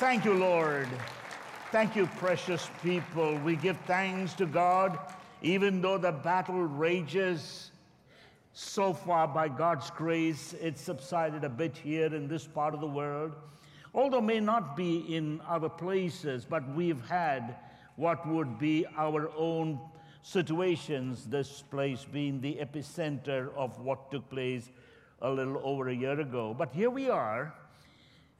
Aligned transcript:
Thank 0.00 0.24
you, 0.24 0.32
Lord. 0.32 0.88
Thank 1.72 1.94
you, 1.94 2.06
precious 2.16 2.70
people. 2.82 3.36
We 3.44 3.54
give 3.54 3.76
thanks 3.86 4.32
to 4.36 4.46
God, 4.46 4.98
even 5.42 5.82
though 5.82 5.98
the 5.98 6.10
battle 6.10 6.62
rages. 6.62 7.70
So 8.54 8.94
far, 8.94 9.28
by 9.28 9.48
God's 9.48 9.90
grace, 9.90 10.54
it's 10.58 10.80
subsided 10.80 11.44
a 11.44 11.50
bit 11.50 11.76
here 11.76 12.14
in 12.14 12.28
this 12.28 12.46
part 12.46 12.72
of 12.72 12.80
the 12.80 12.86
world. 12.86 13.34
Although 13.92 14.22
may 14.22 14.40
not 14.40 14.74
be 14.74 15.00
in 15.14 15.42
other 15.46 15.68
places, 15.68 16.46
but 16.48 16.66
we've 16.74 17.06
had 17.06 17.56
what 17.96 18.26
would 18.26 18.58
be 18.58 18.86
our 18.96 19.30
own 19.36 19.78
situations, 20.22 21.26
this 21.26 21.60
place 21.70 22.06
being 22.10 22.40
the 22.40 22.54
epicenter 22.54 23.54
of 23.54 23.78
what 23.78 24.10
took 24.10 24.30
place 24.30 24.70
a 25.20 25.30
little 25.30 25.60
over 25.62 25.90
a 25.90 25.94
year 25.94 26.18
ago. 26.18 26.54
But 26.56 26.72
here 26.72 26.88
we 26.88 27.10
are. 27.10 27.54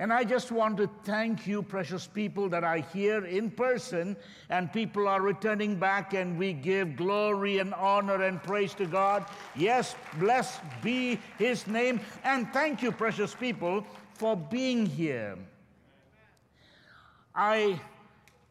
And 0.01 0.15
I 0.15 0.25
just 0.25 0.51
want 0.51 0.79
to 0.79 0.89
thank 1.05 1.47
you, 1.47 1.63
precious 1.63 2.07
people, 2.07 2.49
that 2.49 2.65
are 2.65 2.79
here 2.79 3.27
in 3.27 3.51
person 3.51 4.17
and 4.49 4.73
people 4.73 5.07
are 5.07 5.21
returning 5.21 5.77
back, 5.77 6.15
and 6.15 6.39
we 6.39 6.55
give 6.55 6.97
glory 6.97 7.59
and 7.59 7.75
honor 7.75 8.23
and 8.23 8.43
praise 8.43 8.73
to 8.77 8.87
God. 8.87 9.27
Yes, 9.55 9.95
blessed 10.19 10.63
be 10.83 11.19
His 11.39 11.67
name. 11.67 12.01
And 12.25 12.51
thank 12.51 12.83
you, 12.83 12.93
precious 12.93 13.35
people, 13.35 13.85
for 14.15 14.39
being 14.39 14.87
here. 14.87 15.37
I 17.35 17.79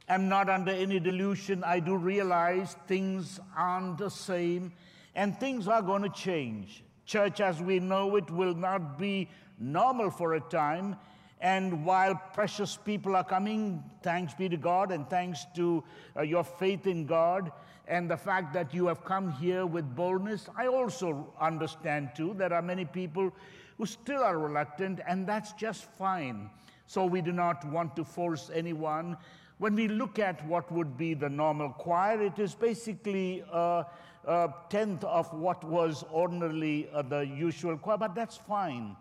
am 0.08 0.30
not 0.30 0.50
under 0.50 0.72
any 0.72 1.00
delusion. 1.00 1.64
I 1.64 1.80
do 1.80 1.98
realize 1.98 2.76
things 2.88 3.40
aren't 3.58 3.98
the 3.98 4.10
same 4.10 4.72
and 5.16 5.36
things 5.40 5.68
are 5.68 5.82
going 5.82 6.04
to 6.04 6.10
change. 6.10 6.84
Church 7.06 7.42
as 7.42 7.60
we 7.60 7.80
know 7.80 8.18
it 8.18 8.30
will 8.30 8.54
not 8.54 9.00
be 9.00 9.28
normal 9.60 10.12
for 10.12 10.36
a 10.36 10.40
time. 10.42 10.96
And 11.42 11.86
while 11.86 12.16
precious 12.34 12.78
people 12.78 13.16
are 13.16 13.24
coming, 13.24 13.84
thanks 14.02 14.34
be 14.34 14.50
to 14.50 14.58
God 14.58 14.92
and 14.92 15.10
thanks 15.10 15.46
to 15.56 15.84
uh, 16.18 16.22
your 16.22 16.44
faith 16.44 16.86
in 16.86 17.06
God 17.06 17.52
and 17.90 18.10
the 18.10 18.18
fact 18.18 18.54
that 18.54 18.74
you 18.74 18.86
have 18.86 19.04
come 19.04 19.32
here 19.32 19.66
with 19.66 19.96
boldness, 19.96 20.48
I 20.56 20.68
also 20.68 21.34
understand 21.42 22.12
too 22.16 22.36
there 22.38 22.54
are 22.54 22.62
many 22.62 22.86
people 22.86 23.34
who 23.78 23.86
still 23.86 24.22
are 24.22 24.38
reluctant, 24.38 25.00
and 25.08 25.26
that's 25.26 25.54
just 25.54 25.86
fine. 25.98 26.50
So 26.86 27.06
we 27.06 27.22
do 27.22 27.32
not 27.32 27.66
want 27.66 27.96
to 27.96 28.04
force 28.04 28.52
anyone. 28.54 29.18
When 29.58 29.74
we 29.74 29.88
look 29.88 30.20
at 30.20 30.46
what 30.46 30.72
would 30.72 30.98
be 30.98 31.14
the 31.14 31.30
normal 31.30 31.70
choir, 31.70 32.22
it 32.22 32.38
is 32.38 32.54
basically 32.54 33.44
a, 33.52 33.86
a 34.26 34.54
tenth 34.70 35.04
of 35.04 35.34
what 35.34 35.64
was 35.64 36.04
ordinarily 36.12 36.90
uh, 36.94 37.02
the 37.02 37.22
usual 37.22 37.78
choir, 37.78 37.98
but 37.98 38.14
that's 38.14 38.38
fine. 38.38 38.96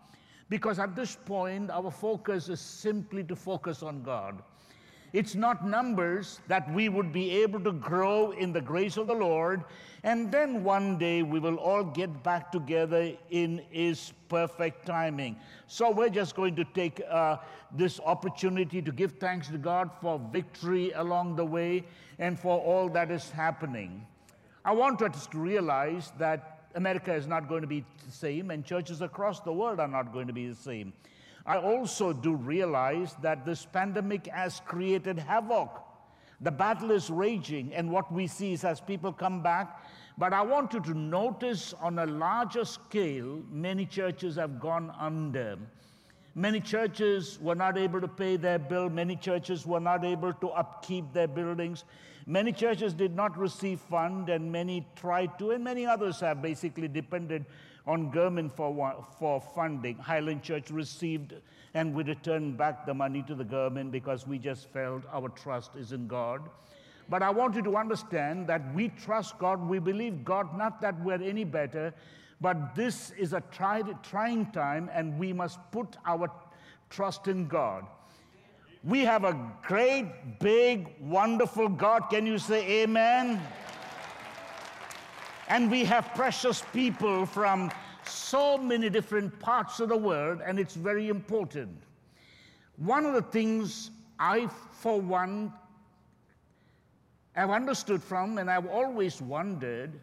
Because 0.49 0.79
at 0.79 0.97
this 0.97 1.17
point, 1.17 1.71
our 1.71 1.91
focus 1.91 2.49
is 2.49 2.61
simply 2.61 3.23
to 3.25 3.37
focus 3.37 3.83
on 3.83 4.03
God. 4.03 4.43
It's 5.13 5.35
not 5.35 5.67
numbers 5.67 6.41
that 6.49 6.71
we 6.75 6.91
would 6.91 7.13
be 7.13 7.31
able 7.43 7.61
to 7.61 7.73
grow 7.73 8.33
in 8.33 8.53
the 8.53 8.61
grace 8.61 8.99
of 8.99 9.07
the 9.07 9.15
Lord, 9.15 9.65
and 10.03 10.31
then 10.31 10.63
one 10.63 10.99
day 10.99 11.23
we 11.23 11.41
will 11.41 11.57
all 11.57 11.83
get 11.83 12.23
back 12.23 12.53
together 12.53 13.13
in 13.31 13.63
His 13.71 14.13
perfect 14.29 14.85
timing. 14.85 15.37
So 15.67 15.91
we're 15.91 16.11
just 16.11 16.37
going 16.37 16.55
to 16.57 16.65
take 16.65 17.01
uh, 17.09 17.39
this 17.75 18.01
opportunity 18.01 18.83
to 18.83 18.93
give 18.93 19.13
thanks 19.13 19.49
to 19.49 19.57
God 19.57 19.91
for 20.03 20.21
victory 20.31 20.93
along 20.93 21.37
the 21.37 21.45
way 21.45 21.85
and 22.19 22.39
for 22.39 22.61
all 22.61 22.91
that 22.91 23.11
is 23.11 23.31
happening. 23.31 24.07
I 24.63 24.73
want 24.73 25.01
us 25.01 25.27
to 25.29 25.39
realize 25.39 26.13
that 26.19 26.58
America 26.75 27.15
is 27.15 27.27
not 27.27 27.49
going 27.49 27.63
to 27.63 27.67
be 27.67 27.85
the 28.05 28.13
same, 28.13 28.51
and 28.51 28.65
churches 28.65 29.03
across 29.03 29.41
the 29.41 29.53
world 29.53 29.81
are 29.81 29.89
not 29.89 30.13
going 30.13 30.27
to 30.27 30.33
be 30.33 30.49
the 30.49 30.55
same. 30.55 30.93
I 31.47 31.57
also 31.57 32.13
do 32.13 32.35
realize 32.35 33.15
that 33.23 33.47
this 33.47 33.65
pandemic 33.65 34.27
has 34.27 34.61
created 34.67 35.19
havoc. 35.19 35.83
The 36.41 36.51
battle 36.51 36.91
is 36.91 37.11
raging, 37.11 37.75
and 37.75 37.91
what 37.91 38.13
we 38.13 38.27
see 38.27 38.53
is 38.53 38.65
as 38.65 38.81
people 38.81 39.13
come 39.13 39.43
back. 39.43 39.83
But 40.19 40.33
I 40.33 40.43
want 40.43 40.73
you 40.73 40.81
to 40.81 40.95
notice 40.95 41.75
on 41.81 41.99
a 41.99 42.07
larger 42.07 42.65
scale, 42.65 43.43
many 43.51 43.87
churches 43.87 44.37
have 44.37 44.61
gone 44.61 44.93
under. 44.99 45.59
Many 46.35 46.61
churches 46.61 47.39
were 47.41 47.55
not 47.55 47.77
able 47.77 48.01
to 48.01 48.09
pay 48.09 48.37
their 48.37 48.59
bill. 48.59 48.89
Many 48.89 49.17
churches 49.17 49.67
were 49.67 49.81
not 49.81 50.05
able 50.05 50.33
to 50.35 50.49
upkeep 50.51 51.13
their 51.13 51.27
buildings. 51.29 51.85
Many 52.27 52.53
churches 52.53 52.93
did 52.93 53.17
not 53.17 53.39
receive 53.39 53.81
fund, 53.81 54.29
and 54.29 54.53
many 54.53 54.87
tried 54.97 55.39
to, 55.39 55.53
and 55.53 55.65
many 55.65 55.87
others 55.87 56.21
have 56.21 56.43
basically 56.43 56.87
depended 56.87 57.47
on 57.87 58.11
government 58.11 58.55
for, 58.55 59.07
for 59.19 59.41
funding. 59.41 59.97
Highland 59.97 60.43
Church 60.43 60.71
received, 60.71 61.33
and 61.73 61.95
we 61.95 62.05
returned 62.05 62.59
back 62.59 62.85
the 62.85 62.93
money 62.93 63.25
to 63.27 63.35
the 63.35 63.45
government 63.45 63.91
because 63.91 64.27
we 64.27 64.39
just 64.39 64.69
felt 64.69 65.05
our 65.11 65.31
trust 65.31 65.75
is 65.75 65.93
in 65.93 66.07
God. 66.07 66.43
But 67.09 67.23
I 67.23 67.31
want 67.31 67.55
you 67.57 67.63
to 67.63 67.77
understand 67.79 68.47
that 68.49 68.75
we 68.75 68.89
trust 68.89 69.39
God, 69.39 69.67
we 69.67 69.79
believe 69.79 70.23
God, 70.23 70.57
not 70.59 70.83
that 70.83 71.03
we're 71.03 71.23
any 71.23 71.45
better, 71.45 71.95
but 72.41 72.75
this 72.75 73.11
is 73.19 73.33
a 73.33 73.43
trying 73.51 74.47
time, 74.53 74.91
and 74.93 75.19
we 75.19 75.33
must 75.33 75.59
put 75.73 75.97
our 76.07 76.31
trust 76.91 77.29
in 77.29 77.47
God. 77.47 77.85
We 78.85 79.01
have 79.01 79.25
a 79.25 79.37
great, 79.63 80.39
big, 80.39 80.95
wonderful 81.01 81.69
God. 81.69 82.05
Can 82.11 82.27
you 82.27 82.39
say 82.39 82.83
amen? 82.83 83.43
And 85.49 85.71
we 85.71 85.85
have 85.85 86.15
precious 86.15 86.63
people 86.73 87.27
from 87.27 87.73
so 88.05 88.57
many 88.57 88.89
different 88.89 89.39
parts 89.41 89.81
of 89.81 89.89
the 89.89 89.97
world, 89.97 90.41
and 90.45 90.59
it's 90.59 90.75
very 90.75 91.09
important. 91.09 91.77
One 92.77 93.05
of 93.05 93.15
the 93.15 93.23
things 93.23 93.91
I, 94.19 94.47
for 94.71 95.01
one, 95.01 95.53
have 97.33 97.51
understood 97.51 98.03
from, 98.03 98.39
and 98.39 98.51
I've 98.51 98.67
always 98.67 99.21
wondered, 99.21 99.99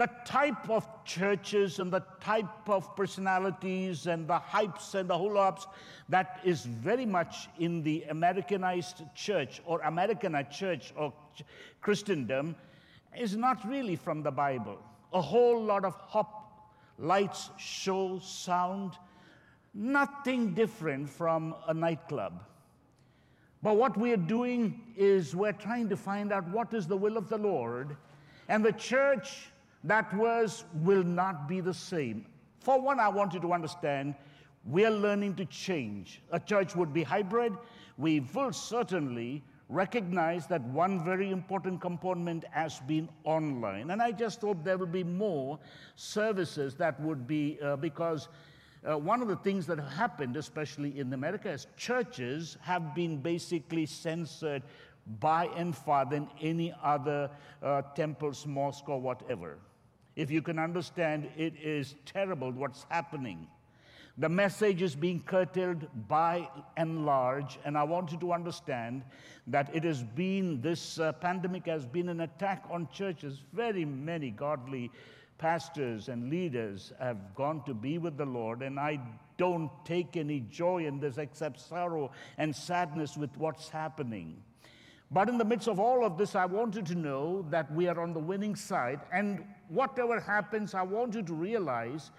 the 0.00 0.08
type 0.24 0.70
of 0.70 0.88
churches 1.04 1.78
and 1.78 1.92
the 1.92 2.02
type 2.22 2.70
of 2.70 2.96
personalities 2.96 4.06
and 4.06 4.26
the 4.26 4.38
hypes 4.38 4.94
and 4.94 5.10
the 5.10 5.18
whole 5.18 5.36
ups 5.36 5.66
that 6.08 6.40
is 6.42 6.64
very 6.64 7.04
much 7.04 7.50
in 7.58 7.82
the 7.82 8.02
Americanized 8.08 9.02
church 9.14 9.60
or 9.66 9.78
Americanized 9.82 10.50
church 10.50 10.94
or 10.96 11.12
Christendom 11.82 12.56
is 13.14 13.36
not 13.36 13.62
really 13.68 13.94
from 13.94 14.22
the 14.22 14.30
Bible. 14.30 14.78
A 15.12 15.20
whole 15.20 15.62
lot 15.62 15.84
of 15.84 15.94
hop, 15.96 16.72
lights, 16.98 17.50
show, 17.58 18.18
sound, 18.20 18.94
nothing 19.74 20.54
different 20.54 21.10
from 21.10 21.54
a 21.68 21.74
nightclub. 21.74 22.42
But 23.62 23.76
what 23.76 23.98
we 23.98 24.12
are 24.12 24.24
doing 24.38 24.80
is 24.96 25.36
we're 25.36 25.52
trying 25.52 25.90
to 25.90 25.96
find 25.98 26.32
out 26.32 26.48
what 26.48 26.72
is 26.72 26.86
the 26.86 26.96
will 26.96 27.18
of 27.18 27.28
the 27.28 27.36
Lord. 27.36 27.98
And 28.48 28.64
the 28.64 28.72
church 28.72 29.49
that 29.84 30.14
was 30.14 30.64
will 30.74 31.04
not 31.04 31.48
be 31.48 31.60
the 31.60 31.74
same. 31.74 32.26
For 32.60 32.80
one, 32.80 33.00
I 33.00 33.08
want 33.08 33.32
you 33.32 33.40
to 33.40 33.52
understand 33.52 34.14
we 34.64 34.84
are 34.84 34.90
learning 34.90 35.36
to 35.36 35.46
change. 35.46 36.20
A 36.32 36.38
church 36.38 36.76
would 36.76 36.92
be 36.92 37.02
hybrid. 37.02 37.54
We 37.96 38.20
will 38.20 38.52
certainly 38.52 39.42
recognize 39.70 40.46
that 40.48 40.62
one 40.64 41.02
very 41.04 41.30
important 41.30 41.80
component 41.80 42.44
has 42.50 42.80
been 42.80 43.08
online. 43.24 43.90
And 43.90 44.02
I 44.02 44.10
just 44.10 44.40
hope 44.40 44.64
there 44.64 44.76
will 44.76 44.86
be 44.86 45.04
more 45.04 45.58
services 45.96 46.74
that 46.74 47.00
would 47.00 47.26
be, 47.26 47.58
uh, 47.62 47.76
because 47.76 48.28
uh, 48.84 48.98
one 48.98 49.22
of 49.22 49.28
the 49.28 49.36
things 49.36 49.66
that 49.66 49.78
have 49.78 49.92
happened, 49.92 50.36
especially 50.36 50.98
in 50.98 51.12
America, 51.12 51.50
is 51.50 51.66
churches 51.76 52.58
have 52.62 52.94
been 52.94 53.18
basically 53.18 53.86
censored 53.86 54.62
by 55.20 55.46
and 55.56 55.74
far 55.74 56.04
than 56.04 56.28
any 56.40 56.74
other 56.82 57.30
uh, 57.62 57.82
temples, 57.94 58.46
mosque, 58.46 58.88
or 58.88 59.00
whatever. 59.00 59.58
If 60.16 60.30
you 60.30 60.42
can 60.42 60.58
understand, 60.58 61.28
it 61.36 61.54
is 61.62 61.94
terrible 62.04 62.50
what's 62.50 62.84
happening. 62.88 63.46
The 64.18 64.28
message 64.28 64.82
is 64.82 64.94
being 64.94 65.20
curtailed 65.20 65.86
by 66.08 66.48
and 66.76 67.06
large, 67.06 67.58
and 67.64 67.78
I 67.78 67.84
want 67.84 68.12
you 68.12 68.18
to 68.18 68.32
understand 68.32 69.02
that 69.46 69.74
it 69.74 69.84
has 69.84 70.02
been, 70.02 70.60
this 70.60 70.98
uh, 70.98 71.12
pandemic 71.12 71.66
has 71.66 71.86
been 71.86 72.08
an 72.08 72.20
attack 72.20 72.64
on 72.70 72.88
churches. 72.92 73.40
Very 73.52 73.84
many 73.84 74.30
godly 74.30 74.90
pastors 75.38 76.08
and 76.08 76.28
leaders 76.28 76.92
have 77.00 77.34
gone 77.34 77.64
to 77.64 77.72
be 77.72 77.96
with 77.96 78.18
the 78.18 78.26
Lord, 78.26 78.62
and 78.62 78.78
I 78.78 79.00
don't 79.38 79.70
take 79.86 80.18
any 80.18 80.40
joy 80.50 80.84
in 80.84 81.00
this 81.00 81.16
except 81.16 81.58
sorrow 81.58 82.10
and 82.36 82.54
sadness 82.54 83.16
with 83.16 83.34
what's 83.38 83.70
happening. 83.70 84.36
But 85.10 85.28
in 85.28 85.38
the 85.38 85.44
midst 85.44 85.66
of 85.66 85.80
all 85.80 86.04
of 86.04 86.18
this, 86.18 86.34
I 86.34 86.44
want 86.44 86.76
you 86.76 86.82
to 86.82 86.94
know 86.94 87.46
that 87.50 87.72
we 87.72 87.88
are 87.88 87.98
on 88.00 88.12
the 88.12 88.20
winning 88.20 88.54
side. 88.54 89.00
And 89.12 89.44
whatever 89.70 90.20
happens, 90.20 90.74
I 90.74 90.82
want 90.82 91.14
you 91.14 91.22
to 91.22 91.34
realize 91.34 92.10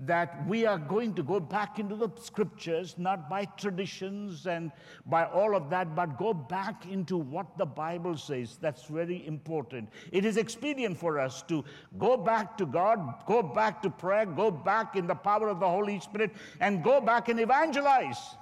that 0.00 0.46
we 0.48 0.66
are 0.66 0.78
going 0.78 1.14
to 1.14 1.22
go 1.22 1.38
back 1.38 1.78
into 1.78 1.94
the 1.94 2.08
scriptures, 2.20 2.96
not 2.98 3.30
by 3.30 3.44
traditions 3.56 4.46
and 4.46 4.72
by 5.06 5.24
all 5.24 5.54
of 5.54 5.70
that, 5.70 5.94
but 5.94 6.18
go 6.18 6.34
back 6.34 6.86
into 6.86 7.16
what 7.16 7.56
the 7.56 7.66
Bible 7.66 8.16
says. 8.16 8.58
That's 8.60 8.84
very 8.84 9.24
important. 9.26 9.88
It 10.10 10.24
is 10.24 10.36
expedient 10.36 10.98
for 10.98 11.20
us 11.20 11.42
to 11.42 11.64
go 11.98 12.16
back 12.16 12.58
to 12.58 12.66
God, 12.66 13.14
go 13.26 13.42
back 13.42 13.82
to 13.82 13.90
prayer, 13.90 14.26
go 14.26 14.50
back 14.50 14.96
in 14.96 15.06
the 15.06 15.14
power 15.14 15.48
of 15.48 15.60
the 15.60 15.68
Holy 15.68 16.00
Spirit, 16.00 16.32
and 16.60 16.82
go 16.82 17.00
back 17.00 17.28
and 17.28 17.38
evangelize. 17.38 18.36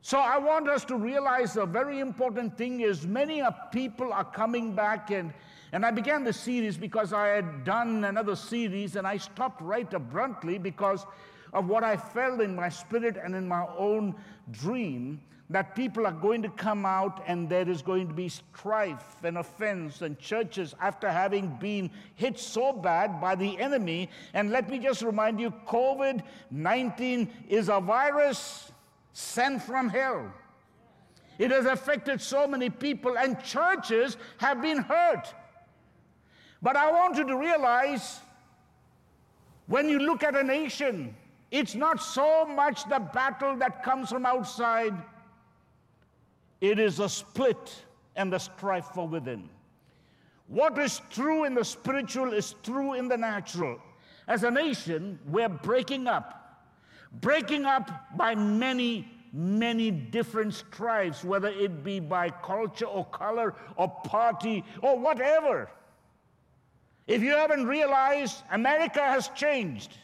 So 0.00 0.18
I 0.18 0.38
want 0.38 0.68
us 0.68 0.84
to 0.84 0.96
realize 0.96 1.56
a 1.56 1.66
very 1.66 1.98
important 1.98 2.56
thing 2.56 2.80
is 2.80 3.06
many 3.06 3.42
people 3.72 4.12
are 4.12 4.24
coming 4.24 4.72
back 4.72 5.10
and 5.10 5.34
and 5.76 5.84
I 5.84 5.90
began 5.90 6.24
the 6.24 6.32
series 6.32 6.78
because 6.78 7.12
I 7.12 7.26
had 7.26 7.64
done 7.64 8.02
another 8.04 8.34
series 8.34 8.96
and 8.96 9.06
I 9.06 9.18
stopped 9.18 9.60
right 9.60 9.92
abruptly 9.92 10.56
because 10.56 11.04
of 11.52 11.68
what 11.68 11.84
I 11.84 11.98
felt 11.98 12.40
in 12.40 12.56
my 12.56 12.70
spirit 12.70 13.18
and 13.22 13.34
in 13.34 13.46
my 13.46 13.66
own 13.76 14.14
dream 14.52 15.20
that 15.50 15.76
people 15.76 16.06
are 16.06 16.14
going 16.14 16.40
to 16.44 16.48
come 16.48 16.86
out 16.86 17.22
and 17.26 17.46
there 17.46 17.68
is 17.68 17.82
going 17.82 18.08
to 18.08 18.14
be 18.14 18.30
strife 18.30 19.22
and 19.22 19.36
offense 19.36 20.00
and 20.00 20.18
churches 20.18 20.74
after 20.80 21.10
having 21.10 21.48
been 21.60 21.90
hit 22.14 22.40
so 22.40 22.72
bad 22.72 23.20
by 23.20 23.34
the 23.34 23.58
enemy. 23.58 24.08
And 24.32 24.50
let 24.50 24.70
me 24.70 24.78
just 24.78 25.02
remind 25.02 25.38
you 25.38 25.52
COVID 25.68 26.22
19 26.50 27.30
is 27.50 27.68
a 27.68 27.80
virus 27.82 28.72
sent 29.12 29.62
from 29.62 29.90
hell. 29.90 30.32
It 31.38 31.50
has 31.50 31.66
affected 31.66 32.22
so 32.22 32.46
many 32.46 32.70
people, 32.70 33.18
and 33.18 33.38
churches 33.44 34.16
have 34.38 34.62
been 34.62 34.78
hurt. 34.78 35.34
But 36.62 36.76
I 36.76 36.90
want 36.90 37.16
you 37.16 37.26
to 37.26 37.36
realize 37.36 38.20
when 39.66 39.88
you 39.88 39.98
look 39.98 40.22
at 40.22 40.36
a 40.36 40.42
nation, 40.42 41.14
it's 41.50 41.74
not 41.74 42.02
so 42.02 42.44
much 42.46 42.88
the 42.88 42.98
battle 42.98 43.56
that 43.56 43.82
comes 43.82 44.10
from 44.10 44.26
outside, 44.26 44.94
it 46.60 46.78
is 46.78 47.00
a 47.00 47.08
split 47.08 47.74
and 48.16 48.32
the 48.32 48.38
strife 48.38 48.86
from 48.94 49.10
within. 49.10 49.48
What 50.48 50.78
is 50.78 51.00
true 51.10 51.44
in 51.44 51.54
the 51.54 51.64
spiritual 51.64 52.32
is 52.32 52.54
true 52.62 52.94
in 52.94 53.08
the 53.08 53.16
natural. 53.16 53.80
As 54.28 54.44
a 54.44 54.50
nation, 54.50 55.18
we're 55.26 55.48
breaking 55.48 56.06
up, 56.06 56.64
breaking 57.20 57.64
up 57.64 57.90
by 58.16 58.34
many, 58.34 59.08
many 59.32 59.90
different 59.90 60.54
stripes, 60.54 61.24
whether 61.24 61.48
it 61.48 61.84
be 61.84 62.00
by 62.00 62.30
culture 62.30 62.86
or 62.86 63.04
color 63.06 63.54
or 63.76 63.88
party 63.88 64.64
or 64.82 64.98
whatever. 64.98 65.68
If 67.06 67.22
you 67.22 67.30
haven't 67.30 67.66
realized, 67.66 68.42
America 68.50 69.00
has 69.00 69.28
changed. 69.28 69.96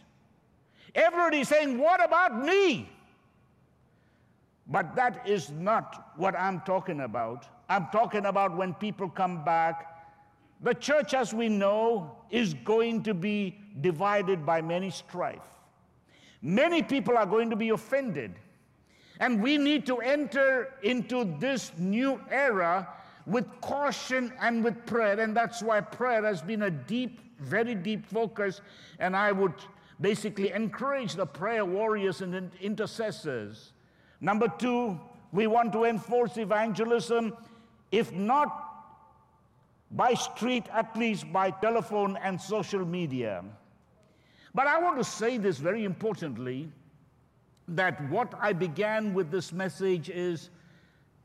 Everybody's 0.94 1.49
saying, 1.49 1.78
What 1.78 2.04
about 2.04 2.44
me? 2.44 2.88
But 4.69 4.94
that 4.94 5.26
is 5.26 5.50
not 5.50 6.12
what 6.16 6.38
I'm 6.38 6.60
talking 6.60 7.00
about. 7.00 7.46
I'm 7.69 7.88
talking 7.93 8.26
about 8.26 8.56
when 8.56 8.75
people 8.75 9.08
come 9.08 9.44
back. 9.44 9.88
The 10.62 10.75
church, 10.75 11.12
as 11.14 11.34
we 11.34 11.49
know, 11.49 12.16
is 12.31 12.54
going 12.54 13.02
to 13.02 13.14
be 13.14 13.58
divided 13.81 14.46
by 14.46 14.62
many 14.62 14.90
strife. 14.90 15.40
Many 16.40 16.82
people 16.82 17.16
are 17.16 17.26
going 17.26 17.50
to 17.50 17.56
be 17.56 17.70
offended. 17.70 18.34
And 19.19 19.43
we 19.43 19.58
need 19.58 19.87
to 19.87 19.99
enter 19.99 20.75
into 20.82 21.37
this 21.38 21.72
new 21.76 22.20
era 22.31 22.88
with 23.27 23.47
caution 23.61 24.33
and 24.41 24.65
with 24.65 24.85
prayer. 24.87 25.21
And 25.21 25.37
that's 25.37 25.63
why 25.63 25.81
prayer 25.81 26.25
has 26.25 26.43
been 26.43 26.63
a 26.63 26.71
deep, 26.71 27.21
very 27.41 27.75
deep 27.75 28.07
focus. 28.07 28.61
And 28.99 29.17
I 29.17 29.33
would 29.33 29.55
basically 30.01 30.53
encourage 30.53 31.15
the 31.15 31.27
prayer 31.27 31.65
warriors 31.65 32.21
and 32.21 32.51
intercessors. 32.61 33.73
Number 34.21 34.49
two, 34.59 35.01
we 35.33 35.47
want 35.47 35.73
to 35.73 35.85
enforce 35.85 36.37
evangelism, 36.37 37.37
if 37.91 38.13
not 38.13 38.69
by 39.91 40.15
street, 40.15 40.65
at 40.73 40.97
least 40.97 41.33
by 41.33 41.51
telephone 41.51 42.17
and 42.23 42.41
social 42.41 42.85
media. 42.85 43.45
But 44.55 44.67
I 44.67 44.79
want 44.79 44.99
to 44.99 45.05
say 45.05 45.39
this 45.39 45.59
very 45.59 45.85
importantly 45.85 46.69
that 47.69 48.11
what 48.11 48.35
I 48.39 48.53
began 48.53 49.15
with 49.15 49.31
this 49.31 49.53
message 49.53 50.11
is 50.11 50.51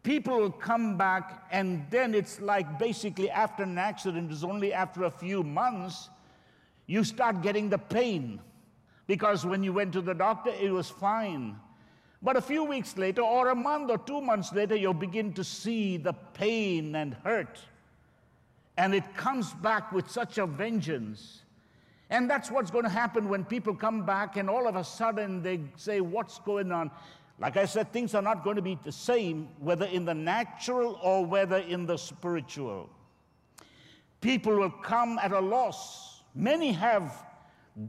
people 0.07 0.37
will 0.37 0.49
come 0.49 0.95
back, 0.97 1.45
and 1.51 1.85
then 1.89 2.15
it's 2.15 2.39
like 2.39 2.79
basically 2.79 3.29
after 3.29 3.63
an 3.63 3.77
accident, 3.77 4.31
it's 4.31 4.41
only 4.41 4.71
after 4.71 5.03
a 5.03 5.11
few 5.11 5.43
months 5.43 6.09
you 6.85 7.03
start 7.03 7.41
getting 7.41 7.67
the 7.67 7.77
pain. 7.77 8.39
Because 9.05 9.45
when 9.45 9.63
you 9.63 9.73
went 9.73 9.91
to 9.91 10.01
the 10.01 10.13
doctor, 10.13 10.51
it 10.61 10.71
was 10.71 10.89
fine. 10.89 11.57
But 12.21 12.37
a 12.37 12.41
few 12.41 12.63
weeks 12.63 12.95
later, 12.95 13.21
or 13.21 13.49
a 13.49 13.55
month 13.55 13.91
or 13.91 13.97
two 13.97 14.21
months 14.21 14.53
later, 14.53 14.77
you'll 14.77 14.93
begin 14.93 15.33
to 15.33 15.43
see 15.43 15.97
the 15.97 16.13
pain 16.13 16.95
and 16.95 17.13
hurt. 17.25 17.59
And 18.77 18.95
it 18.95 19.13
comes 19.17 19.53
back 19.55 19.91
with 19.91 20.09
such 20.09 20.37
a 20.37 20.45
vengeance. 20.45 21.41
And 22.09 22.29
that's 22.29 22.49
what's 22.49 22.71
going 22.71 22.85
to 22.85 22.89
happen 22.89 23.27
when 23.27 23.43
people 23.43 23.75
come 23.75 24.05
back 24.05 24.37
and 24.37 24.49
all 24.49 24.69
of 24.69 24.77
a 24.77 24.85
sudden 24.85 25.43
they 25.43 25.59
say, 25.75 25.99
What's 25.99 26.39
going 26.39 26.71
on? 26.71 26.91
Like 27.39 27.55
I 27.55 27.65
said, 27.65 27.93
things 27.93 28.15
are 28.15 28.21
not 28.21 28.43
going 28.43 28.55
to 28.55 28.61
be 28.61 28.79
the 28.83 28.91
same, 28.91 29.49
whether 29.59 29.85
in 29.85 30.05
the 30.05 30.13
natural 30.13 30.99
or 31.03 31.25
whether 31.25 31.57
in 31.57 31.85
the 31.85 31.97
spiritual. 31.97 32.89
People 34.21 34.55
will 34.55 34.71
come 34.71 35.19
at 35.19 35.31
a 35.31 35.39
loss. 35.39 36.23
Many 36.33 36.71
have 36.71 37.13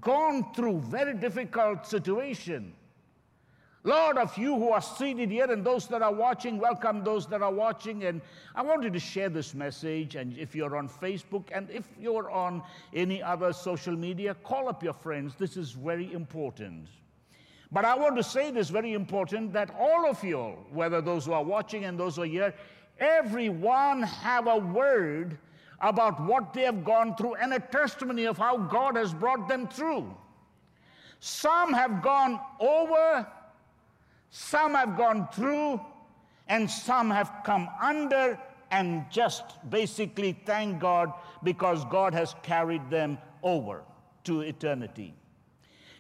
gone 0.00 0.52
through 0.52 0.80
very 0.80 1.14
difficult 1.14 1.86
situation. 1.86 2.74
Lord, 3.84 4.18
of 4.18 4.36
you 4.36 4.54
who 4.54 4.70
are 4.70 4.82
seated 4.82 5.30
here 5.30 5.50
and 5.50 5.64
those 5.64 5.86
that 5.88 6.02
are 6.02 6.12
watching, 6.12 6.58
welcome 6.58 7.02
those 7.02 7.26
that 7.28 7.40
are 7.40 7.52
watching. 7.52 8.04
And 8.04 8.20
I 8.54 8.62
wanted 8.62 8.92
to 8.92 8.98
share 8.98 9.30
this 9.30 9.54
message. 9.54 10.14
And 10.14 10.36
if 10.36 10.54
you're 10.54 10.76
on 10.76 10.90
Facebook 10.90 11.44
and 11.52 11.70
if 11.70 11.88
you're 11.98 12.30
on 12.30 12.62
any 12.92 13.22
other 13.22 13.52
social 13.54 13.96
media, 13.96 14.34
call 14.34 14.68
up 14.68 14.82
your 14.82 14.92
friends. 14.92 15.36
This 15.36 15.56
is 15.56 15.70
very 15.70 16.12
important. 16.12 16.88
But 17.70 17.84
I 17.84 17.94
want 17.96 18.16
to 18.16 18.22
say 18.22 18.50
this 18.50 18.70
very 18.70 18.94
important 18.94 19.52
that 19.52 19.70
all 19.78 20.08
of 20.08 20.22
you, 20.24 20.56
whether 20.72 21.00
those 21.00 21.26
who 21.26 21.32
are 21.32 21.44
watching 21.44 21.84
and 21.84 21.98
those 21.98 22.16
who 22.16 22.22
are 22.22 22.26
here, 22.26 22.54
everyone 22.98 24.02
have 24.02 24.46
a 24.46 24.56
word 24.56 25.38
about 25.80 26.20
what 26.20 26.52
they 26.54 26.62
have 26.62 26.84
gone 26.84 27.14
through 27.14 27.34
and 27.34 27.52
a 27.52 27.60
testimony 27.60 28.24
of 28.24 28.38
how 28.38 28.56
God 28.56 28.96
has 28.96 29.12
brought 29.12 29.48
them 29.48 29.68
through. 29.68 30.14
Some 31.20 31.72
have 31.72 32.02
gone 32.02 32.40
over, 32.58 33.26
some 34.30 34.74
have 34.74 34.96
gone 34.96 35.28
through, 35.32 35.80
and 36.48 36.70
some 36.70 37.10
have 37.10 37.30
come 37.44 37.68
under 37.80 38.38
and 38.70 39.04
just 39.10 39.44
basically 39.70 40.38
thank 40.44 40.80
God 40.80 41.12
because 41.42 41.84
God 41.86 42.14
has 42.14 42.34
carried 42.42 42.88
them 42.90 43.18
over 43.42 43.82
to 44.24 44.40
eternity. 44.40 45.14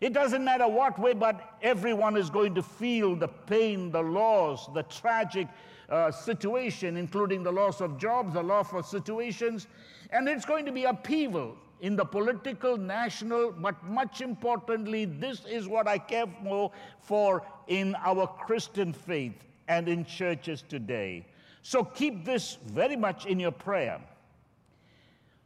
It 0.00 0.12
doesn't 0.12 0.44
matter 0.44 0.68
what 0.68 0.98
way, 0.98 1.12
but 1.12 1.56
everyone 1.62 2.16
is 2.16 2.30
going 2.30 2.54
to 2.54 2.62
feel 2.62 3.16
the 3.16 3.28
pain, 3.28 3.90
the 3.90 4.02
loss, 4.02 4.68
the 4.68 4.84
tragic 4.84 5.48
uh, 5.88 6.10
situation, 6.10 6.96
including 6.96 7.42
the 7.42 7.50
loss 7.50 7.80
of 7.80 7.98
jobs, 7.98 8.34
the 8.34 8.42
loss 8.42 8.72
of 8.72 8.86
situations. 8.86 9.66
And 10.10 10.28
it's 10.28 10.44
going 10.44 10.64
to 10.66 10.72
be 10.72 10.84
upheaval 10.84 11.56
in 11.80 11.96
the 11.96 12.04
political, 12.04 12.76
national, 12.76 13.52
but 13.52 13.82
much 13.84 14.20
importantly, 14.20 15.04
this 15.04 15.44
is 15.44 15.68
what 15.68 15.86
I 15.86 15.98
care 15.98 16.26
more 16.42 16.72
for 17.00 17.42
in 17.66 17.94
our 18.04 18.26
Christian 18.26 18.92
faith 18.92 19.44
and 19.68 19.88
in 19.88 20.04
churches 20.04 20.62
today. 20.68 21.26
So 21.62 21.84
keep 21.84 22.24
this 22.24 22.58
very 22.66 22.96
much 22.96 23.26
in 23.26 23.38
your 23.38 23.52
prayer. 23.52 24.00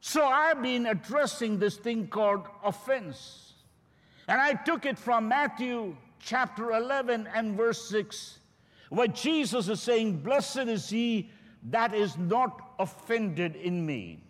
So 0.00 0.24
I've 0.24 0.62
been 0.62 0.86
addressing 0.86 1.58
this 1.58 1.76
thing 1.76 2.08
called 2.08 2.46
offense. 2.64 3.51
And 4.28 4.40
I 4.40 4.54
took 4.54 4.86
it 4.86 4.98
from 4.98 5.28
Matthew 5.28 5.96
chapter 6.20 6.72
11 6.72 7.28
and 7.34 7.56
verse 7.56 7.88
6, 7.88 8.38
where 8.90 9.08
Jesus 9.08 9.68
is 9.68 9.80
saying, 9.80 10.18
Blessed 10.18 10.68
is 10.68 10.88
he 10.88 11.30
that 11.70 11.94
is 11.94 12.16
not 12.18 12.72
offended 12.78 13.56
in 13.56 13.84
me. 13.84 14.22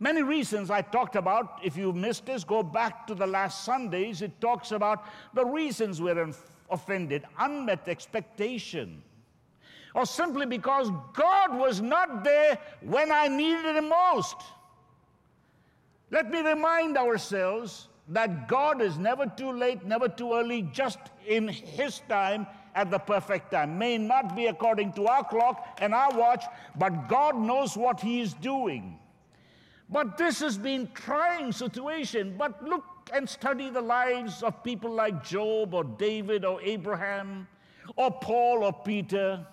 Many 0.00 0.22
reasons 0.22 0.70
I 0.70 0.82
talked 0.82 1.16
about. 1.16 1.58
If 1.62 1.76
you 1.76 1.92
missed 1.92 2.26
this, 2.26 2.44
go 2.44 2.62
back 2.62 3.06
to 3.08 3.14
the 3.14 3.26
last 3.26 3.64
Sundays. 3.64 4.22
It 4.22 4.40
talks 4.40 4.70
about 4.70 5.04
the 5.34 5.44
reasons 5.44 6.00
we're 6.00 6.32
offended 6.70 7.24
unmet 7.38 7.88
expectation, 7.88 9.02
or 9.94 10.06
simply 10.06 10.46
because 10.46 10.90
God 11.14 11.56
was 11.56 11.80
not 11.80 12.22
there 12.22 12.58
when 12.82 13.10
I 13.10 13.26
needed 13.26 13.76
Him 13.76 13.88
most. 13.88 14.36
Let 16.10 16.30
me 16.30 16.40
remind 16.40 16.96
ourselves 16.96 17.87
that 18.08 18.48
God 18.48 18.80
is 18.80 18.98
never 18.98 19.26
too 19.26 19.52
late, 19.52 19.84
never 19.84 20.08
too 20.08 20.34
early, 20.34 20.62
just 20.72 20.98
in 21.26 21.48
His 21.48 22.00
time 22.08 22.46
at 22.74 22.90
the 22.90 22.98
perfect 22.98 23.50
time. 23.50 23.78
May 23.78 23.98
not 23.98 24.34
be 24.34 24.46
according 24.46 24.92
to 24.94 25.06
our 25.06 25.24
clock 25.24 25.78
and 25.80 25.94
our 25.94 26.10
watch, 26.16 26.44
but 26.78 27.08
God 27.08 27.36
knows 27.36 27.76
what 27.76 28.00
He 28.00 28.20
is 28.20 28.34
doing. 28.34 28.98
But 29.90 30.18
this 30.18 30.40
has 30.40 30.58
been 30.58 30.88
trying 30.94 31.52
situation. 31.52 32.34
But 32.36 32.62
look 32.64 32.84
and 33.12 33.28
study 33.28 33.70
the 33.70 33.80
lives 33.80 34.42
of 34.42 34.62
people 34.62 34.90
like 34.90 35.24
Job 35.24 35.74
or 35.74 35.84
David 35.84 36.44
or 36.44 36.60
Abraham 36.62 37.48
or 37.96 38.10
Paul 38.10 38.64
or 38.64 38.72
Peter. 38.72 39.46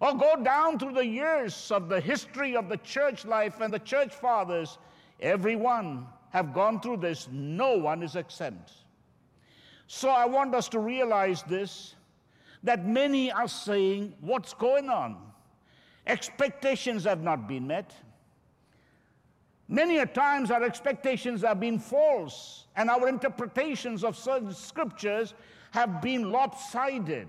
Or 0.00 0.14
go 0.14 0.42
down 0.42 0.78
through 0.78 0.92
the 0.92 1.06
years 1.06 1.70
of 1.70 1.88
the 1.88 2.00
history 2.00 2.54
of 2.54 2.68
the 2.68 2.76
church 2.78 3.24
life 3.24 3.60
and 3.60 3.72
the 3.72 3.78
church 3.78 4.14
fathers. 4.14 4.78
Everyone 5.20 6.06
have 6.30 6.52
gone 6.52 6.80
through 6.80 6.98
this, 6.98 7.28
no 7.30 7.76
one 7.76 8.02
is 8.02 8.16
exempt. 8.16 8.72
So 9.86 10.08
I 10.08 10.26
want 10.26 10.54
us 10.54 10.68
to 10.70 10.78
realize 10.78 11.42
this 11.44 11.94
that 12.62 12.86
many 12.86 13.30
are 13.30 13.48
saying, 13.48 14.12
What's 14.20 14.52
going 14.52 14.88
on? 14.88 15.16
Expectations 16.06 17.04
have 17.04 17.22
not 17.22 17.48
been 17.48 17.66
met. 17.66 17.94
Many 19.68 19.98
a 19.98 20.06
times 20.06 20.50
our 20.50 20.62
expectations 20.62 21.42
have 21.42 21.58
been 21.58 21.78
false, 21.78 22.66
and 22.76 22.88
our 22.88 23.08
interpretations 23.08 24.04
of 24.04 24.16
certain 24.16 24.52
scriptures 24.52 25.34
have 25.72 26.00
been 26.00 26.30
lopsided. 26.30 27.26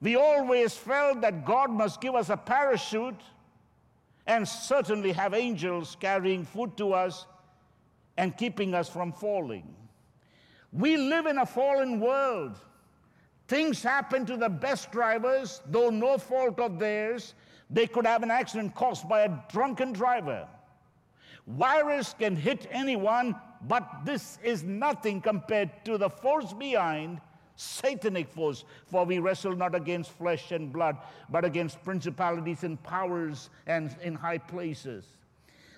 We 0.00 0.16
always 0.16 0.74
felt 0.74 1.20
that 1.20 1.44
God 1.44 1.70
must 1.70 2.00
give 2.00 2.14
us 2.14 2.28
a 2.28 2.36
parachute 2.36 3.20
and 4.26 4.46
certainly 4.46 5.12
have 5.12 5.34
angels 5.34 5.96
carrying 5.98 6.44
food 6.44 6.76
to 6.76 6.92
us 6.92 7.26
and 8.16 8.36
keeping 8.36 8.74
us 8.74 8.88
from 8.88 9.12
falling. 9.12 9.74
We 10.72 10.96
live 10.96 11.26
in 11.26 11.38
a 11.38 11.46
fallen 11.46 12.00
world. 12.00 12.58
Things 13.48 13.82
happen 13.82 14.24
to 14.26 14.36
the 14.36 14.48
best 14.48 14.90
drivers, 14.90 15.60
though 15.66 15.90
no 15.90 16.16
fault 16.18 16.58
of 16.58 16.78
theirs. 16.78 17.34
They 17.68 17.86
could 17.86 18.06
have 18.06 18.22
an 18.22 18.30
accident 18.30 18.74
caused 18.74 19.08
by 19.08 19.22
a 19.22 19.38
drunken 19.50 19.92
driver. 19.92 20.48
Virus 21.46 22.14
can 22.18 22.36
hit 22.36 22.68
anyone, 22.70 23.34
but 23.68 23.86
this 24.04 24.38
is 24.42 24.62
nothing 24.62 25.20
compared 25.20 25.84
to 25.84 25.98
the 25.98 26.08
force 26.08 26.52
behind 26.52 27.20
satanic 27.56 28.28
force. 28.28 28.64
For 28.86 29.04
we 29.04 29.18
wrestle 29.18 29.56
not 29.56 29.74
against 29.74 30.10
flesh 30.12 30.52
and 30.52 30.72
blood, 30.72 30.96
but 31.28 31.44
against 31.44 31.82
principalities 31.82 32.64
and 32.64 32.82
powers 32.82 33.50
and 33.66 33.94
in 34.02 34.14
high 34.14 34.38
places. 34.38 35.04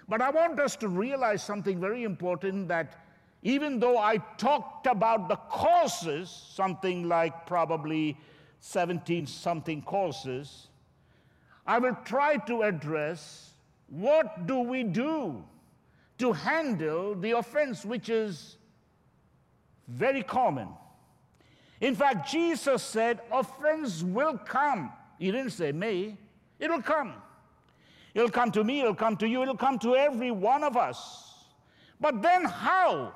But 0.08 0.20
I 0.20 0.30
want 0.30 0.60
us 0.60 0.76
to 0.76 0.88
realize 0.88 1.42
something 1.42 1.80
very 1.80 2.04
important 2.04 2.68
that 2.68 3.04
even 3.42 3.78
though 3.78 3.98
I 3.98 4.18
talked 4.38 4.86
about 4.86 5.28
the 5.28 5.36
causes, 5.36 6.30
something 6.30 7.08
like 7.08 7.46
probably 7.46 8.16
17 8.60 9.26
something 9.26 9.82
causes, 9.82 10.68
I 11.66 11.78
will 11.78 11.96
try 12.04 12.36
to 12.36 12.62
address 12.62 13.52
what 13.88 14.46
do 14.46 14.60
we 14.60 14.82
do 14.82 15.44
to 16.18 16.32
handle 16.32 17.14
the 17.14 17.32
offense 17.32 17.84
which 17.84 18.08
is 18.08 18.56
very 19.88 20.22
common. 20.22 20.68
In 21.80 21.94
fact, 21.94 22.30
Jesus 22.30 22.82
said, 22.82 23.20
offense 23.30 24.02
will 24.02 24.38
come. 24.38 24.92
He 25.18 25.30
didn't 25.30 25.50
say 25.50 25.72
may, 25.72 26.16
it'll 26.58 26.82
come. 26.82 27.14
It'll 28.14 28.30
come 28.30 28.50
to 28.52 28.62
me, 28.64 28.80
it'll 28.80 28.94
come 28.94 29.16
to 29.18 29.28
you, 29.28 29.42
it'll 29.42 29.56
come 29.56 29.78
to 29.80 29.96
every 29.96 30.30
one 30.30 30.62
of 30.62 30.76
us. 30.76 31.34
But 32.00 32.22
then, 32.22 32.44
how 32.44 33.12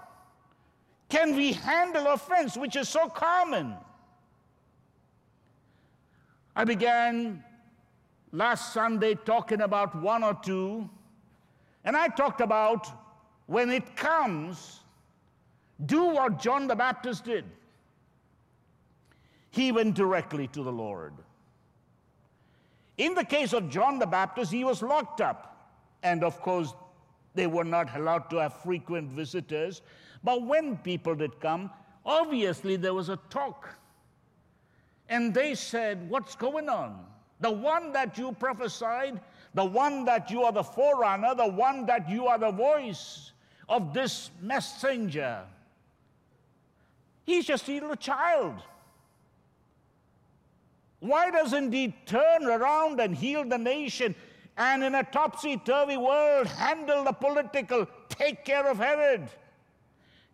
can 1.09 1.37
we 1.37 1.53
handle 1.53 2.09
offense, 2.09 2.57
which 2.57 2.77
is 2.77 2.89
so 2.89 3.09
common? 3.09 3.75
I 6.55 6.65
began 6.65 7.45
last 8.33 8.73
Sunday 8.73 9.15
talking 9.15 9.61
about 9.61 9.95
one 10.03 10.25
or 10.25 10.35
two, 10.43 10.89
and 11.85 11.97
I 11.97 12.09
talked 12.09 12.41
about 12.41 12.89
when 13.47 13.71
it 13.71 13.97
comes, 13.97 14.81
do 15.87 16.07
what 16.07 16.41
John 16.41 16.67
the 16.67 16.75
Baptist 16.75 17.25
did 17.25 17.45
he 19.51 19.73
went 19.73 19.95
directly 19.95 20.47
to 20.49 20.63
the 20.63 20.73
Lord. 20.73 21.15
In 22.99 23.15
the 23.15 23.25
case 23.25 23.53
of 23.53 23.71
John 23.71 23.99
the 23.99 24.07
Baptist, 24.07 24.53
he 24.53 24.65
was 24.65 24.83
locked 24.83 25.21
up. 25.21 25.73
And 26.03 26.25
of 26.25 26.41
course, 26.41 26.75
they 27.35 27.47
were 27.47 27.65
not 27.65 27.97
allowed 27.97 28.29
to 28.31 28.37
have 28.37 28.61
frequent 28.63 29.11
visitors. 29.11 29.83
But 30.25 30.43
when 30.43 30.77
people 30.79 31.15
did 31.15 31.41
come, 31.41 31.71
obviously 32.05 32.77
there 32.77 32.95
was 32.95 33.09
a 33.09 33.19
talk. 33.31 33.69
And 35.09 35.33
they 35.33 35.55
said, 35.55 36.11
What's 36.11 36.35
going 36.35 36.69
on? 36.69 37.07
The 37.41 37.51
one 37.51 37.93
that 37.93 38.19
you 38.19 38.33
prophesied, 38.33 39.21
the 39.55 39.65
one 39.65 40.05
that 40.05 40.31
you 40.31 40.43
are 40.43 40.53
the 40.53 40.65
forerunner, 40.65 41.37
the 41.37 41.47
one 41.47 41.87
that 41.87 42.11
you 42.11 42.27
are 42.27 42.39
the 42.39 42.51
voice 42.51 43.33
of 43.69 43.95
this 43.95 44.31
messenger, 44.43 45.45
he's 47.25 47.47
just 47.47 47.69
a 47.69 47.73
little 47.73 47.95
child. 47.95 48.61
Why 51.01 51.31
doesn't 51.31 51.73
he 51.73 51.95
turn 52.07 52.45
around 52.45 53.01
and 53.01 53.15
heal 53.15 53.45
the 53.45 53.59
nation 53.59 54.15
and 54.57 54.83
in 54.83 54.95
a 54.95 55.05
topsy 55.05 55.57
turvy 55.57 55.97
world 55.97 56.49
handle 56.49 57.05
the 57.05 57.13
political, 57.13 57.87
take 58.09 58.45
care 58.45 58.69
of 58.69 58.79
Herod? 58.79 59.29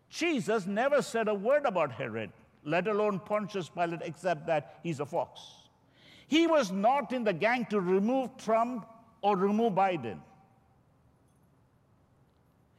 Jesus 0.08 0.66
never 0.66 1.02
said 1.02 1.28
a 1.28 1.34
word 1.34 1.66
about 1.66 1.92
Herod, 1.92 2.30
let 2.64 2.86
alone 2.86 3.20
Pontius 3.20 3.68
Pilate, 3.68 4.00
except 4.02 4.46
that 4.46 4.78
he's 4.82 5.00
a 5.00 5.06
fox. 5.06 5.40
He 6.28 6.46
was 6.46 6.72
not 6.72 7.12
in 7.12 7.24
the 7.24 7.32
gang 7.32 7.66
to 7.66 7.80
remove 7.80 8.36
Trump 8.38 8.86
or 9.20 9.36
remove 9.36 9.74
Biden. 9.74 10.18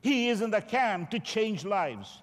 He 0.01 0.29
is 0.29 0.41
in 0.41 0.51
the 0.51 0.61
camp 0.61 1.11
to 1.11 1.19
change 1.19 1.65
lives. 1.65 2.21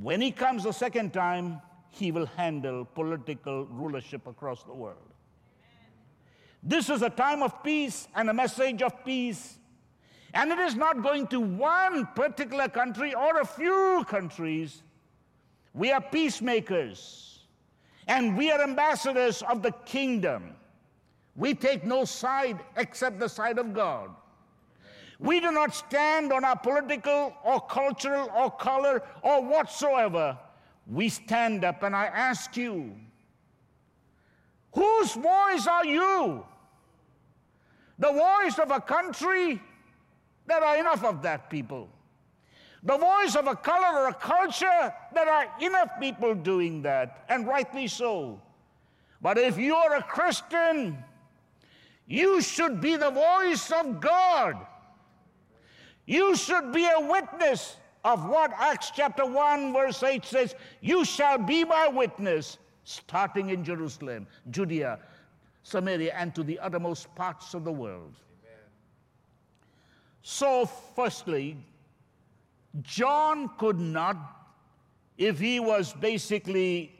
When 0.00 0.20
he 0.20 0.30
comes 0.30 0.64
the 0.64 0.72
second 0.72 1.12
time, 1.12 1.60
he 1.96 2.12
will 2.12 2.26
handle 2.26 2.84
political 2.84 3.64
rulership 3.66 4.26
across 4.26 4.62
the 4.64 4.74
world. 4.74 5.12
This 6.62 6.90
is 6.90 7.02
a 7.02 7.10
time 7.10 7.42
of 7.42 7.62
peace 7.62 8.06
and 8.14 8.28
a 8.28 8.34
message 8.34 8.82
of 8.82 9.04
peace. 9.04 9.58
And 10.34 10.50
it 10.52 10.58
is 10.58 10.74
not 10.74 11.02
going 11.02 11.26
to 11.28 11.40
one 11.40 12.06
particular 12.14 12.68
country 12.68 13.14
or 13.14 13.40
a 13.40 13.46
few 13.46 14.04
countries. 14.08 14.82
We 15.72 15.90
are 15.92 16.00
peacemakers 16.00 17.40
and 18.08 18.36
we 18.36 18.50
are 18.50 18.60
ambassadors 18.60 19.42
of 19.42 19.62
the 19.62 19.72
kingdom. 19.86 20.54
We 21.34 21.54
take 21.54 21.84
no 21.84 22.04
side 22.04 22.60
except 22.76 23.18
the 23.18 23.28
side 23.28 23.58
of 23.58 23.72
God. 23.72 24.10
We 25.18 25.40
do 25.40 25.50
not 25.50 25.74
stand 25.74 26.30
on 26.30 26.44
our 26.44 26.58
political 26.58 27.32
or 27.42 27.60
cultural 27.60 28.28
or 28.36 28.50
color 28.50 29.02
or 29.22 29.42
whatsoever 29.42 30.36
we 30.86 31.08
stand 31.08 31.64
up 31.64 31.82
and 31.82 31.94
I 31.94 32.06
ask 32.06 32.56
you, 32.56 32.94
whose 34.72 35.14
voice 35.14 35.66
are 35.66 35.84
you? 35.84 36.44
The 37.98 38.12
voice 38.12 38.58
of 38.58 38.70
a 38.70 38.80
country? 38.80 39.60
There 40.46 40.62
are 40.62 40.78
enough 40.78 41.04
of 41.04 41.22
that 41.22 41.50
people. 41.50 41.88
The 42.82 42.96
voice 42.96 43.34
of 43.34 43.48
a 43.48 43.56
color 43.56 44.00
or 44.00 44.08
a 44.08 44.14
culture? 44.14 44.94
There 45.12 45.28
are 45.28 45.48
enough 45.60 45.90
people 45.98 46.34
doing 46.34 46.82
that, 46.82 47.24
and 47.28 47.46
rightly 47.46 47.88
so. 47.88 48.40
But 49.20 49.38
if 49.38 49.58
you're 49.58 49.94
a 49.94 50.02
Christian, 50.02 51.02
you 52.06 52.40
should 52.40 52.80
be 52.80 52.94
the 52.96 53.10
voice 53.10 53.72
of 53.72 54.00
God. 54.00 54.54
You 56.06 56.36
should 56.36 56.72
be 56.72 56.86
a 56.86 57.00
witness 57.00 57.76
of 58.06 58.24
what 58.24 58.52
Acts 58.56 58.92
chapter 58.94 59.26
1, 59.26 59.72
verse 59.72 60.00
8 60.00 60.24
says, 60.24 60.54
You 60.80 61.04
shall 61.04 61.38
be 61.38 61.64
my 61.64 61.88
witness, 61.88 62.58
starting 62.84 63.50
in 63.50 63.64
Jerusalem, 63.64 64.28
Judea, 64.52 65.00
Samaria, 65.64 66.14
and 66.16 66.32
to 66.36 66.44
the 66.44 66.56
uttermost 66.60 67.12
parts 67.16 67.52
of 67.52 67.64
the 67.64 67.72
world. 67.72 68.14
Amen. 68.44 68.60
So, 70.22 70.66
firstly, 70.94 71.56
John 72.82 73.50
could 73.58 73.80
not, 73.80 74.16
if 75.18 75.40
he 75.40 75.58
was 75.58 75.92
basically 75.92 76.92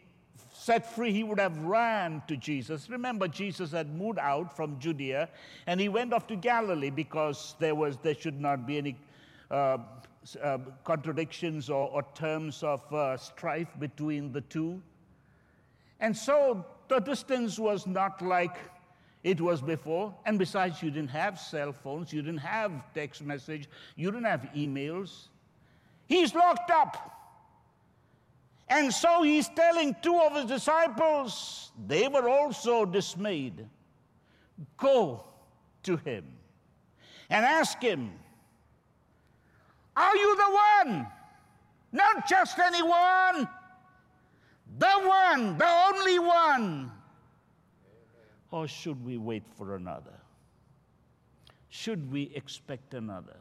set 0.52 0.92
free, 0.92 1.12
he 1.12 1.22
would 1.22 1.38
have 1.38 1.56
ran 1.58 2.20
to 2.26 2.36
Jesus. 2.36 2.90
Remember, 2.90 3.28
Jesus 3.28 3.70
had 3.70 3.94
moved 3.94 4.18
out 4.18 4.56
from 4.56 4.76
Judea 4.80 5.28
and 5.68 5.80
he 5.80 5.88
went 5.88 6.12
off 6.12 6.26
to 6.26 6.34
Galilee 6.34 6.90
because 6.90 7.54
there 7.60 7.76
was 7.76 7.96
there 7.98 8.14
should 8.14 8.40
not 8.40 8.66
be 8.66 8.78
any 8.78 8.96
uh, 9.50 9.78
uh, 10.42 10.58
contradictions 10.84 11.70
or, 11.70 11.88
or, 11.90 12.02
terms 12.14 12.62
of 12.62 12.80
uh, 12.92 13.16
strife 13.16 13.68
between 13.78 14.32
the 14.32 14.40
two. 14.40 14.82
And 16.00 16.16
so 16.16 16.64
the 16.88 16.98
distance 16.98 17.58
was 17.58 17.86
not 17.86 18.20
like 18.22 18.56
it 19.22 19.40
was 19.40 19.60
before. 19.60 20.14
And 20.24 20.38
besides, 20.38 20.82
you 20.82 20.90
didn't 20.90 21.10
have 21.10 21.38
cell 21.38 21.72
phones, 21.72 22.12
you 22.12 22.22
didn't 22.22 22.38
have 22.38 22.72
text 22.94 23.22
message, 23.22 23.68
you 23.94 24.10
didn't 24.10 24.26
have 24.26 24.48
emails. 24.56 25.28
He's 26.06 26.34
locked 26.34 26.70
up. 26.70 27.12
And 28.68 28.92
so 28.92 29.22
he's 29.22 29.48
telling 29.48 29.94
two 30.02 30.18
of 30.18 30.34
his 30.34 30.46
disciples, 30.46 31.70
they 31.86 32.08
were 32.08 32.28
also 32.28 32.84
dismayed. 32.84 33.66
Go 34.76 35.24
to 35.84 35.96
him 35.98 36.24
and 37.30 37.44
ask 37.44 37.80
him 37.80 38.12
are 39.96 40.16
you 40.16 40.36
the 40.36 40.90
one? 40.90 41.06
Not 41.92 42.28
just 42.28 42.58
anyone, 42.58 43.48
the 44.78 44.92
one, 45.04 45.56
the 45.56 45.68
only 45.88 46.18
one. 46.18 46.92
Or 48.50 48.68
should 48.68 49.04
we 49.04 49.16
wait 49.16 49.44
for 49.56 49.76
another? 49.76 50.18
Should 51.70 52.10
we 52.10 52.30
expect 52.34 52.94
another? 52.94 53.36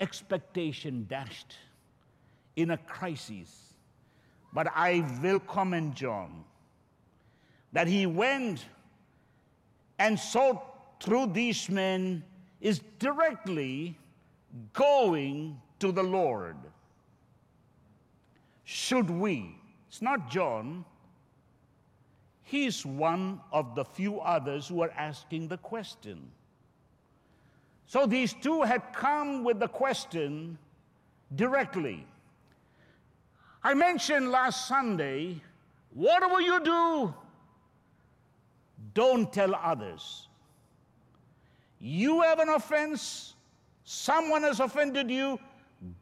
Expectation 0.00 1.06
dashed 1.08 1.54
in 2.56 2.70
a 2.70 2.76
crisis. 2.76 3.74
But 4.52 4.68
I 4.74 5.04
will 5.22 5.40
comment 5.40 5.94
John 5.94 6.44
that 7.72 7.86
he 7.86 8.06
went 8.06 8.64
and 9.98 10.18
sought 10.18 10.64
through 11.02 11.26
these 11.26 11.68
men 11.68 12.24
is 12.60 12.80
directly 12.98 13.96
going 14.72 15.60
to 15.78 15.92
the 15.92 16.02
Lord. 16.02 16.56
Should 18.64 19.10
we? 19.10 19.56
It's 19.88 20.02
not 20.02 20.30
John. 20.30 20.84
He's 22.42 22.84
one 22.84 23.40
of 23.52 23.74
the 23.74 23.84
few 23.84 24.20
others 24.20 24.68
who 24.68 24.82
are 24.82 24.90
asking 24.96 25.48
the 25.48 25.58
question. 25.58 26.30
So 27.86 28.06
these 28.06 28.34
two 28.34 28.62
had 28.62 28.92
come 28.92 29.44
with 29.44 29.60
the 29.60 29.68
question 29.68 30.58
directly. 31.34 32.06
I 33.62 33.74
mentioned 33.74 34.30
last 34.30 34.68
Sunday 34.68 35.40
whatever 35.94 36.40
you 36.40 36.62
do, 36.62 37.14
don't 38.94 39.32
tell 39.32 39.54
others. 39.54 40.28
You 41.80 42.22
have 42.22 42.40
an 42.40 42.48
offense, 42.48 43.34
someone 43.88 44.42
has 44.42 44.60
offended 44.60 45.10
you, 45.10 45.40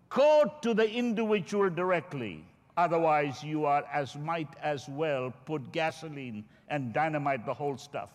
go 0.09 0.53
to 0.61 0.75
the 0.75 0.91
individual 0.91 1.71
directly. 1.71 2.45
Otherwise, 2.77 3.45
you 3.45 3.65
are 3.65 3.85
as 3.93 4.17
might 4.17 4.49
as 4.61 4.89
well 4.89 5.33
put 5.45 5.71
gasoline 5.71 6.45
and 6.67 6.93
dynamite 6.93 7.47
the 7.47 7.55
whole 7.55 7.77
stuff. 7.77 8.11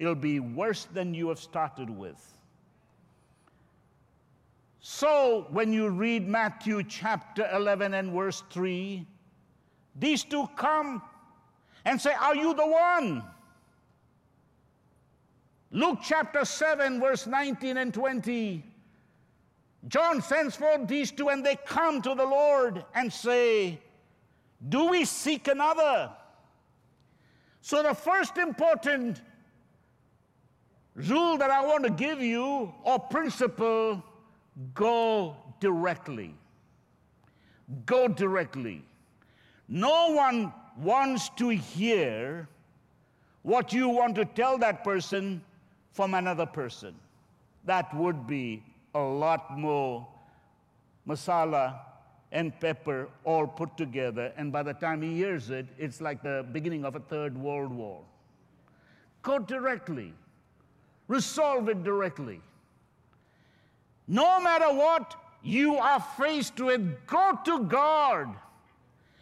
It'll 0.00 0.16
be 0.16 0.40
worse 0.40 0.86
than 0.92 1.14
you 1.14 1.28
have 1.28 1.38
started 1.38 1.88
with. 1.88 2.20
So, 4.80 5.46
when 5.50 5.72
you 5.72 5.88
read 5.88 6.26
Matthew 6.26 6.82
chapter 6.82 7.48
11 7.54 7.94
and 7.94 8.12
verse 8.12 8.42
3, 8.50 9.06
these 9.94 10.24
two 10.24 10.48
come 10.56 11.02
and 11.84 12.00
say, 12.00 12.14
Are 12.14 12.34
you 12.34 12.52
the 12.52 12.66
one? 12.66 13.22
Luke 15.70 16.00
chapter 16.02 16.44
7, 16.44 17.00
verse 17.00 17.28
19 17.28 17.76
and 17.76 17.94
20. 17.94 18.71
John 19.88 20.22
sends 20.22 20.56
forth 20.56 20.86
these 20.86 21.10
two, 21.10 21.28
and 21.28 21.44
they 21.44 21.56
come 21.56 22.00
to 22.02 22.14
the 22.14 22.24
Lord 22.24 22.84
and 22.94 23.12
say, 23.12 23.80
Do 24.68 24.86
we 24.88 25.04
seek 25.04 25.48
another? 25.48 26.10
So, 27.60 27.82
the 27.82 27.94
first 27.94 28.38
important 28.38 29.20
rule 30.94 31.38
that 31.38 31.50
I 31.50 31.64
want 31.64 31.84
to 31.84 31.90
give 31.90 32.20
you, 32.20 32.72
or 32.84 32.98
principle, 32.98 34.02
Go 34.74 35.36
directly. 35.60 36.34
Go 37.86 38.08
directly. 38.08 38.84
No 39.68 40.12
one 40.12 40.52
wants 40.76 41.30
to 41.36 41.48
hear 41.48 42.48
what 43.42 43.72
you 43.72 43.88
want 43.88 44.14
to 44.16 44.24
tell 44.24 44.58
that 44.58 44.84
person 44.84 45.42
from 45.92 46.14
another 46.14 46.46
person. 46.46 46.94
That 47.64 47.94
would 47.96 48.26
be 48.26 48.62
a 48.94 49.00
lot 49.00 49.56
more 49.58 50.06
masala 51.06 51.78
and 52.30 52.58
pepper 52.60 53.08
all 53.24 53.46
put 53.46 53.76
together, 53.76 54.32
and 54.36 54.52
by 54.52 54.62
the 54.62 54.72
time 54.72 55.02
he 55.02 55.14
hears 55.14 55.50
it, 55.50 55.66
it's 55.78 56.00
like 56.00 56.22
the 56.22 56.46
beginning 56.52 56.84
of 56.84 56.96
a 56.96 57.00
third 57.00 57.36
world 57.36 57.70
war. 57.70 58.02
Go 59.22 59.38
directly, 59.38 60.14
resolve 61.08 61.68
it 61.68 61.84
directly. 61.84 62.40
No 64.08 64.40
matter 64.40 64.74
what 64.74 65.14
you 65.42 65.76
are 65.76 66.00
faced 66.18 66.58
with, 66.60 67.06
go 67.06 67.38
to 67.44 67.64
God 67.64 68.34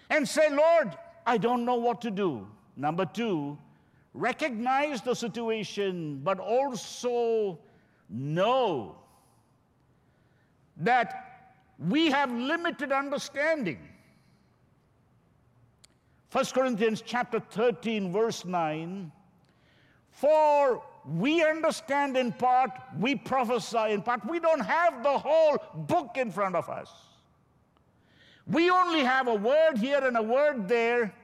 and 0.08 0.28
say, 0.28 0.48
Lord, 0.50 0.96
I 1.26 1.36
don't 1.36 1.64
know 1.64 1.76
what 1.76 2.00
to 2.02 2.10
do. 2.10 2.46
Number 2.76 3.04
two, 3.04 3.58
recognize 4.14 5.02
the 5.02 5.14
situation, 5.14 6.20
but 6.22 6.38
also 6.38 7.58
know 8.08 8.96
that 10.80 11.48
we 11.88 12.10
have 12.10 12.30
limited 12.32 12.92
understanding. 12.92 13.78
1 16.32 16.44
Corinthians 16.46 17.02
chapter 17.04 17.40
13 17.40 18.12
verse 18.12 18.44
9 18.44 19.10
for 20.10 20.82
we 21.06 21.42
understand 21.42 22.16
in 22.16 22.32
part, 22.32 22.70
we 22.98 23.14
prophesy 23.14 23.90
in 23.92 24.02
part. 24.02 24.20
We 24.28 24.38
don't 24.38 24.60
have 24.60 25.02
the 25.02 25.18
whole 25.18 25.58
book 25.74 26.16
in 26.16 26.30
front 26.30 26.54
of 26.54 26.68
us. 26.68 26.90
We 28.46 28.70
only 28.70 29.00
have 29.00 29.28
a 29.28 29.34
word 29.34 29.78
here 29.78 30.04
and 30.04 30.16
a 30.16 30.22
word 30.22 30.68
there. 30.68 31.14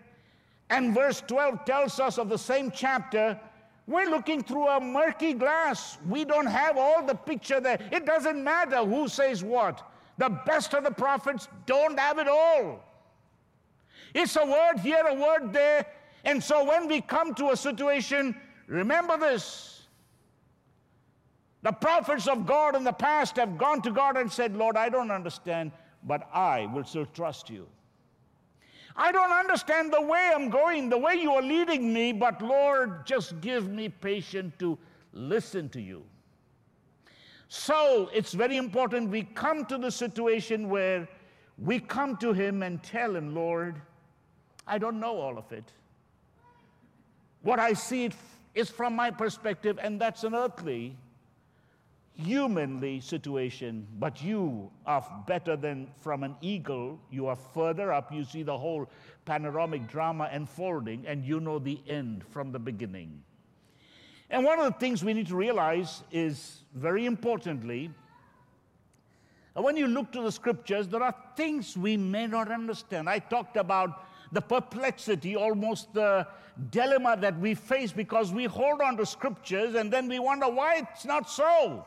And 0.71 0.95
verse 0.95 1.23
12 1.27 1.65
tells 1.65 2.01
us 2.01 2.19
of 2.19 2.29
the 2.29 2.39
same 2.39 2.71
chapter. 2.71 3.39
We're 3.87 4.11
looking 4.11 4.43
through 4.43 4.69
a 4.69 4.81
murky 4.81 5.33
glass. 5.33 5.99
We 6.09 6.25
don't 6.25 6.47
have 6.47 6.77
all 6.77 7.05
the 7.05 7.15
picture 7.15 7.61
there. 7.61 7.79
It 7.93 8.05
doesn't 8.05 8.43
matter 8.43 8.85
who 8.85 9.07
says 9.09 9.45
what. 9.45 9.83
The 10.19 10.31
best 10.47 10.75
of 10.75 10.83
the 10.83 10.91
prophets 10.91 11.47
don't 11.67 11.99
have 11.99 12.19
it 12.19 12.27
all. 12.27 12.83
It's 14.15 14.35
a 14.37 14.45
word 14.45 14.81
here, 14.81 15.05
a 15.07 15.15
word 15.15 15.53
there. 15.53 15.87
And 16.25 16.43
so 16.43 16.65
when 16.65 16.89
we 16.89 17.01
come 17.01 17.35
to 17.35 17.51
a 17.51 17.57
situation 17.57 18.35
Remember 18.67 19.17
this. 19.17 19.83
The 21.63 21.73
prophets 21.73 22.29
of 22.29 22.47
God 22.47 22.77
in 22.77 22.85
the 22.85 22.93
past 22.93 23.37
have 23.37 23.59
gone 23.59 23.83
to 23.83 23.91
God 23.91 24.17
and 24.17 24.31
said, 24.31 24.57
Lord, 24.57 24.77
I 24.77 24.89
don't 24.89 25.11
understand, 25.11 25.73
but 26.05 26.29
I 26.33 26.67
will 26.67 26.85
still 26.85 27.07
trust 27.07 27.51
you. 27.51 27.67
I 28.97 29.13
don't 29.13 29.33
understand 29.33 29.93
the 29.93 30.01
way 30.01 30.33
I'm 30.35 30.49
going, 30.49 30.89
the 30.89 30.99
way 30.99 31.15
you 31.15 31.33
are 31.33 31.43
leading 31.43 31.93
me, 31.93 32.13
but 32.13 32.41
Lord, 32.41 33.05
just 33.05 33.41
give 33.41 33.69
me 33.69 33.91
patience 33.91 34.55
to 34.59 34.79
listen 35.13 35.69
to 35.71 35.81
you. 35.81 36.03
So 37.49 38.11
it's 38.13 38.33
very 38.33 38.57
important 38.57 39.11
we 39.11 39.23
come 39.23 39.65
to 39.67 39.79
the 39.79 39.91
situation 39.91 40.69
where 40.69 41.09
we 41.59 41.79
come 41.79 42.17
to 42.19 42.33
Him 42.33 42.63
and 42.63 42.83
tell 42.83 43.15
Him, 43.15 43.35
Lord, 43.35 43.81
I 44.67 44.79
don't 44.79 44.99
know 44.99 45.21
all 45.21 45.39
of 45.39 45.53
it. 45.53 45.65
What 47.43 47.61
I 47.61 47.75
see 47.75 48.11
is 48.55 48.71
from 48.71 48.97
my 48.97 49.11
perspective, 49.11 49.79
and 49.81 50.01
that's 50.01 50.25
an 50.25 50.35
earthly, 50.35 50.97
humanly 52.17 53.01
situation. 53.01 53.87
But 53.99 54.23
you 54.23 54.71
are 54.87 55.05
better 55.27 55.57
than 55.57 55.89
from 56.01 56.23
an 56.23 56.37
eagle. 56.41 56.99
You 57.11 57.27
are 57.27 57.37
further 57.37 57.93
up. 57.93 58.13
You 58.13 58.25
see 58.25 58.43
the 58.43 58.57
whole 58.57 58.89
panoramic 59.25 59.89
drama 59.89 60.29
unfolding, 60.33 61.07
and 61.07 61.25
you 61.25 61.41
know 61.41 61.59
the 61.59 61.81
end 61.89 62.25
from 62.31 62.53
the 62.53 62.59
beginning. 62.59 63.23
And 64.31 64.45
one 64.45 64.59
of 64.59 64.65
the 64.65 64.79
things 64.79 65.05
we 65.05 65.15
need 65.15 65.29
to 65.29 65.37
realize 65.37 66.03
is 66.11 66.65
very 66.75 67.07
importantly, 67.07 67.91
when 69.55 69.77
you 69.77 69.87
look 69.87 70.13
to 70.13 70.21
the 70.21 70.33
scriptures, 70.33 70.89
there 70.89 71.03
are 71.03 71.15
things 71.37 71.77
we 71.77 71.97
may 71.97 72.27
not 72.27 72.51
understand. 72.51 73.09
I 73.09 73.21
talked 73.21 73.57
about 73.57 74.05
the 74.33 74.41
perplexity, 74.41 75.37
almost 75.37 75.95
the 75.95 76.27
dilemma 76.71 77.17
that 77.21 77.39
we 77.39 77.55
face 77.55 77.93
because 77.93 78.33
we 78.33 78.45
hold 78.45 78.81
on 78.81 78.97
to 78.97 79.07
scriptures 79.07 79.75
and 79.75 79.93
then 79.93 80.09
we 80.09 80.19
wonder 80.19 80.49
why 80.49 80.77
it's 80.77 81.05
not 81.05 81.31
so. 81.31 81.87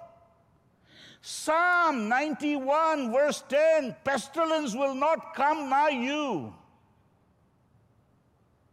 Psalm 1.22 2.08
91, 2.08 3.12
verse 3.12 3.44
10 3.50 3.96
pestilence 4.04 4.74
will 4.74 4.96
not 4.96 5.34
come 5.36 5.70
nigh 5.70 5.90
you. 5.90 6.54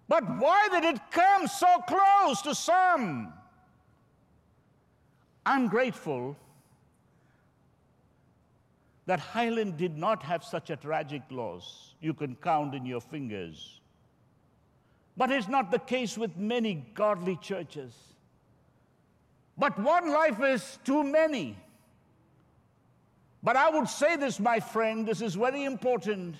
But 0.08 0.22
why 0.38 0.68
did 0.70 0.84
it 0.84 1.00
come 1.10 1.48
so 1.48 1.66
close 1.88 2.42
to 2.42 2.54
some? 2.54 3.32
I'm 5.44 5.66
grateful 5.68 6.36
that 9.06 9.20
Highland 9.20 9.76
did 9.76 9.96
not 9.96 10.22
have 10.22 10.44
such 10.44 10.70
a 10.70 10.76
tragic 10.76 11.22
loss 11.30 11.94
you 12.00 12.14
can 12.14 12.36
count 12.36 12.74
in 12.74 12.84
your 12.84 13.00
fingers. 13.00 13.80
But 15.16 15.30
it's 15.30 15.48
not 15.48 15.70
the 15.70 15.78
case 15.78 16.18
with 16.18 16.36
many 16.36 16.86
godly 16.94 17.36
churches. 17.36 17.94
But 19.56 19.78
one 19.78 20.10
life 20.10 20.40
is 20.42 20.78
too 20.84 21.02
many. 21.02 21.56
But 23.46 23.54
I 23.54 23.70
would 23.70 23.88
say 23.88 24.16
this, 24.16 24.40
my 24.40 24.58
friend, 24.58 25.06
this 25.06 25.22
is 25.22 25.36
very 25.36 25.62
important. 25.62 26.34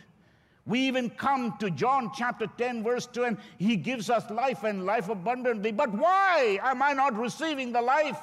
We 0.66 0.80
even 0.88 1.08
come 1.08 1.56
to 1.60 1.70
John 1.70 2.10
chapter 2.12 2.48
10, 2.58 2.82
verse 2.82 3.06
2, 3.06 3.22
and 3.22 3.38
he 3.58 3.76
gives 3.76 4.10
us 4.10 4.28
life 4.28 4.64
and 4.64 4.84
life 4.84 5.08
abundantly. 5.08 5.70
But 5.70 5.92
why 5.92 6.58
am 6.64 6.82
I 6.82 6.94
not 6.94 7.16
receiving 7.16 7.70
the 7.70 7.80
life? 7.80 8.18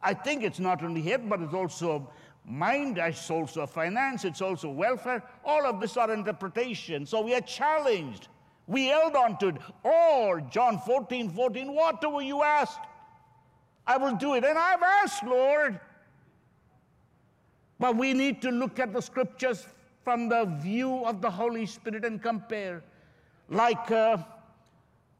I 0.00 0.14
think 0.14 0.44
it's 0.44 0.60
not 0.60 0.84
only 0.84 1.02
head, 1.02 1.28
but 1.28 1.40
it's 1.40 1.52
also 1.52 2.08
mind, 2.44 2.98
it's 2.98 3.28
also 3.28 3.66
finance, 3.66 4.24
it's 4.24 4.40
also 4.42 4.70
welfare. 4.70 5.20
All 5.44 5.66
of 5.66 5.80
this 5.80 5.96
are 5.96 6.12
interpretation. 6.14 7.04
So 7.04 7.20
we 7.20 7.34
are 7.34 7.40
challenged. 7.40 8.28
We 8.68 8.86
held 8.86 9.16
on 9.16 9.38
to 9.38 9.48
it. 9.48 9.56
Or 9.82 10.40
John 10.40 10.78
14, 10.78 11.30
14, 11.30 11.74
whatever 11.74 12.22
you 12.22 12.44
ask, 12.44 12.78
I 13.88 13.96
will 13.96 14.14
do 14.14 14.34
it. 14.34 14.44
And 14.44 14.56
I've 14.56 14.82
asked, 15.02 15.24
Lord. 15.24 15.80
But 17.80 17.96
we 17.96 18.12
need 18.12 18.42
to 18.42 18.50
look 18.50 18.78
at 18.78 18.92
the 18.92 19.00
scriptures 19.00 19.66
from 20.04 20.28
the 20.28 20.44
view 20.44 21.02
of 21.06 21.22
the 21.22 21.30
Holy 21.30 21.64
Spirit 21.64 22.04
and 22.04 22.22
compare. 22.22 22.84
Like 23.48 23.90
uh, 23.90 24.18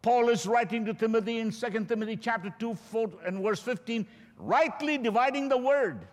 Paul 0.02 0.28
is 0.28 0.46
writing 0.46 0.84
to 0.84 0.92
Timothy 0.92 1.38
in 1.38 1.50
2 1.50 1.86
Timothy 1.86 2.16
chapter 2.16 2.54
2 2.58 2.74
4 2.74 3.10
and 3.26 3.42
verse 3.42 3.60
15, 3.60 4.06
rightly 4.36 4.98
dividing 4.98 5.48
the 5.48 5.56
word. 5.56 6.06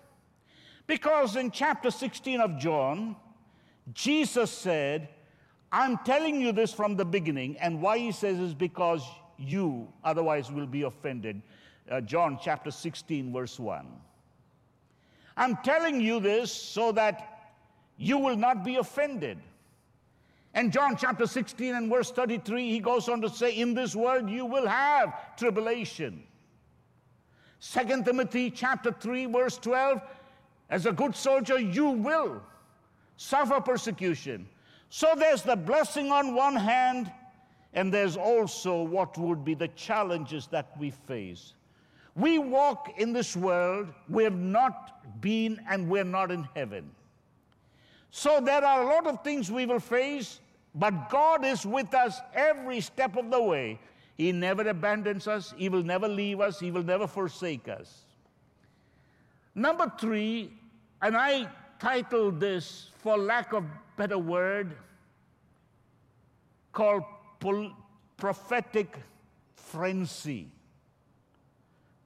Because 0.88 1.36
in 1.36 1.52
chapter 1.52 1.92
16 1.92 2.40
of 2.40 2.58
John, 2.58 3.18
Jesus 3.94 4.50
said, 4.50 5.10
I'm 5.70 5.98
telling 6.06 6.40
you 6.40 6.54
this 6.54 6.72
from 6.72 6.96
the 6.96 7.04
beginning, 7.04 7.58
and 7.58 7.82
why 7.82 7.98
he 7.98 8.14
says 8.14 8.40
is 8.40 8.54
because 8.54 9.04
you 9.38 9.92
otherwise 10.02 10.50
will 10.50 10.66
be 10.66 10.84
offended. 10.84 11.42
Uh, 11.92 12.00
John 12.00 12.40
chapter 12.42 12.72
16, 12.72 13.34
verse 13.34 13.60
1. 13.60 13.86
I'm 15.38 15.56
telling 15.58 16.02
you 16.02 16.20
this 16.20 16.52
so 16.52 16.92
that 16.94 17.52
you 17.98 18.18
will 18.18 18.36
not 18.36 18.66
be 18.66 18.76
offended. 18.78 19.38
And 20.54 20.74
John 20.74 20.98
chapter 20.98 21.28
16 21.28 21.76
and 21.76 21.90
verse 21.90 22.10
33, 22.10 22.72
he 22.72 22.80
goes 22.80 23.08
on 23.08 23.22
to 23.22 23.30
say, 23.30 23.52
In 23.52 23.76
this 23.76 23.96
world 23.96 24.30
you 24.30 24.46
will 24.46 24.68
have 24.68 25.38
tribulation. 25.38 26.24
Second 27.60 28.06
Timothy 28.06 28.50
chapter 28.50 28.92
3, 28.92 29.28
verse 29.28 29.58
12, 29.58 30.02
as 30.70 30.86
a 30.86 30.92
good 30.92 31.16
soldier, 31.16 31.60
you 31.60 31.90
will 31.90 32.42
suffer 33.18 33.62
persecution. 33.62 34.48
So 34.90 35.14
there's 35.16 35.44
the 35.44 35.56
blessing 35.56 36.12
on 36.12 36.34
one 36.34 36.56
hand, 36.56 37.12
and 37.74 37.94
there's 37.94 38.18
also 38.18 38.82
what 38.82 39.18
would 39.18 39.46
be 39.46 39.54
the 39.54 39.68
challenges 39.70 40.48
that 40.48 40.72
we 40.80 40.92
face. 40.92 41.54
We 42.18 42.40
walk 42.40 42.96
in 42.98 43.14
this 43.14 43.38
world, 43.38 43.90
we 44.10 44.24
have 44.24 44.36
not 44.36 45.22
been 45.22 45.62
and 45.70 45.88
we're 45.88 46.04
not 46.04 46.32
in 46.32 46.48
heaven. 46.56 46.90
So 48.10 48.42
there 48.42 48.66
are 48.66 48.82
a 48.82 48.86
lot 48.88 49.06
of 49.06 49.24
things 49.24 49.52
we 49.52 49.68
will 49.68 49.80
face, 49.80 50.40
but 50.74 51.10
God 51.12 51.46
is 51.46 51.64
with 51.64 51.94
us 51.94 52.20
every 52.34 52.82
step 52.82 53.18
of 53.18 53.30
the 53.30 53.42
way. 53.42 53.80
He 54.18 54.32
never 54.32 54.68
abandons 54.68 55.28
us, 55.28 55.54
He 55.56 55.70
will 55.70 55.84
never 55.84 56.08
leave 56.08 56.42
us, 56.42 56.60
He 56.60 56.72
will 56.72 56.84
never 56.84 57.06
forsake 57.06 57.68
us. 57.68 58.06
Number 59.54 59.92
three, 60.00 60.52
and 61.04 61.16
I 61.16 61.48
titled 61.78 62.40
this, 62.40 62.90
for 62.98 63.16
lack 63.16 63.54
of 63.54 63.64
better 63.96 64.18
word, 64.18 64.76
called 66.72 67.04
prophetic 68.18 68.98
frenzy. 69.56 70.48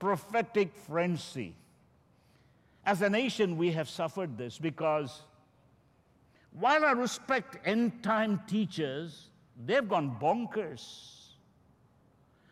Prophetic 0.02 0.74
frenzy. 0.88 1.54
As 2.88 3.04
a 3.04 3.10
nation, 3.10 3.56
we 3.56 3.72
have 3.74 3.88
suffered 3.88 4.36
this 4.36 4.58
because 4.58 5.22
while 6.60 6.84
I 6.84 6.94
respect 6.94 7.60
end 7.66 8.02
time 8.02 8.42
teachers, 8.48 9.28
they've 9.64 9.88
gone 9.88 10.18
bonkers. 10.20 11.36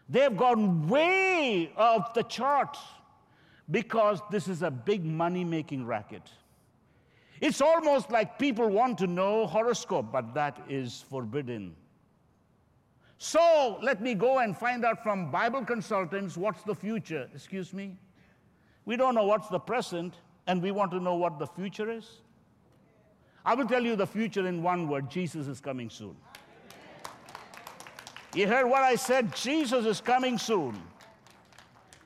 They've 0.07 0.37
gone 0.37 0.87
way 0.87 1.71
off 1.75 2.13
the 2.13 2.21
chart 2.21 2.77
because 3.71 4.19
this 4.29 4.47
is 4.47 4.61
a 4.61 4.69
big 4.69 5.03
money 5.03 5.43
making 5.43 5.87
racket. 5.87 6.29
It's 7.41 7.61
almost 7.61 8.11
like 8.11 8.37
people 8.37 8.69
want 8.69 8.99
to 8.99 9.07
know 9.07 9.47
horoscope, 9.47 10.11
but 10.11 10.35
that 10.35 10.61
is 10.69 11.03
forbidden. 11.09 11.75
So 13.21 13.77
let 13.81 14.01
me 14.01 14.15
go 14.15 14.39
and 14.39 14.57
find 14.57 14.85
out 14.85 15.03
from 15.03 15.29
Bible 15.29 15.63
consultants 15.65 16.37
what's 16.37 16.63
the 16.63 16.73
future. 16.73 17.29
Excuse 17.35 17.73
me? 17.73 17.97
We 18.85 18.95
don't 18.95 19.13
know 19.13 19.25
what's 19.25 19.49
the 19.49 19.59
present, 19.59 20.15
and 20.47 20.63
we 20.63 20.71
want 20.71 20.91
to 20.91 20.99
know 21.01 21.15
what 21.15 21.37
the 21.37 21.45
future 21.45 21.91
is. 21.91 22.21
I 23.45 23.55
will 23.55 23.67
tell 23.67 23.83
you 23.83 23.97
the 23.97 24.07
future 24.07 24.47
in 24.47 24.63
one 24.63 24.87
word 24.87 25.11
Jesus 25.11 25.47
is 25.47 25.59
coming 25.59 25.89
soon. 25.89 26.15
You 28.33 28.47
heard 28.47 28.67
what 28.67 28.83
I 28.83 28.95
said? 28.95 29.35
Jesus 29.35 29.85
is 29.85 29.99
coming 29.99 30.37
soon. 30.37 30.81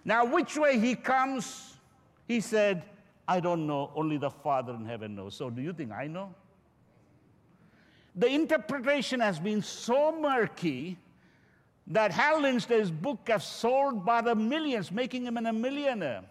Now, 0.04 0.26
which 0.26 0.58
way 0.58 0.80
he 0.80 0.96
comes, 0.96 1.76
he 2.28 2.42
said, 2.42 2.84
I 3.28 3.40
don't 3.40 3.68
know, 3.68 3.92
only 3.96 4.18
the 4.18 4.32
Father 4.32 4.74
in 4.74 4.86
heaven 4.86 5.16
knows. 5.16 5.36
So, 5.36 5.52
do 5.52 5.62
you 5.62 5.74
think 5.74 5.92
I 5.92 6.08
know? 6.08 6.34
The 8.16 8.28
interpretation 8.28 9.20
has 9.20 9.40
been 9.40 9.62
so 9.62 10.20
murky 10.20 10.98
that 11.88 12.12
Hal 12.12 12.42
Lindsey's 12.42 12.90
book 12.90 13.20
has 13.28 13.46
sold 13.46 14.06
by 14.06 14.22
the 14.22 14.36
millions, 14.36 14.92
making 14.92 15.26
him 15.26 15.38
a 15.38 15.54
millionaire. 15.54 16.24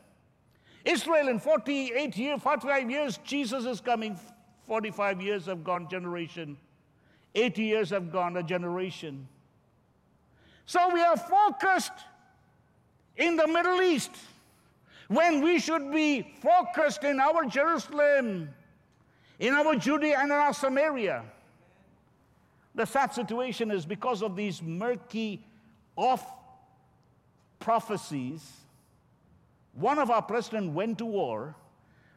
Israel 0.85 1.29
in 1.29 1.39
48 1.39 2.17
years, 2.17 2.41
45 2.43 2.91
years, 2.91 3.19
Jesus 3.19 3.65
is 3.67 3.81
coming. 3.81 4.19
45 4.67 5.21
years 5.21 5.47
have 5.47 5.63
gone 5.63 5.89
generation. 5.89 6.57
80 7.35 7.63
years 7.63 7.91
have 7.91 8.11
gone 8.11 8.37
a 8.37 8.43
generation. 8.43 9.29
So 10.67 10.93
we 10.93 11.01
are 11.03 11.17
focused 11.17 11.93
in 13.17 13.37
the 13.37 13.47
Middle 13.47 13.81
East 13.83 14.11
when 15.09 15.43
we 15.43 15.59
should 15.59 15.93
be 15.93 16.35
focused 16.41 17.05
in 17.05 17.21
our 17.21 17.45
Jerusalem, 17.45 18.49
in 19.39 19.53
our 19.53 19.77
Judea 19.77 20.19
and 20.19 20.31
in 20.31 20.39
our 20.39 20.55
Samaria. 20.55 21.25
The 22.75 22.87
sad 22.87 23.13
situation 23.13 23.71
is 23.71 23.85
because 23.85 24.23
of 24.23 24.35
these 24.35 24.63
murky 24.63 25.45
off 25.97 26.25
prophecies, 27.59 28.43
one 29.75 29.99
of 29.99 30.11
our 30.11 30.23
presidents 30.23 30.75
went 30.75 30.99
to 30.99 31.05
war 31.05 31.55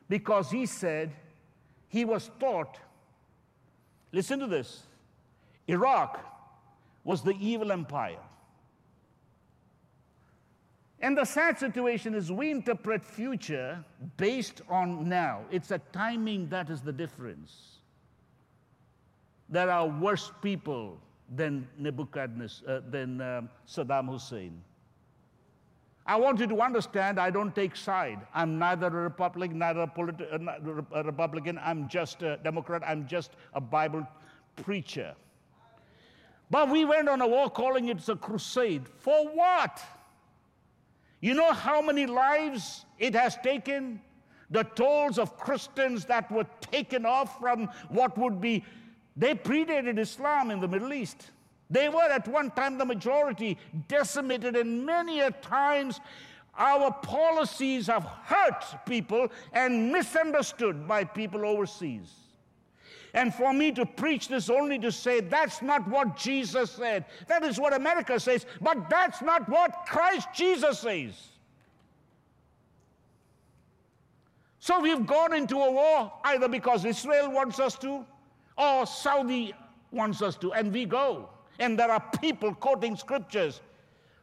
because 0.10 0.50
he 0.50 0.66
said 0.66 1.12
he 1.88 2.06
was 2.06 2.30
taught, 2.40 2.80
listen 4.12 4.40
to 4.40 4.48
this, 4.48 4.84
Iraq 5.68 6.24
was 7.04 7.22
the 7.22 7.36
evil 7.40 7.72
empire. 7.72 8.20
And 11.00 11.18
the 11.18 11.26
sad 11.26 11.60
situation 11.60 12.16
is 12.16 12.32
we 12.32 12.50
interpret 12.50 13.06
future 13.06 13.84
based 14.18 14.62
on 14.70 15.08
now. 15.08 15.42
It's 15.52 15.72
a 15.72 15.80
timing 15.92 16.50
that 16.50 16.70
is 16.70 16.82
the 16.82 16.94
difference. 16.94 17.75
There 19.50 19.70
are 19.70 19.88
worse 19.88 20.32
people 20.42 20.98
than 21.36 21.68
Nebuchadnezzar, 21.78 22.68
uh, 22.68 22.82
than 22.90 23.22
um, 23.22 23.50
Saddam 23.68 24.10
Hussein. 24.10 24.62
I 26.08 26.18
want 26.18 26.40
you 26.40 26.48
to 26.48 26.62
understand 26.62 27.20
I 27.20 27.32
don't 27.32 27.56
take 27.56 27.76
side. 27.76 28.20
I'm 28.34 28.60
neither 28.60 28.88
a 28.88 28.92
Republican, 28.92 29.58
neither 29.58 29.82
a, 29.82 29.88
politi- 29.88 30.32
uh, 30.32 30.82
a 30.94 31.04
Republican. 31.04 31.60
I'm 31.64 31.88
just 31.88 32.22
a 32.22 32.38
Democrat. 32.38 32.84
I'm 32.86 33.08
just 33.08 33.32
a 33.54 33.62
Bible 33.62 34.08
preacher. 34.56 35.16
But 36.52 36.70
we 36.70 36.86
went 36.86 37.10
on 37.10 37.22
a 37.22 37.28
war 37.28 37.50
calling 37.50 37.88
it 37.88 38.08
a 38.08 38.16
crusade. 38.16 38.84
For 39.00 39.26
what? 39.30 39.82
You 41.22 41.34
know 41.34 41.54
how 41.54 41.82
many 41.82 42.06
lives 42.06 42.86
it 43.00 43.16
has 43.16 43.36
taken? 43.38 44.00
The 44.52 44.64
tolls 44.64 45.18
of 45.18 45.38
Christians 45.38 46.06
that 46.06 46.32
were 46.32 46.46
taken 46.62 47.04
off 47.04 47.40
from 47.40 47.68
what 47.90 48.16
would 48.16 48.40
be, 48.40 48.64
they 49.16 49.34
predated 49.34 49.98
Islam 49.98 50.52
in 50.52 50.60
the 50.60 50.68
Middle 50.68 50.94
East. 50.94 51.32
They 51.70 51.90
were 51.90 52.04
at 52.04 52.28
one 52.28 52.52
time 52.52 52.78
the 52.78 52.86
majority, 52.86 53.58
decimated, 53.88 54.56
and 54.56 54.86
many 54.86 55.22
a 55.22 55.32
times 55.32 56.00
our 56.58 56.92
policies 56.92 57.88
have 57.88 58.04
hurt 58.04 58.64
people 58.86 59.30
and 59.54 59.92
misunderstood 59.92 60.88
by 60.88 61.04
people 61.04 61.46
overseas. 61.46 62.14
And 63.14 63.34
for 63.34 63.54
me 63.54 63.72
to 63.72 63.86
preach 63.86 64.28
this 64.28 64.50
only 64.50 64.78
to 64.80 64.92
say 64.92 65.22
that's 65.22 65.62
not 65.62 65.88
what 65.88 66.18
Jesus 66.18 66.72
said. 66.72 67.06
That 67.28 67.44
is 67.44 67.58
what 67.58 67.74
America 67.74 68.20
says, 68.20 68.46
but 68.62 68.90
that's 68.90 69.22
not 69.22 69.48
what 69.48 69.86
Christ 69.88 70.28
Jesus 70.34 70.80
says. 70.80 71.14
So 74.60 74.82
we've 74.82 75.06
gone 75.06 75.34
into 75.34 75.58
a 75.58 75.72
war 75.72 76.12
either 76.26 76.50
because 76.50 76.84
Israel 76.84 77.32
wants 77.32 77.60
us 77.60 77.78
to 77.80 78.06
or 78.58 78.86
Saudi 78.86 79.54
wants 79.92 80.22
us 80.22 80.36
to, 80.38 80.54
and 80.54 80.72
we 80.72 80.86
go. 80.86 81.30
And 81.60 81.80
there 81.80 81.92
are 81.92 82.04
people 82.22 82.54
quoting 82.54 82.96
scriptures. 82.96 83.62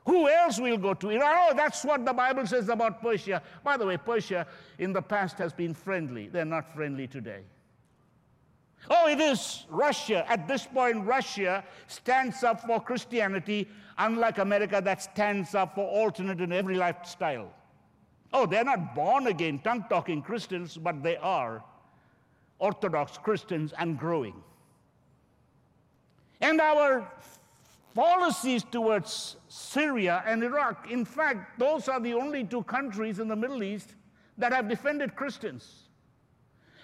Who 0.05 0.29
else 0.29 0.59
will 0.59 0.79
go 0.79 0.95
to 0.95 1.11
Iran? 1.11 1.35
Oh, 1.51 1.55
that's 1.57 1.85
what 1.85 2.05
the 2.05 2.13
Bible 2.13 2.47
says 2.47 2.69
about 2.69 3.01
Persia. 3.01 3.41
By 3.63 3.77
the 3.77 3.87
way, 3.87 3.97
Persia 3.97 4.47
in 4.79 4.93
the 4.93 5.03
past 5.03 5.39
has 5.39 5.53
been 5.53 5.75
friendly. 5.75 6.29
They're 6.29 6.45
not 6.45 6.75
friendly 6.75 7.07
today. 7.07 7.43
Oh, 8.91 9.09
it 9.09 9.21
is 9.21 9.65
Russia. 9.69 10.29
At 10.29 10.49
this 10.49 10.67
point, 10.67 11.07
Russia 11.07 11.65
stands 11.87 12.43
up 12.43 12.63
for 12.63 12.81
Christianity, 12.81 13.69
unlike 13.97 14.39
America 14.39 14.81
that 14.83 15.03
stands 15.03 15.55
up 15.55 15.77
for 15.77 15.87
alternate 15.87 16.41
in 16.41 16.53
every 16.53 16.75
lifestyle. 16.75 17.53
Oh, 18.33 18.45
they're 18.45 18.65
not 18.65 18.95
born 18.95 19.29
again, 19.29 19.61
tongue 19.61 19.85
talking 19.89 20.21
Christians, 20.21 20.77
but 20.77 21.01
they 21.03 21.17
are 21.19 21.63
Orthodox 22.63 23.19
Christians 23.19 23.75
and 23.77 23.99
growing. 23.99 24.35
And 26.41 26.61
our 26.61 27.11
policies 27.93 28.65
towards 28.65 29.37
Syria 29.49 30.23
and 30.27 30.45
Iraq, 30.45 30.91
in 30.91 31.05
fact, 31.05 31.59
those 31.59 31.89
are 31.89 32.01
the 32.01 32.15
only 32.15 32.45
two 32.45 32.63
countries 32.63 33.19
in 33.19 33.27
the 33.27 33.37
Middle 33.37 33.65
East 33.65 33.95
that 34.39 34.53
have 34.53 34.69
defended 34.69 35.17
Christians. 35.17 35.89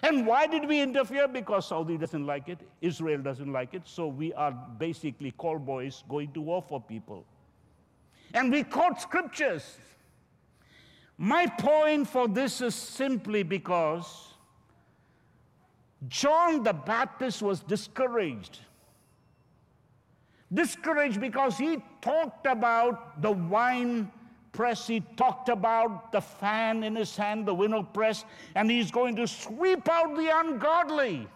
And 0.03 0.27
why 0.27 0.47
did 0.47 0.67
we 0.67 0.81
interfere? 0.81 1.27
Because 1.27 1.67
Saudi 1.67 1.97
doesn't 1.97 2.25
like 2.25 2.49
it, 2.49 2.59
Israel 2.81 3.21
doesn't 3.21 3.51
like 3.51 3.73
it, 3.73 3.83
so 3.85 4.07
we 4.07 4.33
are 4.33 4.51
basically 4.51 5.31
call 5.31 5.59
boys 5.59 6.03
going 6.09 6.31
to 6.33 6.41
war 6.41 6.61
for 6.61 6.81
people. 6.81 7.25
And 8.33 8.51
we 8.51 8.63
quote 8.63 8.99
scriptures. 8.99 9.77
My 11.17 11.47
point 11.47 12.07
for 12.07 12.27
this 12.27 12.61
is 12.61 12.75
simply 12.75 13.43
because 13.43 14.28
John 16.07 16.63
the 16.63 16.73
Baptist 16.73 17.41
was 17.41 17.59
discouraged. 17.59 18.59
Discouraged 20.53 21.19
because 21.19 21.57
he 21.57 21.83
talked 22.01 22.45
about 22.45 23.21
the 23.21 23.31
wine 23.31 24.11
press, 24.51 24.87
he 24.87 25.01
talked 25.15 25.49
about 25.49 26.11
the 26.11 26.21
fan 26.21 26.83
in 26.83 26.95
his 26.95 27.15
hand, 27.15 27.45
the 27.45 27.53
winnow 27.53 27.83
press, 27.83 28.25
and 28.55 28.71
he's 28.71 28.91
going 28.91 29.15
to 29.17 29.27
sweep 29.27 29.87
out 29.89 30.15
the 30.15 30.29
ungodly. 30.33 31.27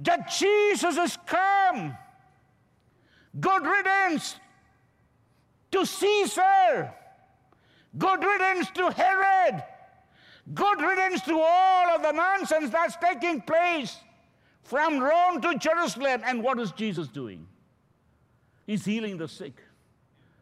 That 0.00 0.30
Jesus 0.30 0.96
has 0.96 1.16
come. 1.26 1.96
Good 3.40 3.62
riddance 3.64 4.36
to 5.70 5.86
Caesar. 5.86 6.92
Good 7.96 8.22
riddance 8.22 8.70
to 8.72 8.90
Herod. 8.90 9.62
Good 10.54 10.80
riddance 10.80 11.22
to 11.22 11.38
all 11.38 11.88
of 11.94 12.02
the 12.02 12.12
nonsense 12.12 12.70
that's 12.70 12.96
taking 12.96 13.40
place 13.42 13.96
from 14.64 14.98
Rome 14.98 15.40
to 15.40 15.56
Jerusalem. 15.58 16.22
And 16.24 16.42
what 16.42 16.58
is 16.58 16.72
Jesus 16.72 17.08
doing? 17.08 17.46
He's 18.66 18.84
healing 18.84 19.18
the 19.18 19.28
sick. 19.28 19.62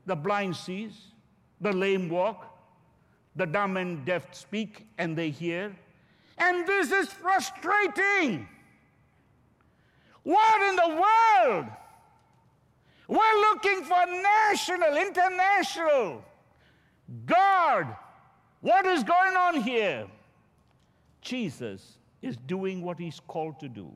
The 0.07 0.17
blind 0.17 0.57
sees, 0.57 0.95
the 1.61 1.73
lame 1.73 2.09
walk, 2.09 2.47
the 3.37 3.47
dumb 3.47 3.77
and 3.77 4.05
deaf 4.05 4.35
speak, 4.35 4.87
and 4.99 5.17
they 5.17 5.31
hear. 5.31 5.77
And 6.39 6.67
this 6.67 6.91
is 6.91 7.09
frustrating. 7.09 8.49
What 10.23 10.63
in 10.71 10.77
the 10.77 11.03
world? 11.03 11.67
We're 13.07 13.41
looking 13.41 13.83
for 13.85 14.07
national, 14.07 14.97
international. 14.97 16.25
God, 17.27 17.97
what 18.61 18.87
is 18.87 19.05
going 19.05 19.37
on 19.37 19.61
here? 19.63 20.07
Jesus 21.21 21.99
is 22.23 22.37
doing 22.37 22.83
what 22.83 22.99
he's 22.99 23.21
called 23.27 23.59
to 23.61 23.69
do. 23.69 23.91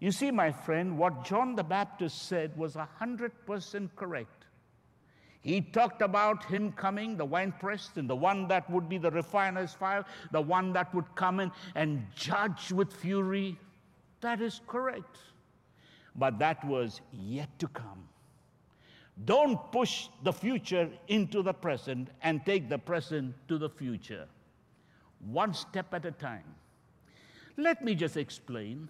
You 0.00 0.12
see, 0.12 0.30
my 0.30 0.52
friend, 0.52 0.96
what 0.96 1.24
John 1.24 1.56
the 1.56 1.64
Baptist 1.64 2.28
said 2.28 2.56
was 2.56 2.76
100% 2.76 3.88
correct. 3.96 4.46
He 5.40 5.60
talked 5.60 6.02
about 6.02 6.44
him 6.44 6.72
coming, 6.72 7.16
the 7.16 7.24
winepress, 7.24 7.90
and 7.96 8.08
the 8.08 8.16
one 8.16 8.48
that 8.48 8.68
would 8.70 8.88
be 8.88 8.98
the 8.98 9.10
refiner's 9.10 9.72
fire, 9.72 10.04
the 10.30 10.40
one 10.40 10.72
that 10.72 10.94
would 10.94 11.14
come 11.14 11.40
in 11.40 11.50
and 11.74 12.06
judge 12.14 12.72
with 12.72 12.92
fury. 12.92 13.58
That 14.20 14.40
is 14.40 14.60
correct. 14.66 15.18
But 16.14 16.38
that 16.40 16.64
was 16.64 17.00
yet 17.12 17.56
to 17.60 17.68
come. 17.68 18.08
Don't 19.24 19.58
push 19.72 20.08
the 20.22 20.32
future 20.32 20.88
into 21.08 21.42
the 21.42 21.52
present 21.52 22.08
and 22.22 22.44
take 22.46 22.68
the 22.68 22.78
present 22.78 23.34
to 23.48 23.58
the 23.58 23.68
future. 23.68 24.26
One 25.30 25.52
step 25.54 25.92
at 25.92 26.04
a 26.04 26.12
time. 26.12 26.54
Let 27.56 27.84
me 27.84 27.94
just 27.94 28.16
explain. 28.16 28.88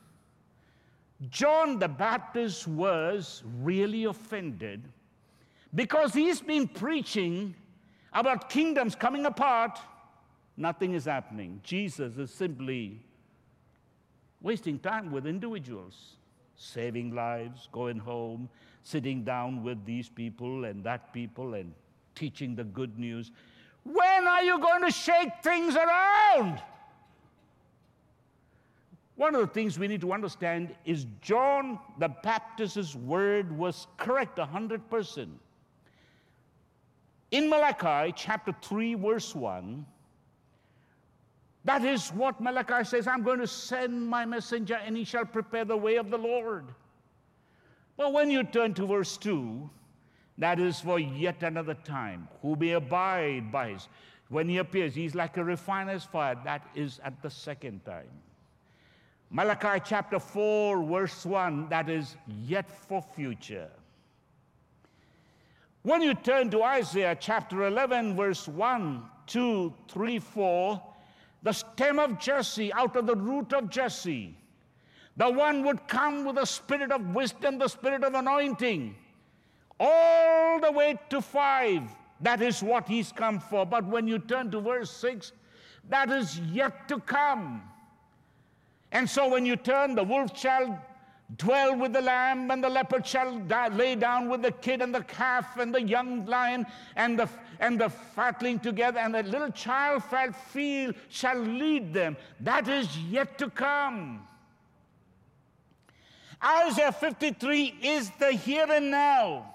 John 1.30 1.78
the 1.78 1.88
Baptist 1.88 2.68
was 2.68 3.42
really 3.62 4.04
offended 4.04 4.84
because 5.74 6.12
he's 6.12 6.40
been 6.40 6.68
preaching 6.68 7.54
about 8.12 8.50
kingdoms 8.50 8.94
coming 8.94 9.26
apart. 9.26 9.78
Nothing 10.56 10.94
is 10.94 11.06
happening. 11.06 11.60
Jesus 11.64 12.18
is 12.18 12.32
simply 12.32 13.00
wasting 14.40 14.78
time 14.78 15.10
with 15.10 15.26
individuals, 15.26 16.16
saving 16.56 17.14
lives, 17.14 17.68
going 17.72 17.98
home, 17.98 18.48
sitting 18.82 19.24
down 19.24 19.62
with 19.62 19.84
these 19.84 20.08
people 20.08 20.64
and 20.64 20.82
that 20.84 21.12
people 21.12 21.54
and 21.54 21.72
teaching 22.14 22.54
the 22.54 22.64
good 22.64 22.98
news. 22.98 23.30
When 23.84 24.26
are 24.26 24.42
you 24.42 24.58
going 24.58 24.82
to 24.82 24.90
shake 24.90 25.30
things 25.42 25.76
around? 25.76 26.60
One 29.16 29.34
of 29.34 29.40
the 29.40 29.48
things 29.48 29.78
we 29.78 29.88
need 29.88 30.00
to 30.02 30.12
understand 30.12 30.74
is 30.84 31.06
John 31.20 31.78
the 31.98 32.08
Baptist's 32.08 32.94
word 32.94 33.56
was 33.56 33.88
correct 33.96 34.38
100%. 34.38 35.28
In 37.30 37.50
Malachi 37.50 38.12
chapter 38.16 38.54
3, 38.62 38.94
verse 38.94 39.34
1, 39.34 39.84
that 41.64 41.84
is 41.84 42.08
what 42.10 42.40
Malachi 42.40 42.84
says 42.84 43.06
I'm 43.06 43.22
going 43.22 43.40
to 43.40 43.46
send 43.46 44.06
my 44.06 44.24
messenger 44.24 44.76
and 44.76 44.96
he 44.96 45.04
shall 45.04 45.24
prepare 45.24 45.64
the 45.64 45.76
way 45.76 45.96
of 45.96 46.10
the 46.10 46.16
Lord. 46.16 46.66
But 47.98 48.12
when 48.12 48.30
you 48.30 48.44
turn 48.44 48.74
to 48.74 48.86
verse 48.86 49.16
2, 49.18 49.68
that 50.38 50.60
is 50.60 50.80
for 50.80 51.00
yet 51.00 51.42
another 51.42 51.74
time, 51.74 52.28
who 52.40 52.54
may 52.54 52.70
abide 52.70 53.50
by 53.50 53.70
his. 53.70 53.88
When 54.28 54.48
he 54.48 54.58
appears, 54.58 54.94
he's 54.94 55.16
like 55.16 55.36
a 55.36 55.42
refiner's 55.42 56.04
fire. 56.04 56.36
That 56.44 56.62
is 56.76 57.00
at 57.02 57.20
the 57.22 57.28
second 57.28 57.84
time. 57.84 58.06
Malachi 59.30 59.82
chapter 59.84 60.20
4, 60.20 60.84
verse 60.84 61.26
1, 61.26 61.68
that 61.70 61.90
is 61.90 62.16
yet 62.46 62.70
for 62.70 63.02
future. 63.02 63.68
When 65.82 66.00
you 66.00 66.14
turn 66.14 66.50
to 66.50 66.62
Isaiah 66.62 67.16
chapter 67.18 67.66
11, 67.66 68.16
verse 68.16 68.46
1, 68.46 69.02
2, 69.26 69.74
3, 69.88 70.18
4, 70.20 70.82
the 71.42 71.52
stem 71.52 71.98
of 71.98 72.20
Jesse, 72.20 72.72
out 72.72 72.94
of 72.94 73.06
the 73.06 73.16
root 73.16 73.52
of 73.52 73.70
Jesse, 73.70 74.37
the 75.18 75.28
one 75.28 75.64
would 75.64 75.86
come 75.88 76.24
with 76.24 76.36
the 76.36 76.44
spirit 76.46 76.90
of 76.90 77.14
wisdom, 77.14 77.58
the 77.58 77.68
spirit 77.68 78.04
of 78.04 78.14
anointing, 78.14 78.94
all 79.78 80.60
the 80.60 80.72
way 80.72 80.98
to 81.10 81.20
five. 81.20 81.82
That 82.20 82.40
is 82.40 82.62
what 82.62 82.88
he's 82.88 83.12
come 83.12 83.38
for. 83.38 83.66
But 83.66 83.84
when 83.84 84.08
you 84.08 84.18
turn 84.18 84.50
to 84.52 84.60
verse 84.60 84.90
six, 84.90 85.32
that 85.88 86.10
is 86.10 86.38
yet 86.38 86.88
to 86.88 86.98
come. 87.00 87.62
And 88.92 89.08
so 89.08 89.28
when 89.28 89.44
you 89.44 89.56
turn, 89.56 89.94
the 89.94 90.04
wolf 90.04 90.38
shall 90.38 90.82
dwell 91.36 91.76
with 91.76 91.92
the 91.92 92.00
lamb, 92.00 92.50
and 92.50 92.64
the 92.64 92.68
leopard 92.68 93.06
shall 93.06 93.38
die, 93.40 93.68
lay 93.68 93.94
down 93.94 94.30
with 94.30 94.40
the 94.40 94.52
kid 94.52 94.80
and 94.80 94.94
the 94.94 95.02
calf 95.02 95.58
and 95.58 95.74
the 95.74 95.82
young 95.82 96.24
lion 96.26 96.64
and 96.96 97.18
the, 97.18 97.28
and 97.60 97.78
the 97.78 97.88
fatling 97.88 98.58
together, 98.58 98.98
and 98.98 99.14
the 99.14 99.22
little 99.24 99.50
child 99.50 100.02
shall 100.08 100.32
feel 100.32 100.92
shall 101.08 101.38
lead 101.38 101.92
them. 101.92 102.16
That 102.40 102.68
is 102.68 102.96
yet 102.98 103.36
to 103.38 103.50
come. 103.50 104.26
Isaiah 106.44 106.92
53 106.92 107.78
is 107.82 108.10
the 108.18 108.32
here 108.32 108.66
and 108.70 108.90
now, 108.90 109.54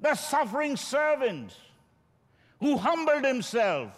the 0.00 0.14
suffering 0.14 0.76
servant 0.76 1.54
who 2.60 2.76
humbled 2.76 3.24
himself. 3.24 3.92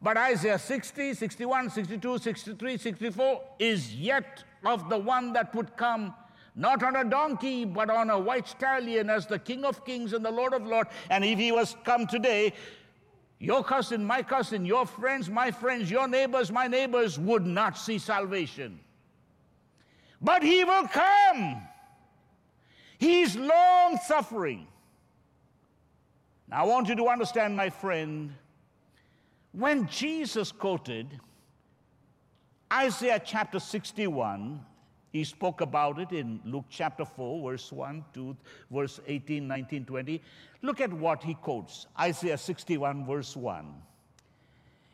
But 0.00 0.16
Isaiah 0.16 0.58
60, 0.58 1.14
61, 1.14 1.70
62, 1.70 2.18
63, 2.18 2.76
64 2.76 3.42
is 3.58 3.94
yet 3.94 4.44
of 4.64 4.88
the 4.88 4.98
one 4.98 5.32
that 5.32 5.54
would 5.54 5.76
come 5.76 6.14
not 6.54 6.82
on 6.82 6.96
a 6.96 7.04
donkey, 7.04 7.64
but 7.64 7.88
on 7.88 8.10
a 8.10 8.18
white 8.18 8.48
stallion 8.48 9.08
as 9.08 9.26
the 9.26 9.38
King 9.38 9.64
of 9.64 9.84
Kings 9.84 10.12
and 10.12 10.24
the 10.24 10.30
Lord 10.30 10.52
of 10.52 10.66
Lords. 10.66 10.90
And 11.08 11.24
if 11.24 11.38
he 11.38 11.52
was 11.52 11.76
come 11.84 12.06
today, 12.06 12.52
your 13.38 13.62
cousin, 13.62 14.04
my 14.04 14.22
cousin, 14.22 14.66
your 14.66 14.84
friends, 14.84 15.30
my 15.30 15.52
friends, 15.52 15.90
your 15.90 16.08
neighbors, 16.08 16.50
my 16.50 16.66
neighbors 16.66 17.18
would 17.18 17.46
not 17.46 17.78
see 17.78 17.98
salvation. 17.98 18.80
But 20.20 20.42
he 20.42 20.64
will 20.64 20.88
come. 20.88 21.62
He's 22.98 23.36
long 23.36 23.98
suffering. 24.04 24.66
Now, 26.48 26.62
I 26.62 26.66
want 26.66 26.88
you 26.88 26.96
to 26.96 27.08
understand, 27.08 27.56
my 27.56 27.70
friend, 27.70 28.32
when 29.52 29.86
Jesus 29.88 30.50
quoted 30.50 31.20
Isaiah 32.72 33.20
chapter 33.24 33.60
61, 33.60 34.60
he 35.10 35.24
spoke 35.24 35.60
about 35.60 35.98
it 35.98 36.12
in 36.12 36.40
Luke 36.44 36.66
chapter 36.68 37.04
4, 37.04 37.50
verse 37.50 37.72
1, 37.72 38.04
2, 38.12 38.36
verse 38.70 39.00
18, 39.06 39.46
19, 39.46 39.84
20. 39.84 40.22
Look 40.62 40.80
at 40.80 40.92
what 40.92 41.22
he 41.22 41.34
quotes 41.34 41.86
Isaiah 41.98 42.36
61, 42.36 43.06
verse 43.06 43.36
1. 43.36 43.74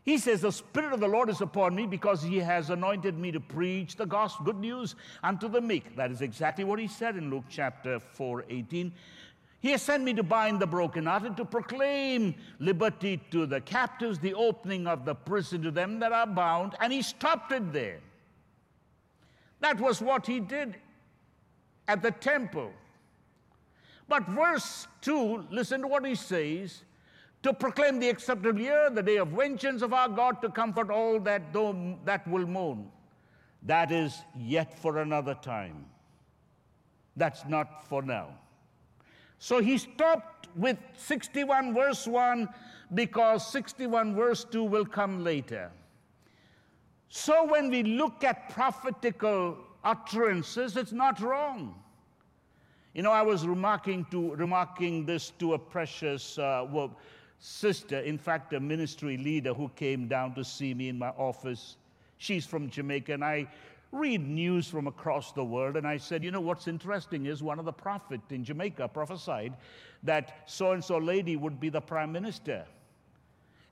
He 0.05 0.19
says, 0.19 0.43
The 0.43 0.53
Spirit 0.53 0.93
of 0.93 1.01
the 1.01 1.09
Lord 1.09 1.31
is 1.31 1.41
upon 1.41 1.75
me 1.75 1.87
because 1.87 2.23
he 2.23 2.39
has 2.39 2.69
anointed 2.69 3.19
me 3.19 3.33
to 3.33 3.41
preach 3.41 3.97
the 3.97 4.05
gospel, 4.05 4.45
good 4.45 4.59
news 4.59 4.97
unto 5.23 5.49
the 5.49 5.61
meek. 5.61 5.97
That 5.97 6.11
is 6.11 6.21
exactly 6.21 6.65
what 6.65 6.79
he 6.79 6.89
said 6.89 7.17
in 7.17 7.31
Luke 7.31 7.45
chapter 7.49 7.99
4 7.99 8.45
18. 8.51 8.93
He 9.61 9.71
has 9.71 9.81
sent 9.81 10.05
me 10.05 10.13
to 10.13 10.23
bind 10.23 10.61
the 10.61 10.67
brokenhearted, 10.67 11.39
to 11.39 11.45
proclaim 11.47 12.35
liberty 12.59 13.19
to 13.31 13.47
the 13.47 13.63
captives, 13.63 14.19
the 14.19 14.35
opening 14.35 14.87
of 14.87 15.07
the 15.07 15.15
prison 15.15 15.63
to 15.63 15.71
them 15.71 16.01
that 16.01 16.13
are 16.13 16.27
bound. 16.27 16.75
And 16.81 16.93
he 16.93 17.01
stopped 17.01 17.51
it 17.51 17.73
there. 17.73 18.01
That 19.61 19.81
was 19.81 20.03
what 20.03 20.27
he 20.27 20.39
did 20.39 20.77
at 21.89 22.03
the 22.03 22.11
temple. 22.11 22.73
But 24.07 24.29
verse 24.29 24.87
2, 25.01 25.47
listen 25.51 25.81
to 25.81 25.89
what 25.89 26.05
he 26.05 26.15
says 26.15 26.85
to 27.45 27.53
proclaim 27.53 28.01
the 28.01 28.09
acceptable 28.09 28.59
year, 28.59 28.89
the 28.89 29.03
day 29.03 29.19
of 29.19 29.29
vengeance 29.29 29.83
of 29.83 29.93
our 29.93 30.09
God, 30.09 30.41
to 30.41 30.49
comfort 30.49 30.91
all 30.91 31.21
that, 31.21 31.53
though, 31.53 31.99
that 32.07 32.27
will 32.27 32.47
mourn. 32.47 32.91
That 33.63 33.93
is 33.93 34.23
yet 34.35 34.79
for 34.79 34.99
another 34.99 35.35
time. 35.35 35.85
That's 37.17 37.45
not 37.47 37.87
for 37.87 38.01
now. 38.01 38.31
So 39.39 39.61
he 39.61 39.77
stopped 39.77 40.49
with 40.57 40.79
61 40.97 41.75
verse 41.75 42.07
1 42.07 42.49
because 42.95 43.47
61 43.53 44.15
verse 44.15 44.45
2 44.45 44.65
will 44.65 44.87
come 44.87 45.23
later. 45.23 45.71
So 47.11 47.45
when 47.45 47.69
we 47.69 47.83
look 47.83 48.25
at 48.25 48.49
prophetical 48.55 49.59
utterances, 49.85 50.79
it's 50.79 50.93
not 50.93 51.21
wrong. 51.21 51.75
You 52.95 53.03
know, 53.03 53.11
I 53.11 53.23
was 53.23 53.47
remarking, 53.47 54.07
to, 54.13 54.35
remarking 54.37 55.05
this 55.05 55.31
to 55.41 55.55
a 55.55 55.59
precious 55.59 56.39
uh, 56.39 56.65
sister, 57.45 57.99
in 57.99 58.17
fact, 58.17 58.55
a 58.55 58.59
ministry 58.59 59.19
leader 59.19 59.53
who 59.53 59.69
came 59.77 60.09
down 60.09 60.35
to 60.35 60.43
see 60.43 60.73
me 60.73 60.89
in 60.89 60.99
my 60.99 61.11
office. 61.11 61.77
She's 62.17 62.47
from 62.47 62.71
Jamaica, 62.71 63.13
and 63.13 63.23
I 63.23 63.47
read 63.93 64.27
news 64.27 64.67
from 64.67 64.87
across 64.87 65.33
the 65.33 65.45
world. 65.45 65.77
And 65.77 65.87
I 65.87 65.99
said, 65.99 66.25
You 66.25 66.31
know, 66.31 66.41
what's 66.41 66.69
interesting 66.69 67.27
is 67.27 67.43
one 67.43 67.59
of 67.59 67.67
the 67.67 67.73
prophets 67.73 68.33
in 68.33 68.45
Jamaica 68.45 68.89
prophesied 68.89 69.53
that 70.05 70.45
so 70.47 70.73
and 70.73 70.83
so 70.83 70.97
lady 70.97 71.37
would 71.37 71.61
be 71.61 71.69
the 71.69 71.83
prime 71.83 72.11
minister. 72.11 72.65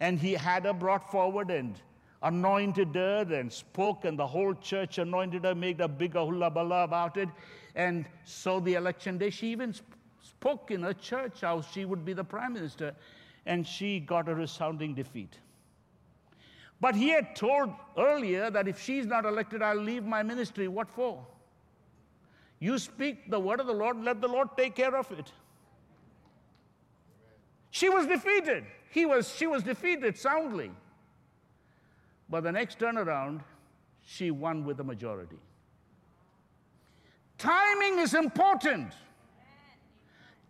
And 0.00 0.18
he 0.18 0.34
had 0.34 0.66
her 0.66 0.74
brought 0.74 1.10
forward 1.10 1.50
and 1.50 1.80
anointed 2.22 2.94
her 2.94 3.26
and 3.32 3.50
spoke, 3.50 4.04
and 4.04 4.18
the 4.18 4.26
whole 4.26 4.52
church 4.52 4.98
anointed 4.98 5.44
her, 5.44 5.54
made 5.54 5.80
a 5.80 5.88
big 5.88 6.12
hullabaloo 6.12 6.84
about 6.84 7.16
it. 7.16 7.30
And 7.74 8.04
so 8.24 8.60
the 8.60 8.74
election 8.74 9.16
day, 9.16 9.30
she 9.30 9.48
even 9.48 9.74
spoke 10.20 10.70
in 10.70 10.82
her 10.82 10.92
church 10.92 11.40
how 11.40 11.62
she 11.62 11.86
would 11.86 12.04
be 12.04 12.12
the 12.12 12.24
prime 12.24 12.52
minister, 12.52 12.94
and 13.46 13.66
she 13.66 14.00
got 14.00 14.28
a 14.28 14.34
resounding 14.34 14.94
defeat. 14.94 15.38
But 16.80 16.94
he 16.96 17.08
had 17.10 17.36
told 17.36 17.70
earlier 17.96 18.50
that 18.50 18.66
if 18.66 18.80
she's 18.80 19.06
not 19.06 19.24
elected, 19.24 19.62
I'll 19.62 19.76
leave 19.76 20.04
my 20.04 20.22
ministry. 20.22 20.66
What 20.68 20.90
for? 20.90 21.24
You 22.58 22.78
speak 22.78 23.30
the 23.30 23.38
word 23.38 23.60
of 23.60 23.66
the 23.66 23.72
Lord, 23.72 24.02
let 24.02 24.20
the 24.20 24.28
Lord 24.28 24.48
take 24.56 24.74
care 24.74 24.96
of 24.96 25.10
it. 25.12 25.32
She 27.70 27.88
was 27.88 28.06
defeated. 28.06 28.64
He 28.90 29.06
was, 29.06 29.34
she 29.34 29.46
was 29.46 29.62
defeated 29.62 30.18
soundly. 30.18 30.70
But 32.28 32.44
the 32.44 32.52
next 32.52 32.78
turnaround, 32.78 33.40
she 34.04 34.30
won 34.30 34.64
with 34.64 34.80
a 34.80 34.84
majority. 34.84 35.38
Timing 37.38 37.98
is 37.98 38.14
important. 38.14 38.92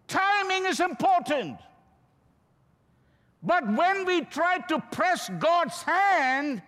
Timing 0.08 0.66
is 0.66 0.80
important. 0.80 1.58
But 3.42 3.66
when 3.72 4.04
we 4.04 4.22
try 4.22 4.58
to 4.68 4.78
press 4.92 5.28
God's 5.38 5.82
hand, 5.82 6.62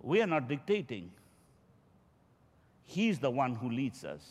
we 0.00 0.22
are 0.22 0.26
not 0.26 0.48
dictating. 0.48 1.10
He's 2.84 3.18
the 3.18 3.30
one 3.30 3.54
who 3.54 3.70
leads 3.70 4.04
us. 4.04 4.22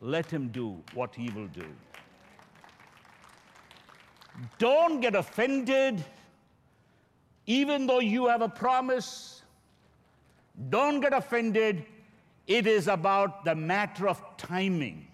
Let 0.00 0.30
him 0.30 0.48
do 0.48 0.82
what 0.94 1.14
he 1.14 1.30
will 1.30 1.48
do. 1.48 1.66
Don't 4.58 5.00
get 5.00 5.14
offended, 5.14 6.04
even 7.46 7.86
though 7.86 8.00
you 8.00 8.26
have 8.26 8.42
a 8.42 8.48
promise 8.48 9.42
don't 10.70 11.00
get 11.00 11.12
offended. 11.12 11.84
It 12.46 12.66
is 12.66 12.88
about 12.88 13.44
the 13.44 13.54
matter 13.54 14.08
of 14.08 14.22
timing. 14.36 15.06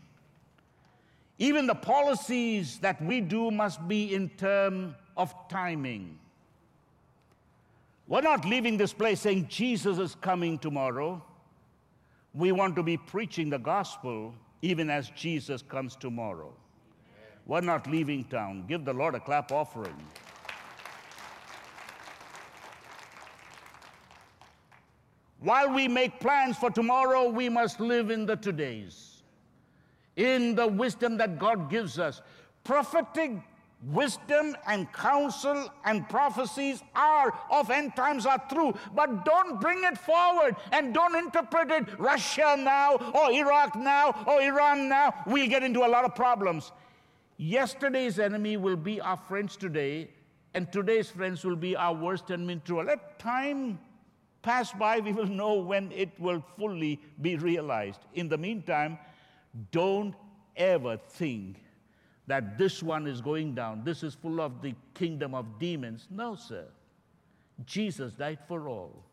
Even 1.40 1.66
the 1.66 1.74
policies 1.74 2.78
that 2.80 3.02
we 3.02 3.20
do 3.20 3.50
must 3.50 3.88
be 3.88 4.14
in 4.14 4.28
terms 4.28 4.94
of 5.16 5.34
timing. 5.48 6.18
We're 8.06 8.20
not 8.20 8.44
leaving 8.44 8.76
this 8.76 8.92
place 8.92 9.20
saying 9.20 9.48
Jesus 9.48 9.98
is 9.98 10.14
coming 10.14 10.58
tomorrow. 10.58 11.22
We 12.34 12.52
want 12.52 12.76
to 12.76 12.82
be 12.82 12.98
preaching 12.98 13.48
the 13.48 13.58
gospel 13.58 14.34
even 14.60 14.90
as 14.90 15.08
Jesus 15.10 15.62
comes 15.62 15.96
tomorrow. 15.96 16.52
We're 17.46 17.62
not 17.62 17.90
leaving 17.90 18.24
town. 18.24 18.66
Give 18.68 18.84
the 18.84 18.92
Lord 18.92 19.14
a 19.14 19.20
clap 19.20 19.50
offering. 19.50 19.96
While 25.40 25.72
we 25.72 25.88
make 25.88 26.20
plans 26.20 26.58
for 26.58 26.70
tomorrow, 26.70 27.30
we 27.30 27.48
must 27.48 27.80
live 27.80 28.10
in 28.10 28.26
the 28.26 28.36
todays, 28.36 29.09
in 30.16 30.54
the 30.54 30.66
wisdom 30.66 31.16
that 31.18 31.38
God 31.38 31.70
gives 31.70 31.98
us. 31.98 32.22
Prophetic 32.64 33.32
wisdom 33.84 34.54
and 34.66 34.92
counsel 34.92 35.72
and 35.84 36.06
prophecies 36.08 36.82
are 36.94 37.32
of 37.50 37.70
end 37.70 37.96
times 37.96 38.26
are 38.26 38.42
true, 38.52 38.74
but 38.94 39.24
don't 39.24 39.60
bring 39.60 39.82
it 39.84 39.96
forward 39.96 40.54
and 40.72 40.92
don't 40.92 41.16
interpret 41.16 41.70
it 41.70 41.98
Russia 41.98 42.56
now 42.58 42.96
or 43.14 43.32
Iraq 43.32 43.74
now 43.76 44.14
or 44.26 44.42
Iran 44.42 44.88
now. 44.88 45.14
We'll 45.26 45.48
get 45.48 45.62
into 45.62 45.80
a 45.80 45.88
lot 45.88 46.04
of 46.04 46.14
problems. 46.14 46.72
Yesterday's 47.38 48.18
enemy 48.18 48.58
will 48.58 48.76
be 48.76 49.00
our 49.00 49.16
friends 49.16 49.56
today, 49.56 50.10
and 50.52 50.70
today's 50.70 51.08
friends 51.08 51.42
will 51.42 51.56
be 51.56 51.74
our 51.74 51.94
worst 51.94 52.30
enemy 52.30 52.60
tomorrow. 52.66 52.88
Let 52.88 53.18
time 53.18 53.78
pass 54.42 54.72
by, 54.72 55.00
we 55.00 55.12
will 55.12 55.26
know 55.26 55.54
when 55.54 55.90
it 55.92 56.10
will 56.18 56.44
fully 56.58 57.00
be 57.22 57.36
realized. 57.36 58.00
In 58.12 58.28
the 58.28 58.36
meantime, 58.36 58.98
don't 59.70 60.14
ever 60.56 60.96
think 60.96 61.56
that 62.26 62.56
this 62.56 62.82
one 62.82 63.06
is 63.06 63.20
going 63.20 63.54
down, 63.54 63.82
this 63.84 64.02
is 64.02 64.14
full 64.14 64.40
of 64.40 64.62
the 64.62 64.74
kingdom 64.94 65.34
of 65.34 65.58
demons. 65.58 66.06
No, 66.10 66.36
sir. 66.36 66.66
Jesus 67.66 68.12
died 68.12 68.38
for 68.46 68.68
all. 68.68 69.04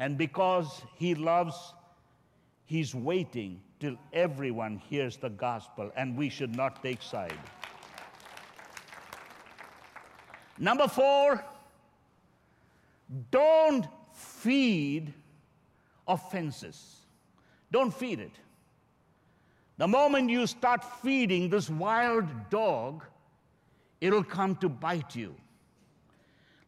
And 0.00 0.18
because 0.18 0.82
he 0.96 1.14
loves, 1.14 1.74
he's 2.66 2.94
waiting 2.94 3.60
till 3.80 3.96
everyone 4.12 4.78
hears 4.78 5.16
the 5.16 5.30
gospel, 5.30 5.90
and 5.96 6.16
we 6.16 6.28
should 6.28 6.54
not 6.54 6.82
take 6.82 7.00
side. 7.00 7.38
Number 10.58 10.88
four, 10.88 11.44
don't 13.30 13.86
feed 14.12 15.14
offenses. 16.06 16.96
Don't 17.70 17.94
feed 17.94 18.18
it. 18.18 18.32
The 19.78 19.88
moment 19.88 20.28
you 20.28 20.46
start 20.46 20.84
feeding 21.02 21.48
this 21.48 21.70
wild 21.70 22.26
dog, 22.50 23.04
it'll 24.00 24.24
come 24.24 24.56
to 24.56 24.68
bite 24.68 25.14
you. 25.16 25.34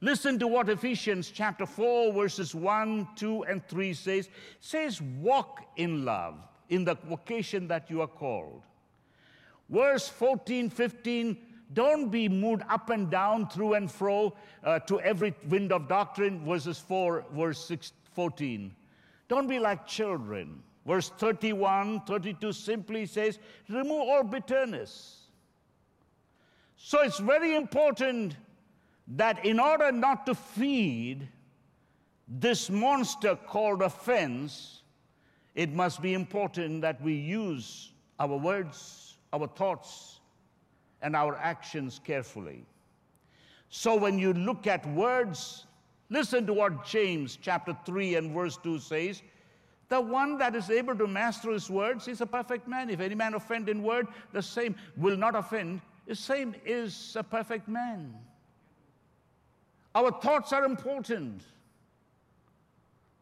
Listen 0.00 0.38
to 0.38 0.46
what 0.46 0.70
Ephesians 0.70 1.30
chapter 1.30 1.66
4, 1.66 2.12
verses 2.12 2.54
1, 2.54 3.08
2, 3.16 3.42
and 3.44 3.66
3 3.66 3.92
says. 3.92 4.26
It 4.26 4.32
says, 4.60 5.02
walk 5.02 5.60
in 5.76 6.04
love 6.04 6.36
in 6.70 6.84
the 6.84 6.94
vocation 6.94 7.68
that 7.68 7.90
you 7.90 8.00
are 8.00 8.06
called. 8.06 8.62
Verse 9.68 10.08
14, 10.08 10.70
15 10.70 11.36
don't 11.72 12.10
be 12.10 12.28
moved 12.28 12.62
up 12.68 12.90
and 12.90 13.10
down, 13.10 13.48
through 13.48 13.74
and 13.74 13.90
fro, 13.90 14.34
uh, 14.64 14.80
to 14.80 15.00
every 15.00 15.34
wind 15.48 15.72
of 15.72 15.86
doctrine. 15.88 16.44
Verses 16.44 16.78
4, 16.78 17.26
verse 17.32 17.64
6, 17.64 17.92
14. 18.12 18.74
Don't 19.28 19.46
be 19.46 19.60
like 19.60 19.86
children. 19.86 20.62
Verse 20.90 21.08
31, 21.08 22.00
32 22.00 22.52
simply 22.52 23.06
says, 23.06 23.38
remove 23.68 24.08
all 24.08 24.24
bitterness. 24.24 25.28
So 26.76 27.02
it's 27.02 27.20
very 27.20 27.54
important 27.54 28.34
that 29.06 29.44
in 29.46 29.60
order 29.60 29.92
not 29.92 30.26
to 30.26 30.34
feed 30.34 31.28
this 32.26 32.68
monster 32.70 33.36
called 33.36 33.82
offense, 33.82 34.82
it 35.54 35.72
must 35.72 36.02
be 36.02 36.12
important 36.12 36.80
that 36.80 37.00
we 37.00 37.14
use 37.14 37.92
our 38.18 38.36
words, 38.36 39.14
our 39.32 39.46
thoughts, 39.46 40.18
and 41.02 41.14
our 41.14 41.36
actions 41.36 42.00
carefully. 42.02 42.64
So 43.68 43.94
when 43.94 44.18
you 44.18 44.32
look 44.32 44.66
at 44.66 44.84
words, 44.88 45.66
listen 46.08 46.48
to 46.48 46.52
what 46.52 46.84
James 46.84 47.38
chapter 47.40 47.78
3 47.86 48.16
and 48.16 48.34
verse 48.34 48.56
2 48.56 48.80
says. 48.80 49.22
The 49.90 50.00
one 50.00 50.38
that 50.38 50.54
is 50.54 50.70
able 50.70 50.94
to 50.96 51.08
master 51.08 51.50
his 51.50 51.68
words 51.68 52.06
is 52.06 52.20
a 52.20 52.26
perfect 52.26 52.68
man. 52.68 52.90
If 52.90 53.00
any 53.00 53.16
man 53.16 53.34
offend 53.34 53.68
in 53.68 53.82
word, 53.82 54.06
the 54.32 54.40
same 54.40 54.76
will 54.96 55.16
not 55.16 55.34
offend. 55.34 55.80
The 56.06 56.14
same 56.14 56.54
is 56.64 57.16
a 57.18 57.24
perfect 57.24 57.68
man. 57.68 58.14
Our 59.96 60.12
thoughts 60.12 60.52
are 60.52 60.64
important. 60.64 61.42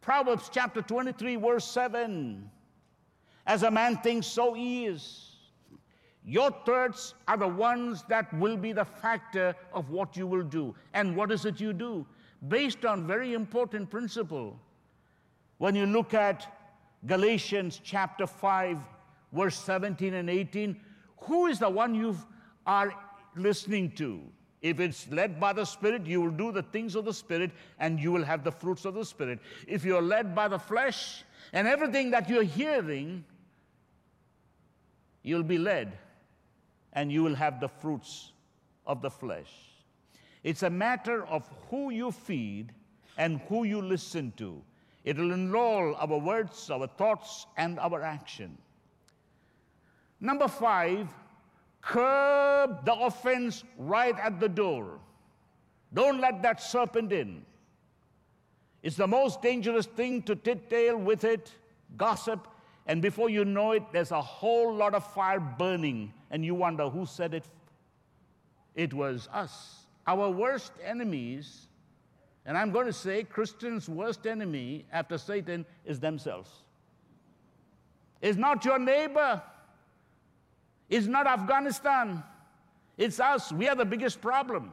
Proverbs 0.03 0.51
chapter 0.53 0.83
23, 0.83 1.37
verse 1.37 1.65
7. 1.65 2.51
As 3.47 3.63
a 3.63 3.71
man 3.71 3.97
thinks, 3.97 4.27
so 4.27 4.53
he 4.53 4.85
is. 4.85 5.37
Your 6.23 6.51
thoughts 6.67 7.15
are 7.27 7.39
the 7.39 7.49
ones 7.49 8.05
that 8.11 8.31
will 8.35 8.59
be 8.59 8.73
the 8.73 8.85
factor 8.85 9.57
of 9.73 9.89
what 9.89 10.19
you 10.19 10.27
will 10.27 10.43
do. 10.43 10.75
And 10.93 11.17
what 11.17 11.33
is 11.33 11.47
it 11.47 11.59
you 11.59 11.73
do? 11.73 12.05
Based 12.49 12.85
on 12.85 13.07
very 13.07 13.33
important 13.33 13.89
principle. 13.89 14.61
When 15.57 15.75
you 15.75 15.87
look 15.87 16.13
at 16.13 16.58
Galatians 17.07 17.81
chapter 17.83 18.27
5, 18.27 18.79
verse 19.33 19.57
17 19.57 20.15
and 20.15 20.29
18, 20.29 20.81
who 21.23 21.47
is 21.47 21.59
the 21.59 21.69
one 21.69 21.95
you 21.95 22.17
are 22.67 22.93
listening 23.37 23.91
to? 23.93 24.21
If 24.61 24.81
it's 24.81 25.09
led 25.11 25.39
by 25.39 25.53
the 25.53 25.65
Spirit, 25.65 26.07
you 26.07 26.21
will 26.21 26.33
do 26.33 26.51
the 26.51 26.63
things 26.63 26.97
of 26.97 27.05
the 27.05 27.15
Spirit 27.15 27.53
and 27.79 28.01
you 28.01 28.11
will 28.11 28.25
have 28.25 28.43
the 28.43 28.51
fruits 28.51 28.85
of 28.85 28.95
the 28.95 29.05
Spirit. 29.05 29.39
If 29.69 29.85
you're 29.85 30.03
led 30.03 30.35
by 30.35 30.49
the 30.49 30.59
flesh 30.59 31.23
and 31.53 31.69
everything 31.69 32.11
that 32.11 32.29
you're 32.29 32.43
hearing, 32.43 33.25
you'll 35.23 35.45
be 35.45 35.59
led 35.59 35.97
and 36.93 37.13
you 37.13 37.23
will 37.23 37.37
have 37.37 37.61
the 37.61 37.69
fruits 37.69 38.33
of 38.87 39.01
the 39.01 39.11
flesh. 39.11 39.53
It's 40.43 40.65
a 40.65 40.71
matter 40.71 41.25
of 41.27 41.49
who 41.71 41.91
you 41.91 42.11
feed 42.11 42.73
and 43.17 43.41
who 43.49 43.65
you 43.65 43.81
listen 43.81 44.33
to. 44.39 44.63
It 45.05 45.17
will 45.17 45.33
enroll 45.33 45.95
our 45.97 46.19
words, 46.19 46.71
our 46.71 46.87
thoughts, 46.87 47.47
and 47.57 47.79
our 47.79 48.03
action. 48.03 48.59
Number 50.21 50.49
five, 50.49 51.09
curb 51.81 52.85
the 52.85 52.95
offense 52.95 53.65
right 53.79 54.19
at 54.19 54.41
the 54.41 54.49
door. 54.49 54.99
Don't 55.95 56.21
let 56.21 56.43
that 56.43 56.61
serpent 56.61 57.13
in. 57.13 57.47
It's 58.83 58.97
the 58.97 59.07
most 59.07 59.41
dangerous 59.41 59.87
thing 59.87 60.23
to 60.23 60.37
tit-tail 60.37 60.99
with 60.99 61.25
it, 61.25 61.53
gossip, 61.97 62.47
and 62.87 63.01
before 63.01 63.31
you 63.31 63.45
know 63.45 63.73
it, 63.73 63.83
there's 63.93 64.11
a 64.11 64.21
whole 64.21 64.75
lot 64.75 64.95
of 64.95 65.07
fire 65.13 65.41
burning, 65.41 66.13
and 66.31 66.45
you 66.45 66.55
wonder 66.55 66.89
who 66.89 67.07
said 67.07 67.35
it. 67.35 67.45
It 68.75 68.93
was 68.93 69.29
us. 69.33 69.87
Our 70.07 70.31
worst 70.31 70.73
enemies, 70.85 71.68
and 72.49 72.57
I'm 72.57 72.73
going 72.73 72.87
to 72.87 72.95
say 72.95 73.25
Christians' 73.25 73.91
worst 73.91 74.27
enemy 74.27 74.87
after 74.91 75.19
Satan 75.19 75.67
is 75.85 76.01
themselves. 76.01 76.51
It's 78.23 78.39
not 78.39 78.65
your 78.65 78.79
neighbor. 78.79 79.43
It's 80.89 81.07
not 81.07 81.27
Afghanistan. 81.27 82.25
It's 82.97 83.21
us. 83.21 83.53
We 83.53 83.69
are 83.69 83.77
the 83.77 83.85
biggest 83.85 84.23
problem. 84.23 84.73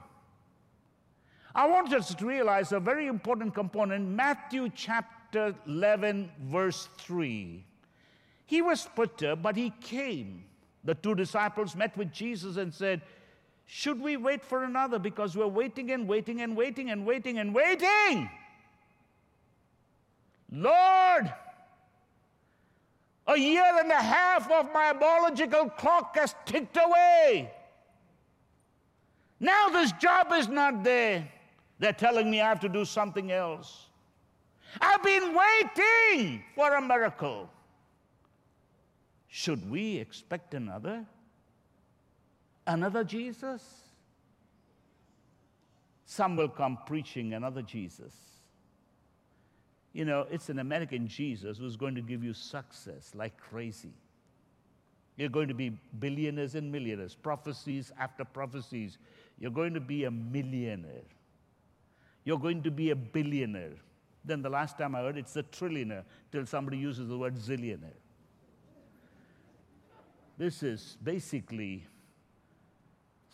I 1.53 1.67
want 1.67 1.93
us 1.93 2.15
to 2.15 2.25
realize 2.25 2.71
a 2.71 2.79
very 2.79 3.07
important 3.07 3.53
component 3.53 4.07
Matthew 4.07 4.69
chapter 4.73 5.53
11, 5.67 6.31
verse 6.43 6.87
3. 6.99 7.61
He 8.45 8.61
was 8.61 8.87
perturbed, 8.95 9.43
but 9.43 9.57
he 9.57 9.73
came. 9.81 10.45
The 10.85 10.95
two 10.95 11.13
disciples 11.13 11.75
met 11.75 11.97
with 11.97 12.13
Jesus 12.13 12.55
and 12.55 12.73
said, 12.73 13.01
Should 13.65 13.99
we 13.99 14.15
wait 14.17 14.43
for 14.43 14.63
another? 14.63 14.99
Because 14.99 15.35
we're 15.35 15.47
waiting 15.47 15.91
and 15.91 16.07
waiting 16.07 16.41
and 16.41 16.55
waiting 16.55 16.91
and 16.91 17.05
waiting 17.05 17.39
and 17.39 17.53
waiting. 17.53 18.29
Lord, 20.51 21.33
a 23.27 23.37
year 23.37 23.79
and 23.79 23.91
a 23.91 24.01
half 24.01 24.49
of 24.51 24.71
my 24.71 24.93
biological 24.93 25.69
clock 25.69 26.15
has 26.15 26.35
ticked 26.45 26.77
away. 26.77 27.51
Now 29.39 29.69
this 29.69 29.91
job 29.93 30.31
is 30.33 30.47
not 30.47 30.83
there. 30.83 31.27
They're 31.79 31.93
telling 31.93 32.29
me 32.29 32.41
I 32.41 32.47
have 32.47 32.59
to 32.61 32.69
do 32.69 32.85
something 32.85 33.31
else. 33.31 33.87
I've 34.79 35.03
been 35.03 35.35
waiting 35.35 36.43
for 36.55 36.75
a 36.75 36.81
miracle. 36.81 37.49
Should 39.27 39.69
we 39.69 39.97
expect 39.97 40.53
another? 40.53 41.05
Another 42.67 43.03
Jesus? 43.03 43.63
Some 46.05 46.35
will 46.35 46.49
come 46.49 46.77
preaching 46.85 47.33
another 47.33 47.61
Jesus. 47.61 48.13
You 49.93 50.05
know, 50.05 50.27
it's 50.29 50.49
an 50.49 50.59
American 50.59 51.07
Jesus 51.07 51.57
who's 51.57 51.77
going 51.77 51.95
to 51.95 52.01
give 52.01 52.23
you 52.23 52.33
success 52.33 53.11
like 53.15 53.37
crazy. 53.37 53.93
You're 55.15 55.29
going 55.29 55.47
to 55.47 55.53
be 55.53 55.77
billionaires 55.99 56.55
and 56.55 56.71
millionaires, 56.71 57.15
prophecies 57.15 57.91
after 57.97 58.25
prophecies. 58.25 58.97
You're 59.39 59.51
going 59.51 59.73
to 59.73 59.79
be 59.79 60.03
a 60.03 60.11
millionaire. 60.11 61.07
You're 62.25 62.39
going 62.39 62.61
to 62.63 62.71
be 62.71 62.89
a 62.89 62.95
billionaire. 62.95 63.75
Then 64.25 64.41
the 64.41 64.49
last 64.49 64.77
time 64.77 64.95
I 64.95 65.01
heard 65.01 65.17
it's 65.17 65.35
a 65.37 65.43
trillionaire, 65.43 66.03
till 66.31 66.45
somebody 66.45 66.77
uses 66.77 67.07
the 67.07 67.17
word 67.17 67.35
zillionaire. 67.35 68.01
This 70.37 70.63
is 70.63 70.97
basically 71.01 71.85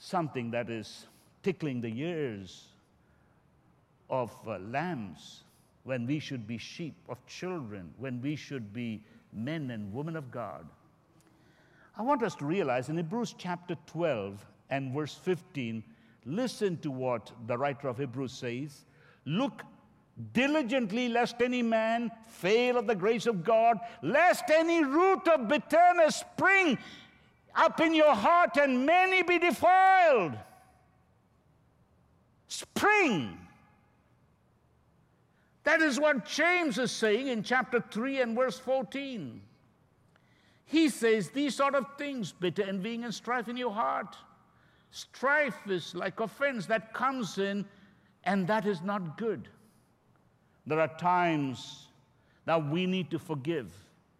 something 0.01 0.49
that 0.49 0.69
is 0.69 1.05
tickling 1.43 1.79
the 1.79 2.01
ears 2.01 2.65
of 4.09 4.35
uh, 4.47 4.57
lambs 4.57 5.43
when 5.83 6.07
we 6.07 6.17
should 6.17 6.47
be 6.47 6.57
sheep, 6.57 6.95
of 7.07 7.23
children, 7.27 7.93
when 7.97 8.19
we 8.21 8.35
should 8.35 8.73
be 8.73 9.01
men 9.31 9.69
and 9.69 9.93
women 9.93 10.15
of 10.15 10.31
God. 10.31 10.65
I 11.97 12.01
want 12.01 12.23
us 12.23 12.33
to 12.35 12.45
realize 12.45 12.89
in 12.89 12.97
Hebrews 12.97 13.35
chapter 13.37 13.75
12 13.85 14.43
and 14.71 14.91
verse 14.91 15.13
15, 15.13 15.83
Listen 16.25 16.77
to 16.77 16.91
what 16.91 17.31
the 17.47 17.57
writer 17.57 17.87
of 17.87 17.97
Hebrews 17.97 18.33
says. 18.33 18.85
Look 19.25 19.63
diligently, 20.33 21.09
lest 21.09 21.41
any 21.41 21.61
man 21.61 22.11
fail 22.27 22.77
of 22.77 22.87
the 22.87 22.95
grace 22.95 23.25
of 23.25 23.43
God, 23.43 23.79
lest 24.01 24.45
any 24.49 24.83
root 24.83 25.27
of 25.27 25.47
bitterness 25.47 26.17
spring 26.17 26.77
up 27.55 27.79
in 27.79 27.93
your 27.93 28.13
heart 28.13 28.57
and 28.57 28.85
many 28.85 29.23
be 29.23 29.39
defiled. 29.39 30.37
Spring. 32.47 33.37
That 35.63 35.81
is 35.81 35.99
what 35.99 36.25
James 36.25 36.77
is 36.77 36.91
saying 36.91 37.27
in 37.27 37.43
chapter 37.43 37.83
3 37.91 38.21
and 38.21 38.35
verse 38.35 38.57
14. 38.57 39.41
He 40.65 40.89
says 40.89 41.29
these 41.29 41.55
sort 41.55 41.75
of 41.75 41.85
things, 41.97 42.31
bitter 42.31 42.63
envying 42.63 43.03
and 43.03 43.13
strife 43.13 43.47
in 43.47 43.57
your 43.57 43.71
heart 43.71 44.15
Strife 44.91 45.67
is 45.67 45.95
like 45.95 46.19
offense 46.19 46.65
that 46.65 46.93
comes 46.93 47.37
in, 47.37 47.65
and 48.25 48.45
that 48.47 48.67
is 48.67 48.81
not 48.81 49.17
good. 49.17 49.47
There 50.67 50.79
are 50.79 50.89
times 50.99 51.87
that 52.45 52.69
we 52.69 52.85
need 52.85 53.09
to 53.11 53.19
forgive 53.19 53.71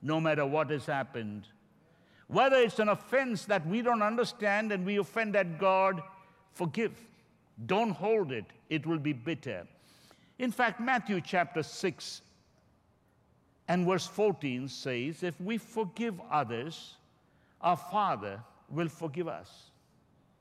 no 0.02 0.20
matter 0.20 0.46
what 0.46 0.70
has 0.70 0.86
happened. 0.86 1.46
Whether 2.32 2.56
it's 2.56 2.80
an 2.80 2.88
offense 2.88 3.44
that 3.46 3.68
we 3.68 3.82
don't 3.82 4.02
understand 4.02 4.72
and 4.72 4.86
we 4.86 4.98
offend 4.98 5.36
at 5.36 5.60
God, 5.60 6.02
forgive. 6.54 6.94
Don't 7.66 7.92
hold 7.92 8.32
it, 8.32 8.46
it 8.70 8.88
will 8.88 9.00
be 9.00 9.12
bitter. 9.12 9.68
In 10.40 10.50
fact, 10.50 10.80
Matthew 10.80 11.20
chapter 11.20 11.62
6 11.62 12.22
and 13.68 13.86
verse 13.86 14.08
14 14.08 14.70
says, 14.70 15.24
If 15.24 15.42
we 15.42 15.58
forgive 15.58 16.22
others, 16.32 16.96
our 17.60 17.76
Father 17.76 18.42
will 18.70 18.88
forgive 18.88 19.28
us. 19.28 19.72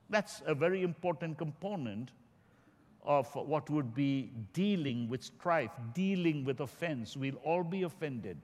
That's 0.08 0.42
a 0.46 0.54
very 0.54 0.82
important 0.82 1.38
component 1.38 2.12
of 3.02 3.34
what 3.34 3.68
would 3.68 3.96
be 3.96 4.30
dealing 4.52 5.08
with 5.08 5.24
strife, 5.24 5.72
dealing 5.92 6.44
with 6.44 6.60
offense. 6.60 7.16
We'll 7.16 7.34
all 7.44 7.64
be 7.64 7.82
offended. 7.82 8.36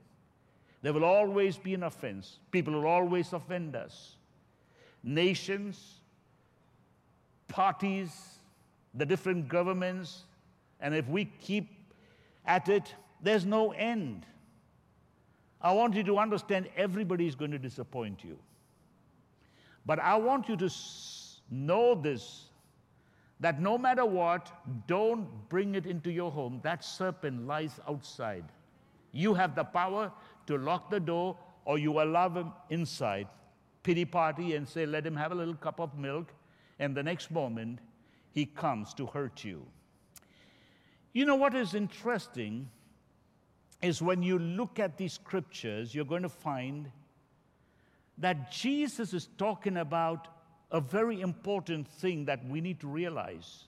There 0.83 0.93
will 0.93 1.05
always 1.05 1.57
be 1.57 1.75
an 1.75 1.83
offense. 1.83 2.39
People 2.51 2.75
will 2.75 2.87
always 2.87 3.33
offend 3.33 3.75
us. 3.75 4.17
Nations, 5.03 6.01
parties, 7.49 8.39
the 8.95 9.07
different 9.07 9.49
governments, 9.49 10.25
and 10.81 10.95
if 10.95 11.09
we 11.09 11.27
keep 11.41 11.69
at 12.45 12.69
it, 12.69 12.95
there's 13.23 13.45
no 13.45 13.73
end. 13.73 14.27
I 15.61 15.73
want 15.73 15.95
you 15.95 16.03
to 16.05 16.19
understand 16.19 16.69
everybody 16.77 17.27
is 17.27 17.35
going 17.35 17.51
to 17.51 17.59
disappoint 17.59 18.23
you. 18.23 18.39
But 19.85 19.99
I 19.99 20.17
want 20.17 20.49
you 20.49 20.57
to 20.57 20.69
Know 21.51 21.95
this 21.95 22.45
that 23.39 23.61
no 23.61 23.77
matter 23.77 24.05
what, 24.07 24.51
don't 24.87 25.29
bring 25.51 25.75
it 25.75 25.85
into 25.85 26.11
your 26.11 26.31
home. 26.31 26.59
That 26.63 26.83
serpent 26.83 27.47
lies 27.47 27.79
outside. 27.87 28.45
You 29.13 29.35
have 29.35 29.55
the 29.55 29.65
power 29.65 30.11
to 30.47 30.57
lock 30.57 30.91
the 30.91 31.01
door 31.01 31.37
or 31.65 31.79
you 31.79 32.01
allow 32.01 32.29
him 32.29 32.53
inside, 32.71 33.29
pity 33.83 34.05
party, 34.05 34.55
and 34.55 34.69
say, 34.69 34.87
let 34.87 35.07
him 35.07 35.17
have 35.17 35.33
a 35.33 35.35
little 35.35 35.55
cup 35.55 35.81
of 35.81 35.99
milk. 35.99 36.33
And 36.79 36.95
the 36.95 37.03
next 37.03 37.31
moment, 37.31 37.81
he 38.33 38.47
comes 38.47 38.95
to 38.95 39.07
hurt 39.07 39.45
you. 39.45 39.67
You 41.13 41.25
know 41.25 41.37
what 41.37 41.55
is 41.55 41.75
interesting 41.75 42.69
is 43.83 44.03
when 44.03 44.23
you 44.23 44.39
look 44.39 44.79
at 44.79 44.97
these 44.97 45.15
scriptures, 45.15 45.95
you're 45.95 46.05
going 46.05 46.23
to 46.23 46.29
find 46.29 46.91
that 48.19 48.51
Jesus 48.51 49.13
is 49.13 49.29
talking 49.39 49.79
about 49.79 50.29
a 50.71 50.81
very 50.81 51.21
important 51.21 51.87
thing 51.87 52.25
that 52.25 52.47
we 52.49 52.61
need 52.61 52.81
to 52.81 52.87
realize. 52.87 53.65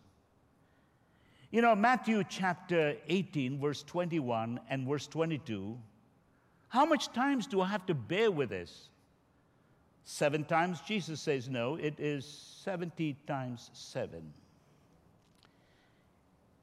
You 1.51 1.63
know, 1.63 1.75
Matthew 1.75 2.25
chapter 2.29 2.97
18, 3.09 3.59
verse 3.59 3.83
21 3.83 4.61
and 4.69 4.87
verse 4.87 5.07
22, 5.07 5.79
how 6.69 6.85
much 6.85 7.13
times 7.13 7.47
do 7.47 7.61
I 7.61 7.69
have 7.69 7.87
to 7.87 7.95
bear 7.95 8.31
with 8.31 8.51
this? 8.51 8.89
Seven 10.05 10.45
times? 10.45 10.81
Jesus 10.81 11.21
says 11.21 11.49
no, 11.49 11.77
it 11.77 11.99
is 11.99 12.25
70 12.65 13.17
times 13.27 13.71
seven. 13.73 14.33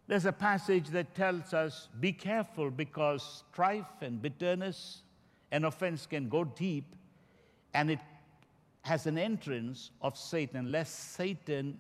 There's 0.07 0.25
a 0.25 0.31
passage 0.31 0.89
that 0.89 1.15
tells 1.15 1.53
us 1.53 1.89
be 1.99 2.11
careful 2.11 2.69
because 2.69 3.43
strife 3.49 4.01
and 4.01 4.21
bitterness 4.21 5.01
and 5.51 5.65
offense 5.65 6.05
can 6.05 6.29
go 6.29 6.43
deep 6.43 6.95
and 7.73 7.89
it 7.89 7.99
has 8.83 9.07
an 9.07 9.17
entrance 9.17 9.89
of 10.01 10.15
Satan, 10.15 10.71
lest 10.71 11.13
Satan 11.15 11.79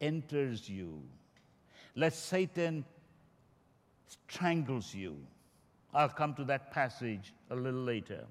enters 0.00 0.66
you, 0.68 1.02
lest 1.94 2.26
Satan 2.26 2.86
strangles 4.08 4.94
you. 4.94 5.18
I'll 5.94 6.08
come 6.08 6.34
to 6.34 6.44
that 6.44 6.70
passage 6.70 7.34
a 7.50 7.54
little 7.54 7.82
later. 7.82 8.24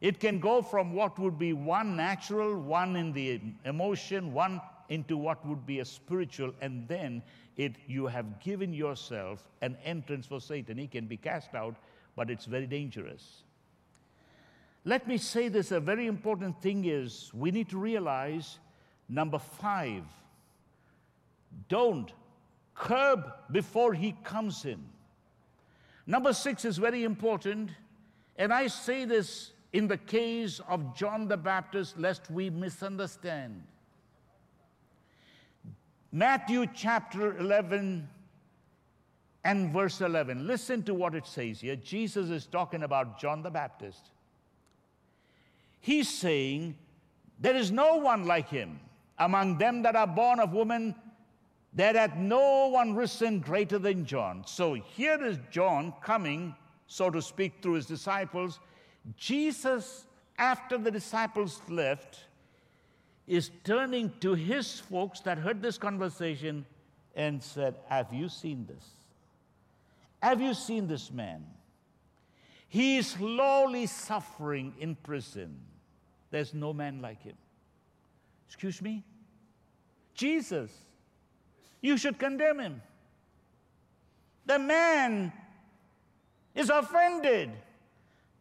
It 0.00 0.18
can 0.18 0.40
go 0.40 0.62
from 0.62 0.94
what 0.94 1.18
would 1.18 1.38
be 1.38 1.52
one 1.52 1.96
natural, 1.96 2.58
one 2.60 2.96
in 2.96 3.12
the 3.12 3.40
emotion, 3.64 4.32
one 4.32 4.60
into 4.88 5.16
what 5.16 5.46
would 5.46 5.64
be 5.64 5.78
a 5.78 5.84
spiritual, 5.84 6.52
and 6.60 6.86
then 6.88 7.22
it, 7.56 7.76
you 7.86 8.06
have 8.06 8.40
given 8.40 8.74
yourself 8.74 9.48
an 9.60 9.76
entrance 9.84 10.26
for 10.26 10.40
Satan. 10.40 10.76
He 10.76 10.88
can 10.88 11.06
be 11.06 11.16
cast 11.16 11.54
out, 11.54 11.76
but 12.16 12.30
it's 12.30 12.46
very 12.46 12.66
dangerous. 12.66 13.44
Let 14.84 15.06
me 15.06 15.18
say 15.18 15.48
this 15.48 15.70
a 15.70 15.78
very 15.78 16.06
important 16.08 16.60
thing 16.60 16.84
is 16.84 17.30
we 17.32 17.52
need 17.52 17.68
to 17.68 17.78
realize 17.78 18.58
number 19.08 19.38
five, 19.38 20.02
don't 21.68 22.12
curb 22.74 23.32
before 23.52 23.94
he 23.94 24.16
comes 24.24 24.64
in. 24.64 24.82
Number 26.06 26.32
six 26.32 26.64
is 26.64 26.78
very 26.78 27.04
important, 27.04 27.70
and 28.36 28.52
I 28.52 28.66
say 28.66 29.04
this 29.04 29.52
in 29.72 29.88
the 29.88 29.96
case 29.96 30.60
of 30.68 30.96
John 30.96 31.28
the 31.28 31.36
Baptist, 31.36 31.98
lest 31.98 32.30
we 32.30 32.50
misunderstand. 32.50 33.62
Matthew 36.10 36.66
chapter 36.74 37.38
11 37.38 38.06
and 39.44 39.72
verse 39.72 40.00
11. 40.00 40.46
Listen 40.46 40.82
to 40.84 40.94
what 40.94 41.14
it 41.14 41.26
says 41.26 41.60
here. 41.60 41.76
Jesus 41.76 42.30
is 42.30 42.46
talking 42.46 42.82
about 42.82 43.18
John 43.18 43.42
the 43.42 43.50
Baptist. 43.50 44.10
He's 45.80 46.08
saying, 46.08 46.76
There 47.40 47.56
is 47.56 47.70
no 47.70 47.96
one 47.96 48.24
like 48.24 48.48
him 48.48 48.78
among 49.18 49.58
them 49.58 49.82
that 49.82 49.96
are 49.96 50.06
born 50.06 50.38
of 50.38 50.52
woman. 50.52 50.94
There 51.72 51.94
hath 51.94 52.16
no 52.16 52.68
one 52.68 52.94
risen 52.94 53.40
greater 53.40 53.78
than 53.78 54.04
John. 54.04 54.44
So 54.46 54.74
here 54.74 55.22
is 55.24 55.38
John 55.50 55.94
coming, 56.02 56.54
so 56.86 57.08
to 57.10 57.22
speak, 57.22 57.54
through 57.62 57.74
his 57.74 57.86
disciples 57.86 58.60
Jesus, 59.16 60.04
after 60.38 60.78
the 60.78 60.90
disciples 60.90 61.60
left, 61.68 62.20
is 63.26 63.50
turning 63.64 64.12
to 64.20 64.34
his 64.34 64.80
folks 64.80 65.20
that 65.20 65.38
heard 65.38 65.62
this 65.62 65.78
conversation 65.78 66.66
and 67.14 67.42
said, 67.42 67.74
Have 67.88 68.12
you 68.12 68.28
seen 68.28 68.66
this? 68.66 68.86
Have 70.22 70.40
you 70.40 70.54
seen 70.54 70.86
this 70.86 71.10
man? 71.10 71.44
He 72.68 72.96
is 72.98 73.08
slowly 73.08 73.86
suffering 73.86 74.74
in 74.78 74.94
prison. 74.94 75.58
There's 76.30 76.54
no 76.54 76.72
man 76.72 77.02
like 77.02 77.22
him. 77.22 77.36
Excuse 78.46 78.80
me? 78.80 79.04
Jesus, 80.14 80.70
you 81.82 81.96
should 81.96 82.18
condemn 82.18 82.60
him. 82.60 82.80
The 84.46 84.58
man 84.58 85.32
is 86.54 86.70
offended. 86.70 87.50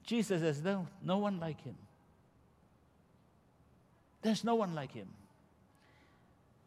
Jesus 0.04 0.42
says, 0.42 0.64
No, 0.64 0.88
no 1.04 1.18
one 1.18 1.40
like 1.40 1.62
him. 1.62 1.76
There's 4.22 4.44
no 4.44 4.56
one 4.56 4.76
like 4.76 4.94
him. 4.94 5.08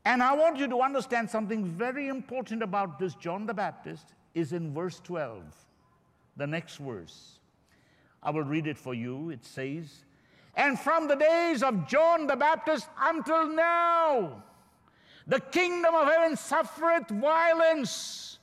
And 0.04 0.22
I 0.22 0.34
want 0.34 0.58
you 0.58 0.68
to 0.68 0.80
understand 0.82 1.30
something 1.30 1.64
very 1.64 2.08
important 2.08 2.62
about 2.62 2.98
this 2.98 3.14
John 3.14 3.46
the 3.46 3.54
Baptist 3.54 4.14
is 4.34 4.52
in 4.52 4.74
verse 4.74 5.00
12, 5.04 5.42
the 6.36 6.46
next 6.46 6.76
verse. 6.76 7.38
I 8.22 8.30
will 8.30 8.42
read 8.42 8.66
it 8.66 8.76
for 8.76 8.94
you. 8.94 9.30
It 9.30 9.44
says, 9.44 10.04
And 10.56 10.78
from 10.78 11.08
the 11.08 11.14
days 11.14 11.62
of 11.62 11.88
John 11.88 12.26
the 12.26 12.36
Baptist 12.36 12.88
until 13.00 13.48
now, 13.48 14.42
the 15.26 15.40
kingdom 15.40 15.94
of 15.94 16.06
heaven 16.06 16.36
suffereth 16.36 17.08
violence, 17.08 18.38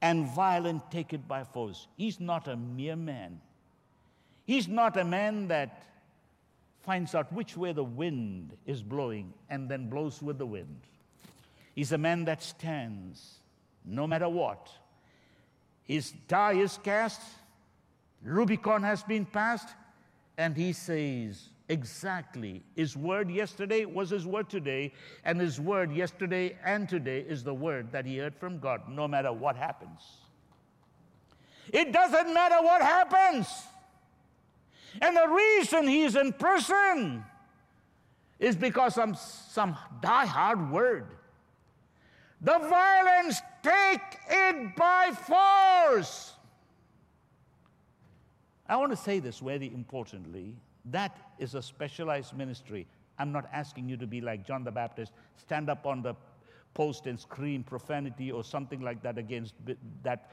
and 0.00 0.26
violent 0.26 0.90
take 0.90 1.12
it 1.12 1.26
by 1.28 1.44
force. 1.44 1.86
He's 1.96 2.18
not 2.18 2.48
a 2.48 2.56
mere 2.56 2.96
man. 2.96 3.40
He's 4.44 4.66
not 4.66 4.96
a 4.96 5.04
man 5.04 5.48
that 5.48 5.84
finds 6.82 7.14
out 7.14 7.32
which 7.32 7.56
way 7.56 7.72
the 7.72 7.84
wind 7.84 8.56
is 8.66 8.82
blowing 8.82 9.32
and 9.48 9.68
then 9.68 9.88
blows 9.88 10.20
with 10.20 10.38
the 10.38 10.46
wind. 10.46 10.80
He's 11.74 11.92
a 11.92 11.98
man 11.98 12.24
that 12.24 12.42
stands 12.42 13.36
no 13.84 14.06
matter 14.06 14.28
what. 14.28 14.68
His 15.84 16.12
die 16.28 16.54
is 16.54 16.78
cast, 16.82 17.20
Rubicon 18.24 18.82
has 18.82 19.02
been 19.02 19.24
passed, 19.24 19.68
and 20.36 20.56
he 20.56 20.72
says 20.72 21.48
exactly 21.72 22.62
his 22.76 22.96
word 22.96 23.30
yesterday 23.30 23.84
was 23.84 24.10
his 24.10 24.26
word 24.26 24.48
today, 24.48 24.92
and 25.24 25.40
his 25.40 25.58
word 25.58 25.90
yesterday 25.90 26.56
and 26.64 26.88
today 26.88 27.20
is 27.20 27.42
the 27.42 27.54
word 27.54 27.90
that 27.92 28.04
he 28.04 28.18
heard 28.18 28.36
from 28.36 28.58
God, 28.58 28.82
no 28.88 29.08
matter 29.08 29.32
what 29.32 29.56
happens. 29.56 30.00
It 31.72 31.92
doesn't 31.92 32.34
matter 32.34 32.62
what 32.62 32.82
happens. 32.82 33.48
And 35.00 35.16
the 35.16 35.28
reason 35.28 35.88
he's 35.88 36.16
in 36.16 36.32
prison 36.34 37.24
is 38.38 38.54
because 38.56 38.98
of 38.98 39.16
some 39.16 39.76
die-hard 40.02 40.70
word. 40.70 41.06
The 42.42 42.58
violence 42.58 43.40
take 43.62 44.00
it 44.28 44.76
by 44.76 45.12
force. 45.12 46.34
I 48.68 48.76
want 48.76 48.90
to 48.90 48.96
say 48.96 49.20
this 49.20 49.38
very 49.38 49.68
importantly. 49.72 50.56
That 50.86 51.16
is 51.38 51.54
a 51.54 51.62
specialized 51.62 52.36
ministry. 52.36 52.86
I'm 53.18 53.32
not 53.32 53.48
asking 53.52 53.88
you 53.88 53.96
to 53.98 54.06
be 54.06 54.20
like 54.20 54.44
John 54.46 54.64
the 54.64 54.70
Baptist, 54.70 55.12
stand 55.36 55.70
up 55.70 55.86
on 55.86 56.02
the 56.02 56.14
post 56.74 57.06
and 57.06 57.18
scream 57.18 57.62
profanity 57.62 58.32
or 58.32 58.42
something 58.42 58.80
like 58.80 59.02
that 59.02 59.18
against 59.18 59.54
that. 60.02 60.30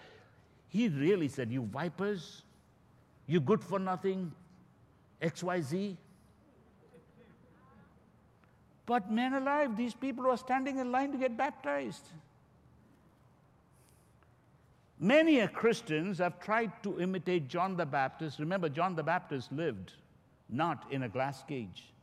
He 0.69 0.87
really 0.87 1.27
said, 1.27 1.51
You 1.51 1.63
vipers, 1.63 2.43
you 3.27 3.39
good 3.39 3.63
for 3.63 3.79
nothing, 3.79 4.31
XYZ. 5.21 5.97
But 8.85 9.11
men 9.11 9.35
alive, 9.35 9.77
these 9.77 9.93
people 9.93 10.25
are 10.27 10.37
standing 10.37 10.79
in 10.79 10.91
line 10.91 11.11
to 11.11 11.17
get 11.19 11.37
baptized. 11.37 12.07
Many 14.99 15.45
Christians 15.47 16.17
have 16.17 16.39
tried 16.39 16.71
to 16.83 16.99
imitate 16.99 17.47
John 17.47 17.77
the 17.77 17.85
Baptist. 17.85 18.39
Remember, 18.39 18.67
John 18.67 18.95
the 18.95 19.03
Baptist 19.03 19.51
lived 19.51 19.93
not 20.49 20.85
in 20.91 21.03
a 21.03 21.09
glass 21.09 21.43
cage, 21.47 21.93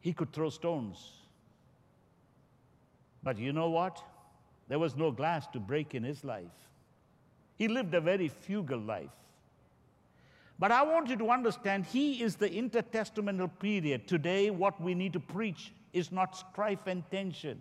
he 0.00 0.12
could 0.12 0.32
throw 0.32 0.50
stones. 0.50 1.12
But 3.22 3.38
you 3.38 3.52
know 3.52 3.70
what? 3.70 4.02
There 4.68 4.78
was 4.78 4.96
no 4.96 5.10
glass 5.10 5.46
to 5.48 5.60
break 5.60 5.94
in 5.94 6.02
his 6.02 6.22
life. 6.24 6.44
He 7.56 7.68
lived 7.68 7.94
a 7.94 8.00
very 8.00 8.28
fugal 8.28 8.86
life. 8.86 9.10
But 10.58 10.72
I 10.72 10.82
want 10.82 11.08
you 11.08 11.16
to 11.16 11.30
understand, 11.30 11.86
he 11.86 12.22
is 12.22 12.36
the 12.36 12.48
intertestamental 12.48 13.50
period. 13.58 14.08
Today, 14.08 14.50
what 14.50 14.80
we 14.80 14.94
need 14.94 15.12
to 15.12 15.20
preach 15.20 15.72
is 15.92 16.10
not 16.10 16.36
strife 16.36 16.86
and 16.86 17.08
tension. 17.10 17.58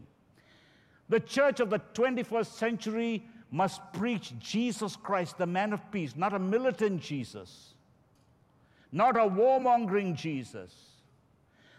The 1.09 1.19
church 1.19 1.59
of 1.59 1.69
the 1.69 1.79
21st 1.93 2.53
century 2.53 3.23
must 3.51 3.81
preach 3.93 4.33
Jesus 4.39 4.95
Christ, 4.95 5.37
the 5.37 5.45
man 5.45 5.71
of 5.71 5.91
peace, 5.91 6.15
not 6.15 6.33
a 6.33 6.39
militant 6.39 7.01
Jesus, 7.01 7.74
not 8.95 9.17
a 9.17 9.29
warmongering 9.29 10.15
Jesus. 10.15 10.73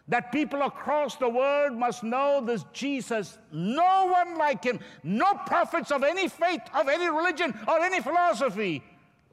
That 0.08 0.30
people 0.30 0.62
across 0.62 1.16
the 1.16 1.28
world 1.28 1.72
must 1.72 2.04
know 2.04 2.42
this 2.44 2.64
Jesus, 2.74 3.38
no 3.50 4.12
one 4.12 4.36
like 4.36 4.62
him, 4.62 4.78
no 5.02 5.32
prophets 5.46 5.90
of 5.90 6.04
any 6.04 6.28
faith, 6.28 6.60
of 6.74 6.88
any 6.88 7.08
religion, 7.08 7.58
or 7.66 7.80
any 7.80 8.00
philosophy 8.00 8.84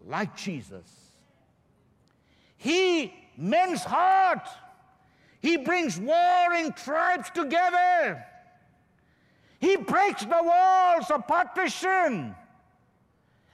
like 0.08 0.36
Jesus. 0.36 0.88
He 2.56 3.14
mends 3.38 3.84
heart. 3.84 4.48
He 5.42 5.58
brings 5.58 6.00
warring 6.00 6.72
tribes 6.72 7.30
together. 7.32 8.24
He 9.60 9.76
breaks 9.76 10.24
the 10.24 10.42
walls 10.42 11.12
of 11.12 11.28
partition 11.28 12.34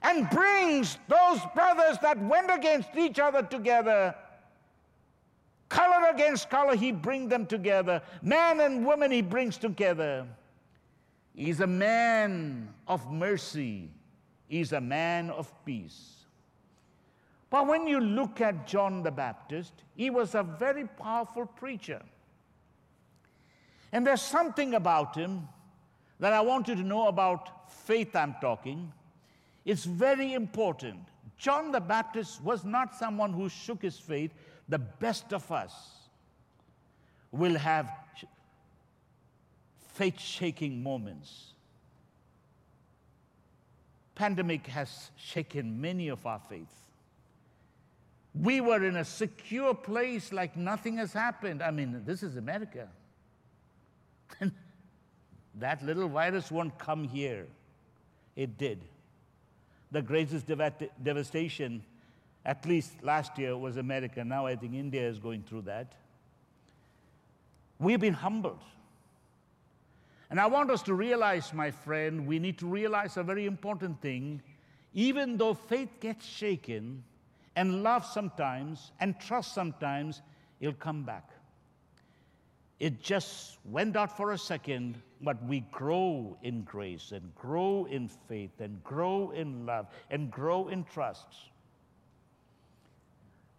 and 0.02 0.30
brings 0.30 0.98
those 1.08 1.40
brothers 1.54 1.98
that 2.02 2.18
went 2.18 2.50
against 2.52 2.96
each 2.96 3.20
other 3.20 3.44
together. 3.44 4.16
Color 5.68 6.10
against 6.10 6.50
color, 6.50 6.76
he 6.76 6.92
brings 6.92 7.30
them 7.30 7.46
together. 7.46 8.02
Man 8.22 8.60
and 8.60 8.86
woman, 8.86 9.12
he 9.12 9.22
brings 9.22 9.58
together. 9.58 10.26
He's 11.36 11.60
a 11.60 11.68
man 11.68 12.74
of 12.88 13.12
mercy. 13.12 13.90
He's 14.48 14.74
a 14.74 14.82
man 14.82 15.30
of 15.30 15.54
peace. 15.66 16.26
But 17.50 17.68
when 17.68 17.88
you 17.88 18.00
look 18.00 18.42
at 18.42 18.68
John 18.68 19.04
the 19.04 19.12
Baptist, 19.12 19.74
he 19.96 20.10
was 20.10 20.36
a 20.36 20.44
very 20.44 20.86
powerful 20.86 21.46
preacher. 21.46 22.02
And 23.92 24.06
there's 24.06 24.22
something 24.22 24.76
about 24.76 25.16
him 25.16 25.48
that 26.20 26.34
I 26.34 26.42
want 26.42 26.68
you 26.68 26.76
to 26.76 26.84
know 26.84 27.08
about 27.08 27.72
faith, 27.72 28.16
I'm 28.16 28.36
talking. 28.42 28.92
It's 29.70 29.86
very 29.86 30.34
important. 30.34 30.98
John 31.38 31.72
the 31.72 31.80
Baptist 31.80 32.44
was 32.44 32.66
not 32.66 32.96
someone 32.96 33.32
who 33.32 33.50
shook 33.50 33.84
his 33.84 34.00
faith. 34.00 34.32
The 34.68 34.80
best 34.80 35.32
of 35.32 35.52
us 35.52 35.74
will 37.32 37.56
have 37.56 37.88
faith 39.94 40.20
shaking 40.20 40.82
moments. 40.82 41.54
Pandemic 44.16 44.66
has 44.66 45.12
shaken 45.16 45.80
many 45.80 46.08
of 46.08 46.26
our 46.26 46.42
faiths. 46.50 46.74
We 48.34 48.62
were 48.62 48.84
in 48.84 48.96
a 48.96 49.06
secure 49.06 49.76
place 49.76 50.34
like 50.34 50.58
nothing 50.58 50.98
has 50.98 51.14
happened. 51.14 51.62
I 51.62 51.70
mean, 51.70 52.02
this 52.08 52.24
is 52.24 52.38
America. 52.38 52.88
that 55.60 55.86
little 55.86 56.10
virus 56.10 56.50
won't 56.50 56.76
come 56.80 57.04
here. 57.04 57.46
It 58.36 58.58
did. 58.58 58.80
The 59.92 60.02
greatest 60.02 60.46
dev- 60.48 60.90
devastation, 61.02 61.84
at 62.46 62.66
least 62.66 63.04
last 63.04 63.38
year, 63.38 63.58
was 63.58 63.78
America. 63.78 64.24
Now 64.24 64.46
I 64.46 64.56
think 64.56 64.74
India 64.74 65.08
is 65.08 65.20
going 65.20 65.44
through 65.44 65.64
that. 65.64 65.94
We've 67.80 68.00
been 68.00 68.14
humbled. 68.14 68.62
And 70.30 70.40
I 70.40 70.46
want 70.46 70.70
us 70.70 70.84
to 70.84 70.94
realize, 70.94 71.54
my 71.54 71.72
friend, 71.72 72.28
we 72.28 72.38
need 72.38 72.60
to 72.60 72.68
realize 72.68 73.18
a 73.18 73.24
very 73.24 73.46
important 73.46 74.00
thing. 74.02 74.42
Even 74.94 75.38
though 75.38 75.54
faith 75.54 75.90
gets 76.00 76.26
shaken, 76.26 77.04
and 77.56 77.84
love 77.84 78.06
sometimes, 78.06 78.92
and 79.00 79.20
trust 79.20 79.54
sometimes, 79.54 80.22
it'll 80.62 80.74
come 80.74 81.04
back. 81.04 81.30
It 82.80 83.02
just 83.02 83.58
went 83.66 83.98
out 83.98 84.16
for 84.16 84.32
a 84.32 84.38
second, 84.38 85.02
but 85.22 85.44
we 85.46 85.62
grow 85.72 86.38
in 86.44 86.62
grace 86.64 87.12
and 87.12 87.36
grow 87.36 87.86
in 87.86 88.08
faith 88.08 88.62
and 88.62 88.82
grow 88.84 89.32
in 89.32 89.66
love 89.66 89.88
and 90.10 90.32
grow 90.32 90.70
in 90.70 90.86
trust. 90.86 91.28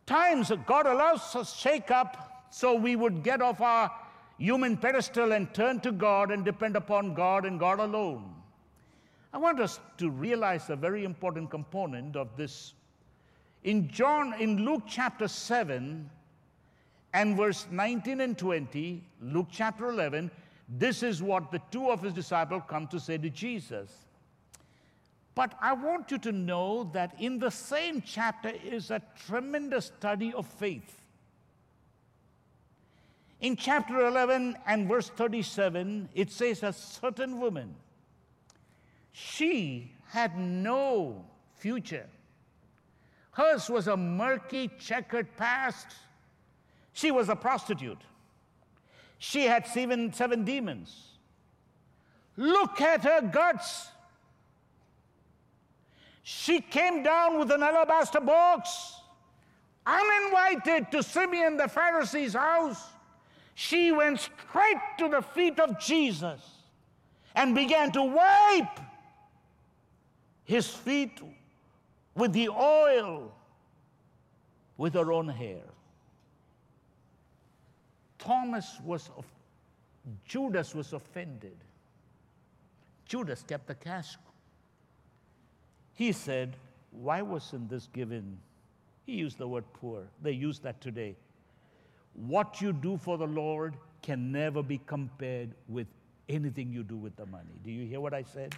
Times 0.07 0.51
God 0.67 0.87
allows 0.87 1.37
us 1.37 1.55
shake 1.55 1.91
up 1.91 2.47
so 2.51 2.75
we 2.75 2.97
would 2.97 3.23
get 3.23 3.43
off 3.43 3.61
our 3.61 3.91
human 4.39 4.77
pedestal 4.77 5.33
and 5.33 5.53
turn 5.53 5.81
to 5.81 5.93
God 5.93 6.31
and 6.31 6.45
depend 6.45 6.75
upon 6.75 7.15
God 7.15 7.45
and 7.45 7.61
God 7.61 7.79
alone. 7.79 8.35
I 9.33 9.39
want 9.39 9.61
us 9.61 9.79
to 9.99 10.11
realize 10.11 10.71
a 10.71 10.77
very 10.77 11.05
important 11.05 11.51
component 11.51 12.17
of 12.17 12.37
this. 12.37 12.75
In 13.63 13.89
John, 13.89 14.35
in 14.41 14.65
Luke 14.65 14.85
chapter 14.89 15.29
7 15.29 16.11
and 17.13 17.37
verse 17.37 17.67
19 17.71 18.21
and 18.21 18.39
20, 18.39 19.03
Luke 19.21 19.49
chapter 19.51 19.89
11, 19.89 20.31
this 20.69 21.03
is 21.03 21.23
what 21.23 21.51
the 21.51 21.61
two 21.71 21.91
of 21.91 22.03
his 22.03 22.13
disciples 22.13 22.63
come 22.69 22.87
to 22.89 23.01
say 23.01 23.19
to 23.19 23.31
Jesus. 23.31 23.91
But 25.35 25.55
I 25.61 25.73
want 25.73 26.11
you 26.11 26.19
to 26.19 26.33
know 26.33 26.91
that 26.93 27.15
in 27.19 27.39
the 27.39 27.51
same 27.51 28.03
chapter 28.03 28.53
is 28.65 28.91
a 28.91 29.03
tremendous 29.27 29.87
study 29.87 30.33
of 30.33 30.47
faith. 30.47 30.97
In 33.41 33.57
chapter 33.57 34.07
11 34.07 34.57
and 34.67 34.87
verse 34.87 35.09
37, 35.09 36.11
it 36.15 36.31
says, 36.31 36.63
A 36.63 36.73
certain 36.73 37.41
woman, 37.41 37.75
she 39.13 39.93
had 40.09 40.39
no 40.39 41.25
future. 41.57 42.07
Hers 43.33 43.71
was 43.71 43.89
a 43.89 43.97
murky, 43.97 44.71
checkered 44.79 45.35
past. 45.37 45.87
She 46.93 47.11
was 47.11 47.29
a 47.29 47.37
prostitute. 47.37 48.01
She 49.19 49.45
had 49.45 49.67
seven, 49.67 50.13
seven 50.13 50.45
demons. 50.45 51.13
Look 52.37 52.81
at 52.81 53.05
her 53.05 53.21
guts. 53.21 53.89
She 56.23 56.61
came 56.61 57.03
down 57.03 57.39
with 57.39 57.51
an 57.51 57.63
alabaster 57.63 58.21
box, 58.21 58.95
uninvited 59.87 60.91
to 60.93 61.03
Simeon 61.03 61.57
the 61.57 61.69
Pharisee's 61.69 62.35
house 62.35 62.83
she 63.61 63.93
went 63.93 64.19
straight 64.21 64.81
to 64.97 65.11
the 65.11 65.21
feet 65.21 65.61
of 65.61 65.79
Jesus 65.79 66.41
and 67.35 67.55
began 67.55 67.93
to 67.93 68.03
wipe 68.03 68.81
his 70.45 70.67
feet 70.67 71.21
with 72.15 72.33
the 72.33 72.49
oil 72.49 73.31
with 74.79 74.95
her 74.95 75.13
own 75.13 75.29
hair. 75.29 75.70
Thomas 78.21 78.79
was, 78.85 79.11
Judas 80.25 80.75
was 80.75 80.93
offended. 80.93 81.57
Judas 83.07 83.43
kept 83.47 83.67
the 83.67 83.75
cash. 83.75 84.17
He 85.95 86.13
said, 86.13 86.57
Why 86.93 87.23
wasn't 87.23 87.69
this 87.69 87.89
given? 87.93 88.39
He 89.05 89.15
used 89.15 89.39
the 89.39 89.49
word 89.49 89.65
poor. 89.73 90.05
They 90.23 90.33
use 90.33 90.61
that 90.61 90.81
today. 90.81 91.17
What 92.15 92.61
you 92.61 92.73
do 92.73 92.97
for 92.97 93.19
the 93.19 93.27
Lord 93.27 93.75
can 94.03 94.31
never 94.33 94.63
be 94.63 94.81
compared 94.87 95.51
with 95.69 95.87
anything 96.29 96.73
you 96.73 96.83
do 96.83 96.97
with 96.97 97.17
the 97.17 97.27
money. 97.27 97.59
Do 97.65 97.71
you 97.71 97.87
hear 97.87 98.01
what 98.01 98.15
I 98.15 98.23
said? 98.23 98.55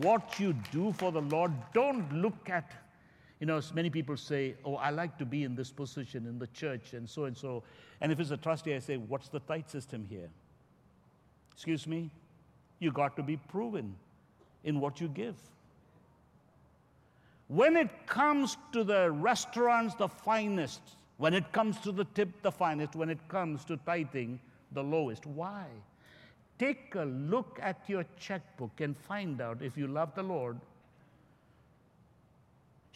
What 0.00 0.40
you 0.40 0.54
do 0.72 0.92
for 0.92 1.12
the 1.12 1.20
Lord, 1.20 1.52
don't 1.74 2.10
look 2.12 2.48
at, 2.48 2.70
you 3.44 3.46
know, 3.46 3.60
many 3.74 3.90
people 3.90 4.16
say, 4.16 4.54
Oh, 4.64 4.76
I 4.76 4.88
like 4.88 5.18
to 5.18 5.26
be 5.26 5.44
in 5.44 5.54
this 5.54 5.70
position 5.70 6.26
in 6.26 6.38
the 6.38 6.46
church 6.46 6.94
and 6.94 7.06
so 7.06 7.24
and 7.26 7.36
so. 7.36 7.62
And 8.00 8.10
if 8.10 8.18
it's 8.18 8.30
a 8.30 8.38
trustee, 8.38 8.74
I 8.74 8.78
say, 8.78 8.96
What's 8.96 9.28
the 9.28 9.40
tithe 9.40 9.66
system 9.66 10.06
here? 10.08 10.30
Excuse 11.52 11.86
me? 11.86 12.10
You 12.78 12.90
got 12.90 13.16
to 13.16 13.22
be 13.22 13.36
proven 13.36 13.96
in 14.64 14.80
what 14.80 14.98
you 14.98 15.08
give. 15.08 15.36
When 17.48 17.76
it 17.76 18.06
comes 18.06 18.56
to 18.72 18.82
the 18.82 19.10
restaurants, 19.10 19.94
the 19.94 20.08
finest, 20.08 20.80
when 21.18 21.34
it 21.34 21.52
comes 21.52 21.78
to 21.80 21.92
the 21.92 22.06
tip, 22.14 22.30
the 22.40 22.50
finest. 22.50 22.96
When 22.96 23.10
it 23.10 23.28
comes 23.28 23.62
to 23.66 23.76
tithing, 23.76 24.40
the 24.72 24.82
lowest. 24.82 25.26
Why? 25.26 25.66
Take 26.58 26.94
a 26.94 27.04
look 27.04 27.58
at 27.60 27.82
your 27.88 28.06
checkbook 28.18 28.80
and 28.80 28.96
find 28.96 29.42
out 29.42 29.60
if 29.60 29.76
you 29.76 29.86
love 29.86 30.14
the 30.14 30.22
Lord. 30.22 30.58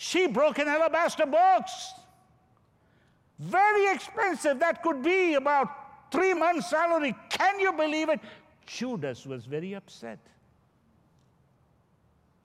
She 0.00 0.28
broke 0.28 0.60
an 0.60 0.68
alabaster 0.68 1.26
box. 1.26 1.92
Very 3.40 3.92
expensive. 3.92 4.60
That 4.60 4.80
could 4.80 5.02
be 5.02 5.34
about 5.34 6.12
three 6.12 6.34
months' 6.34 6.70
salary. 6.70 7.16
Can 7.30 7.58
you 7.58 7.72
believe 7.72 8.08
it? 8.08 8.20
Judas 8.64 9.26
was 9.26 9.44
very 9.44 9.74
upset. 9.74 10.20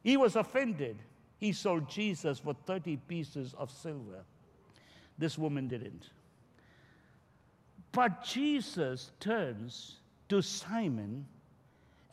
He 0.03 0.17
was 0.17 0.35
offended. 0.35 0.97
He 1.37 1.51
sold 1.51 1.87
Jesus 1.87 2.39
for 2.39 2.55
30 2.65 2.97
pieces 3.07 3.53
of 3.55 3.69
silver. 3.69 4.25
This 5.19 5.37
woman 5.37 5.67
didn't. 5.67 6.09
But 7.91 8.23
Jesus 8.23 9.11
turns 9.19 9.99
to 10.29 10.41
Simon, 10.41 11.27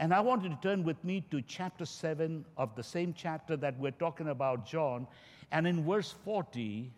and 0.01 0.15
I 0.15 0.21
want 0.21 0.43
you 0.43 0.49
to 0.49 0.59
turn 0.63 0.83
with 0.83 1.05
me 1.05 1.23
to 1.31 1.43
chapter 1.43 1.85
7 1.85 2.47
of 2.57 2.75
the 2.75 2.83
same 2.83 3.13
chapter 3.13 3.55
that 3.59 3.79
we're 3.79 3.91
talking 3.91 4.29
about, 4.29 4.67
John. 4.67 5.07
And 5.53 5.67
in 5.67 5.85
verse 5.85 6.15
40, 6.25 6.91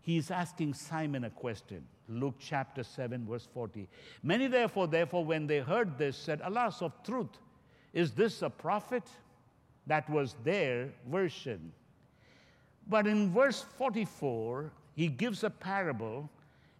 he's 0.00 0.30
asking 0.30 0.72
Simon 0.72 1.24
a 1.24 1.30
question. 1.30 1.84
Luke 2.08 2.36
chapter 2.38 2.82
7, 2.82 3.26
verse 3.26 3.46
40. 3.52 3.86
Many 4.22 4.46
therefore, 4.46 4.86
therefore, 4.86 5.26
when 5.26 5.46
they 5.46 5.58
heard 5.58 5.98
this, 5.98 6.16
said, 6.16 6.40
Alas, 6.42 6.80
of 6.80 6.92
truth, 7.04 7.28
is 7.92 8.12
this 8.12 8.40
a 8.40 8.48
prophet? 8.48 9.02
That 9.86 10.08
was 10.08 10.36
their 10.42 10.88
version. 11.10 11.70
But 12.88 13.06
in 13.06 13.30
verse 13.30 13.62
44, 13.76 14.72
he 14.94 15.08
gives 15.08 15.44
a 15.44 15.50
parable, 15.50 16.30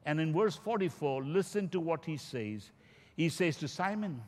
and 0.07 0.19
in 0.19 0.33
verse 0.33 0.57
44, 0.57 1.25
listen 1.25 1.69
to 1.69 1.79
what 1.79 2.07
he 2.07 2.17
says. 2.17 2.71
He 3.17 3.29
says 3.29 3.59
to 3.59 3.69
Simon, 3.69 4.23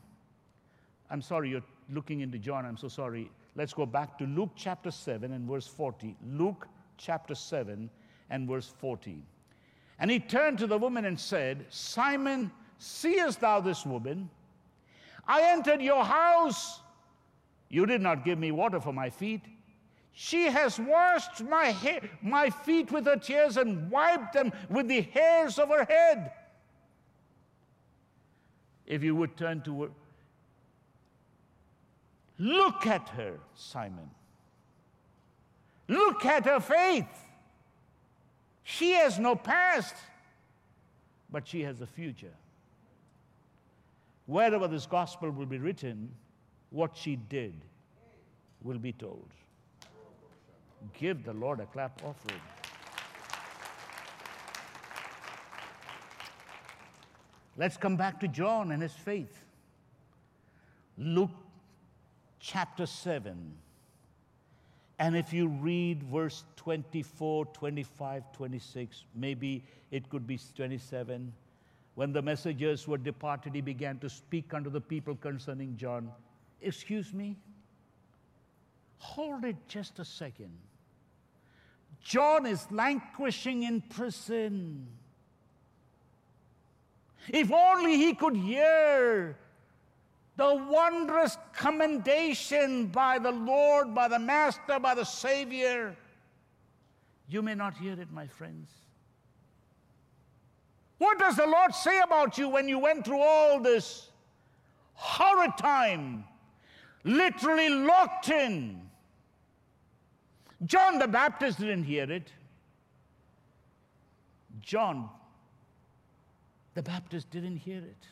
I'm 1.11 1.23
sorry, 1.23 1.51
you're 1.51 1.63
looking 1.91 2.21
into 2.21 2.39
John, 2.39 2.67
I'm 2.67 2.77
so 2.77 2.89
sorry. 2.89 3.31
Let's 3.57 3.73
go 3.73 3.87
back 3.87 4.19
to 4.19 4.25
Luke 4.25 4.51
chapter 4.55 4.91
7 4.91 5.33
and 5.33 5.49
verse 5.49 5.67
40. 5.67 6.17
Luke 6.33 6.69
chapter 6.97 7.35
7 7.35 7.89
and 8.31 8.49
verse 8.49 8.73
40. 8.79 9.23
And 9.99 10.11
he 10.11 10.21
turned 10.21 10.59
to 10.59 10.67
the 10.67 10.79
woman 10.79 11.07
and 11.07 11.19
said, 11.19 11.67
Simon, 11.71 12.51
seest 12.79 13.41
thou 13.41 13.61
this 13.61 13.85
woman? 13.85 14.31
I 15.27 15.43
entered 15.51 15.83
your 15.83 16.05
house. 16.05 16.81
You 17.69 17.87
did 17.87 18.01
not 18.01 18.25
give 18.25 18.39
me 18.39 18.53
water 18.53 18.81
for 18.81 18.93
my 18.93 19.11
feet 19.11 19.43
she 20.21 20.47
has 20.47 20.81
washed 20.81 21.45
my, 21.45 22.01
my 22.23 22.51
feet 22.51 22.91
with 22.91 23.07
her 23.07 23.15
tears 23.15 23.57
and 23.57 23.89
wiped 23.89 24.33
them 24.33 24.51
with 24.69 24.89
the 24.89 25.03
hairs 25.03 25.61
of 25.61 25.69
her 25.69 25.85
head. 25.85 26.33
If 28.85 29.05
you 29.05 29.15
would 29.15 29.37
turn 29.37 29.61
to 29.61 29.83
her, 29.83 29.89
look 32.39 32.87
at 32.87 33.09
her, 33.11 33.39
Simon. 33.55 34.11
Look 35.89 36.25
at 36.25 36.45
her 36.45 36.61
faith. 36.61 37.07
She 38.63 38.93
has 38.93 39.19
no 39.19 39.35
past, 39.35 39.95
but 41.31 41.49
she 41.49 41.63
has 41.63 41.81
a 41.81 41.87
future. 41.87 42.35
Wherever 44.27 44.69
this 44.69 44.85
gospel 44.85 45.31
will 45.31 45.47
be 45.47 45.59
written, 45.59 46.11
what 46.71 46.95
she 46.95 47.17
did 47.17 47.55
will 48.63 48.79
be 48.79 48.93
told. 48.93 49.29
Give 50.99 51.25
the 51.25 51.33
Lord 51.33 51.61
a 51.61 51.67
clap 51.67 52.03
offering. 52.05 52.41
Let's 57.57 57.77
come 57.77 57.97
back 57.97 58.21
to 58.21 58.29
John 58.29 58.71
and 58.71 58.83
his 58.83 58.93
faith. 58.93 59.45
Luke 60.97 61.31
chapter 62.41 62.87
7 62.87 63.55
And 64.99 65.17
if 65.17 65.33
you 65.33 65.49
read 65.49 66.03
verse 66.03 66.45
24, 66.57 67.47
25, 67.47 68.33
26, 68.33 69.05
maybe 69.15 69.65
it 69.91 70.09
could 70.09 70.27
be 70.27 70.41
27, 70.57 71.33
when 71.95 72.13
the 72.13 72.23
messengers 72.23 72.87
were 72.89 72.99
departed, 72.99 73.55
he 73.55 73.61
began 73.61 73.99
to 73.99 74.09
speak 74.09 74.55
unto 74.55 74.71
the 74.71 74.81
people 74.81 75.15
concerning 75.17 75.77
John. 75.77 76.11
Excuse 76.61 77.13
me? 77.13 77.37
Hold 78.99 79.45
it 79.45 79.57
just 79.69 79.99
a 79.99 80.05
second. 80.05 80.57
John 82.01 82.47
is 82.47 82.67
languishing 82.71 83.63
in 83.65 83.81
prison. 83.81 84.87
If 87.29 87.53
only 87.53 87.97
he 87.97 88.15
could 88.15 88.37
hear 88.37 89.37
the 90.39 90.55
wondrous 90.71 91.37
commendation 91.53 92.87
by 92.87 93.19
the 93.19 93.33
Lord, 93.33 93.93
by 93.93 94.07
the 94.07 94.21
Master, 94.21 94.79
by 94.79 94.95
the 94.95 95.05
Savior. 95.05 95.97
You 97.29 97.43
may 97.43 97.57
not 97.57 97.77
hear 97.77 98.01
it, 98.01 98.13
my 98.13 98.29
friends. 98.29 98.71
What 100.99 101.19
does 101.19 101.35
the 101.37 101.47
Lord 101.47 101.75
say 101.75 102.01
about 102.01 102.39
you 102.39 102.49
when 102.49 102.69
you 102.69 102.79
went 102.79 103.05
through 103.05 103.21
all 103.21 103.61
this 103.61 104.11
horrid 104.95 105.59
time, 105.59 106.25
literally 107.03 107.69
locked 107.69 108.29
in? 108.29 108.81
John 110.67 111.01
the 111.01 111.09
Baptist 111.09 111.59
didn't 111.59 111.85
hear 111.85 112.11
it. 112.11 112.33
John 114.61 115.09
the 116.75 116.83
Baptist 116.83 117.29
didn't 117.31 117.57
hear 117.57 117.79
it. 117.79 118.07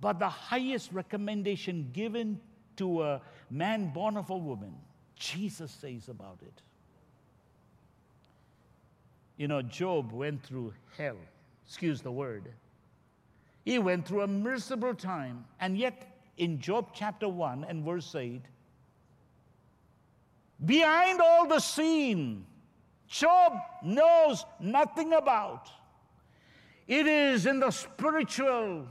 But 0.00 0.18
the 0.18 0.28
highest 0.28 0.92
recommendation 0.92 1.90
given 1.92 2.40
to 2.76 3.02
a 3.02 3.22
man 3.50 3.92
born 3.92 4.16
of 4.16 4.30
a 4.30 4.36
woman, 4.36 4.74
Jesus 5.14 5.70
says 5.70 6.08
about 6.08 6.38
it. 6.42 6.62
You 9.36 9.48
know, 9.48 9.62
Job 9.62 10.12
went 10.12 10.42
through 10.42 10.72
hell, 10.96 11.16
excuse 11.66 12.00
the 12.00 12.12
word. 12.12 12.52
He 13.64 13.78
went 13.78 14.06
through 14.06 14.22
a 14.22 14.26
miserable 14.26 14.94
time, 14.94 15.44
and 15.60 15.76
yet 15.76 16.16
in 16.36 16.60
Job 16.60 16.90
chapter 16.94 17.28
1 17.28 17.64
and 17.68 17.84
verse 17.84 18.14
8, 18.14 18.42
behind 20.64 21.20
all 21.20 21.46
the 21.46 21.58
scene, 21.58 22.46
Job 23.08 23.54
knows 23.82 24.44
nothing 24.60 25.12
about. 25.12 25.68
It 26.86 27.06
is 27.06 27.46
in 27.46 27.60
the 27.60 27.70
spiritual. 27.70 28.86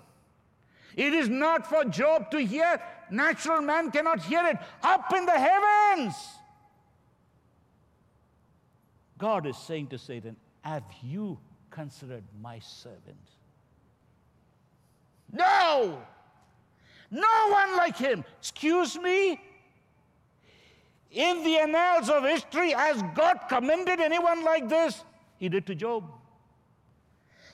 It 0.96 1.14
is 1.14 1.30
not 1.30 1.68
for 1.68 1.84
Job 1.86 2.32
to 2.32 2.40
hear. 2.40 2.82
Natural 3.10 3.62
man 3.62 3.92
cannot 3.92 4.24
hear 4.24 4.46
it. 4.48 4.58
Up 4.82 5.14
in 5.14 5.26
the 5.26 5.32
heavens. 5.32 6.16
God 9.18 9.46
is 9.46 9.58
saying 9.58 9.88
to 9.88 9.98
Satan, 9.98 10.36
Have 10.62 10.84
you 11.04 11.38
considered 11.70 12.24
my 12.42 12.60
servant? 12.60 13.18
No! 15.32 16.02
No 17.12 17.48
one 17.50 17.76
like 17.78 17.98
him. 17.98 18.24
Excuse 18.40 18.98
me? 18.98 19.40
In 21.12 21.44
the 21.44 21.58
annals 21.58 22.10
of 22.10 22.24
history, 22.24 22.72
has 22.72 23.02
God 23.14 23.40
commended 23.48 24.00
anyone 24.00 24.44
like 24.44 24.68
this? 24.68 25.04
He 25.38 25.50
did 25.50 25.66
to 25.68 25.76
Job. 25.76 26.04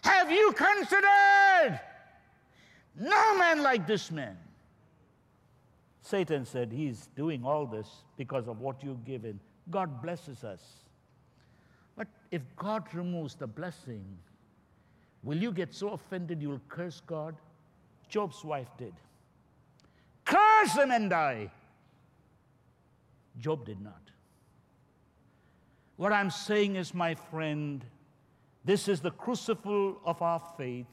Have 0.03 0.31
you 0.31 0.51
considered? 0.53 1.79
No 2.99 3.37
man 3.37 3.63
like 3.63 3.87
this 3.87 4.11
man. 4.11 4.37
Satan 6.01 6.45
said, 6.45 6.71
He's 6.71 7.07
doing 7.15 7.45
all 7.45 7.65
this 7.65 7.87
because 8.17 8.47
of 8.47 8.59
what 8.59 8.83
you've 8.83 9.05
given. 9.05 9.39
God 9.69 10.01
blesses 10.01 10.43
us. 10.43 10.61
But 11.95 12.07
if 12.31 12.41
God 12.55 12.83
removes 12.93 13.35
the 13.35 13.47
blessing, 13.47 14.03
will 15.23 15.37
you 15.37 15.51
get 15.51 15.73
so 15.73 15.89
offended 15.89 16.41
you'll 16.41 16.61
curse 16.67 17.01
God? 17.05 17.35
Job's 18.09 18.43
wife 18.43 18.69
did. 18.77 18.93
Curse 20.25 20.73
him 20.75 20.91
and 20.91 21.09
die. 21.09 21.51
Job 23.39 23.65
did 23.65 23.81
not. 23.81 24.01
What 25.97 26.11
I'm 26.11 26.29
saying 26.29 26.75
is, 26.75 26.93
my 26.93 27.15
friend, 27.15 27.85
this 28.65 28.87
is 28.87 29.01
the 29.01 29.11
crucible 29.11 29.99
of 30.03 30.21
our 30.21 30.41
faith, 30.57 30.87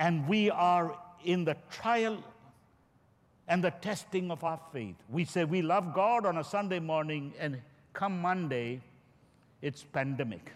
and 0.00 0.26
we 0.26 0.50
are 0.50 0.98
in 1.24 1.44
the 1.44 1.56
trial 1.70 2.18
and 3.46 3.62
the 3.62 3.70
testing 3.70 4.30
of 4.30 4.42
our 4.42 4.58
faith. 4.72 4.96
We 5.10 5.26
say 5.26 5.44
we 5.44 5.60
love 5.60 5.94
God 5.94 6.24
on 6.24 6.38
a 6.38 6.44
Sunday 6.44 6.78
morning, 6.78 7.34
and 7.38 7.60
come 7.92 8.20
Monday, 8.20 8.80
it's 9.60 9.84
pandemic. 9.84 10.52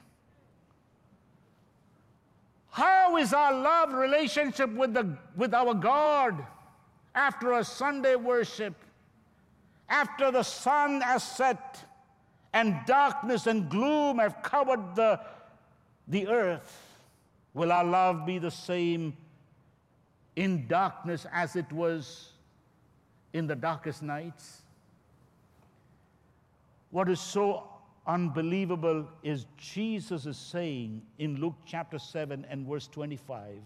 How 2.70 3.18
is 3.18 3.32
our 3.32 3.53
love 3.53 3.92
relationship 3.92 4.72
with, 4.72 4.95
the, 4.95 5.16
with 5.36 5.53
our 5.53 5.74
God 5.74 6.45
after 7.14 7.53
a 7.53 7.64
Sunday 7.64 8.16
worship, 8.16 8.74
after 9.88 10.32
the 10.32 10.42
sun 10.42 11.03
has 11.03 11.22
set 11.22 11.84
and 12.55 12.74
darkness 12.86 13.47
and 13.47 13.68
gloom 13.68 14.18
have 14.18 14.42
covered 14.42 14.97
the 14.97 15.20
the 16.07 16.28
earth, 16.28 16.99
will 17.55 17.72
our 17.72 17.84
love 17.84 18.26
be 18.26 18.38
the 18.38 18.51
same 18.51 19.16
in 20.37 20.66
darkness 20.66 21.26
as 21.32 21.57
it 21.57 21.70
was 21.72 22.30
in 23.32 23.47
the 23.47 23.55
darkest 23.55 24.03
nights? 24.03 24.62
What 26.91 27.09
is 27.09 27.20
so 27.20 27.68
unbelievable 28.07 29.09
is 29.22 29.47
Jesus 29.57 30.26
is 30.26 30.37
saying 30.37 31.03
in 31.18 31.41
Luke 31.41 31.57
chapter 31.66 31.99
7 31.99 32.47
and 32.49 32.66
verse 32.66 32.87
25. 32.89 33.57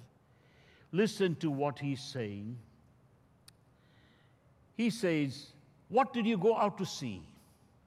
Listen 0.93 1.35
to 1.37 1.51
what 1.51 1.79
he's 1.79 2.01
saying. 2.01 2.57
He 4.77 4.91
says, 4.91 5.49
What 5.89 6.13
did 6.13 6.27
you 6.27 6.39
go 6.39 6.57
out 6.57 6.79
to 6.79 6.87
see? 6.87 7.23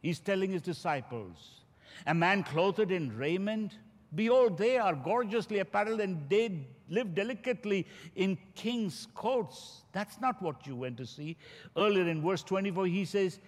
He's 0.01 0.19
telling 0.19 0.51
his 0.51 0.61
disciples, 0.61 1.61
A 2.05 2.13
man 2.13 2.43
clothed 2.43 2.91
in 2.91 3.15
raiment? 3.17 3.73
Behold, 4.13 4.57
they 4.57 4.77
are 4.77 4.93
gorgeously 4.93 5.59
apparelled 5.59 6.01
and 6.01 6.29
they 6.29 6.67
live 6.89 7.15
delicately 7.15 7.87
in 8.15 8.37
king's 8.55 9.07
courts. 9.15 9.83
That's 9.93 10.19
not 10.19 10.41
what 10.41 10.67
you 10.67 10.75
went 10.75 10.97
to 10.97 11.05
see. 11.05 11.37
Earlier 11.77 12.07
in 12.07 12.21
verse 12.21 12.43
24, 12.43 12.87
he 12.87 13.05
says, 13.05 13.39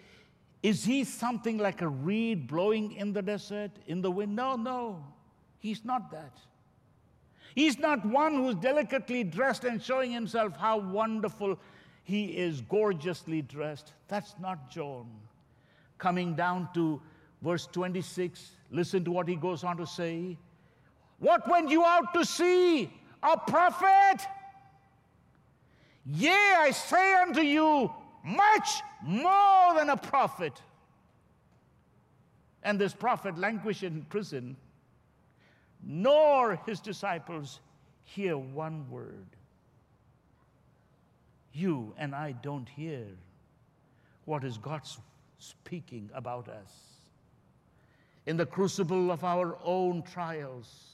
Is 0.62 0.86
he 0.86 1.04
something 1.04 1.58
like 1.58 1.82
a 1.82 1.88
reed 1.88 2.48
blowing 2.48 2.94
in 2.94 3.12
the 3.12 3.22
desert, 3.22 3.72
in 3.88 4.02
the 4.02 4.10
wind? 4.10 4.36
No, 4.36 4.56
no, 4.56 5.04
he's 5.60 5.84
not 5.84 6.10
that. 6.12 6.38
He's 7.56 7.78
not 7.78 8.04
one 8.06 8.36
who's 8.36 8.56
delicately 8.56 9.24
dressed 9.24 9.64
and 9.64 9.82
showing 9.82 10.12
himself 10.12 10.56
how 10.58 10.80
wonderful 10.80 11.60
he 12.04 12.26
is, 12.26 12.62
gorgeously 12.62 13.42
dressed. 13.42 13.94
That's 14.08 14.34
not 14.40 14.72
John. 14.72 15.08
Coming 15.98 16.36
down 16.36 16.70
to 16.74 17.02
verse 17.42 17.68
26, 17.68 18.52
listen 18.72 19.06
to 19.06 19.12
what 19.12 19.28
he 19.28 19.36
goes 19.36 19.64
on 19.64 19.78
to 19.78 19.86
say. 19.86 20.38
What 21.24 21.48
went 21.48 21.70
you 21.70 21.86
out 21.86 22.14
to 22.16 22.26
see? 22.26 22.92
A 23.24 23.38
prophet? 23.38 24.28
Yea, 26.06 26.56
I 26.58 26.72
say 26.72 27.16
unto 27.16 27.40
you, 27.40 27.90
much 28.26 28.82
more 29.02 29.74
than 29.74 29.90
a 29.90 29.96
prophet. 29.96 30.62
And 32.62 32.78
this 32.78 32.94
prophet 32.94 33.38
languished 33.38 33.84
in 33.84 34.02
prison, 34.10 34.58
nor 35.82 36.60
his 36.66 36.82
disciples 36.82 37.62
hear 38.04 38.38
one 38.38 38.86
word. 38.90 39.28
You 41.54 41.94
and 41.98 42.14
I 42.14 42.34
don't 42.34 42.68
hear 42.68 43.06
what 44.26 44.44
is 44.44 44.58
God 44.58 44.82
speaking 45.40 46.10
about 46.14 46.50
us. 46.50 47.00
In 48.26 48.36
the 48.36 48.46
crucible 48.46 49.10
of 49.10 49.24
our 49.24 49.58
own 49.64 50.04
trials, 50.04 50.93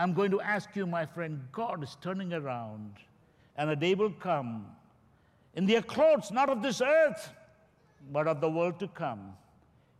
I'm 0.00 0.14
going 0.14 0.30
to 0.30 0.40
ask 0.40 0.74
you, 0.74 0.86
my 0.86 1.04
friend, 1.04 1.46
God 1.52 1.82
is 1.82 1.98
turning 2.00 2.32
around, 2.32 2.92
and 3.58 3.68
a 3.68 3.76
day 3.76 3.94
will 3.94 4.12
come 4.12 4.64
in 5.52 5.66
the 5.66 5.82
clothes, 5.82 6.30
not 6.30 6.48
of 6.48 6.62
this 6.62 6.80
earth, 6.80 7.30
but 8.10 8.26
of 8.26 8.40
the 8.40 8.48
world 8.48 8.80
to 8.80 8.88
come. 8.88 9.34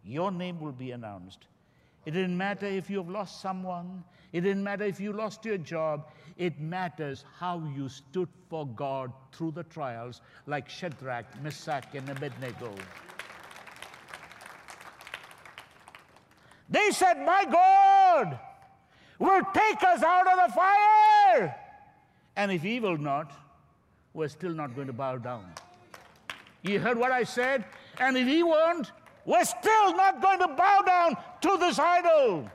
Your 0.03 0.31
name 0.31 0.59
will 0.59 0.73
be 0.73 0.93
announced. 0.93 1.41
It 2.07 2.13
didn't 2.13 2.39
matter 2.39 2.65
if 2.65 2.89
you 2.89 2.97
have 2.97 3.11
lost 3.11 3.43
someone. 3.43 4.03
It 4.33 4.41
didn't 4.41 4.65
matter 4.65 4.85
if 4.85 5.01
you 5.01 5.13
lost 5.13 5.45
your 5.45 5.59
job. 5.59 6.09
It 6.39 6.59
matters 6.59 7.27
how 7.39 7.63
you 7.77 7.91
stood 7.91 8.31
for 8.49 8.67
God 8.69 9.13
through 9.33 9.51
the 9.51 9.65
trials, 9.65 10.23
like 10.47 10.67
Shadrach, 10.71 11.27
Meshach, 11.43 11.85
and 11.93 12.09
Abednego. 12.09 12.73
They 16.71 16.91
said, 16.91 17.19
My 17.19 17.45
God, 17.45 18.39
will 19.21 19.43
take 19.55 19.83
us 19.85 20.03
out 20.03 20.27
of 20.27 20.49
the 20.49 20.55
fire. 20.55 21.55
And 22.35 22.51
if 22.51 22.63
he 22.63 22.81
will 22.81 22.99
not, 22.99 23.33
we're 24.15 24.29
still 24.29 24.53
not 24.53 24.75
going 24.75 24.89
to 24.89 24.93
bow 24.93 25.19
down. 25.19 25.45
You 26.63 26.81
heard 26.81 26.99
what 26.99 27.13
I 27.13 27.23
said? 27.23 27.65
And 28.01 28.17
if 28.17 28.27
he 28.27 28.43
won't, 28.43 28.91
we're 29.25 29.45
still 29.45 29.95
not 29.95 30.21
going 30.21 30.41
to 30.41 30.49
bow 30.49 30.83
down 30.87 31.17
to 31.43 31.57
this 31.59 31.79
idol. 31.79 32.51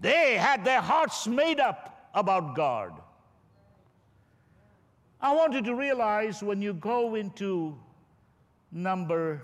They 0.00 0.36
had 0.36 0.64
their 0.64 0.80
hearts 0.80 1.26
made 1.26 1.60
up 1.60 2.08
about 2.14 2.54
God. 2.54 2.92
I 5.20 5.32
want 5.34 5.52
you 5.52 5.62
to 5.62 5.74
realize 5.74 6.42
when 6.42 6.62
you 6.62 6.72
go 6.72 7.14
into 7.14 7.78
number 8.70 9.42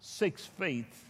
six, 0.00 0.46
faith. 0.46 1.04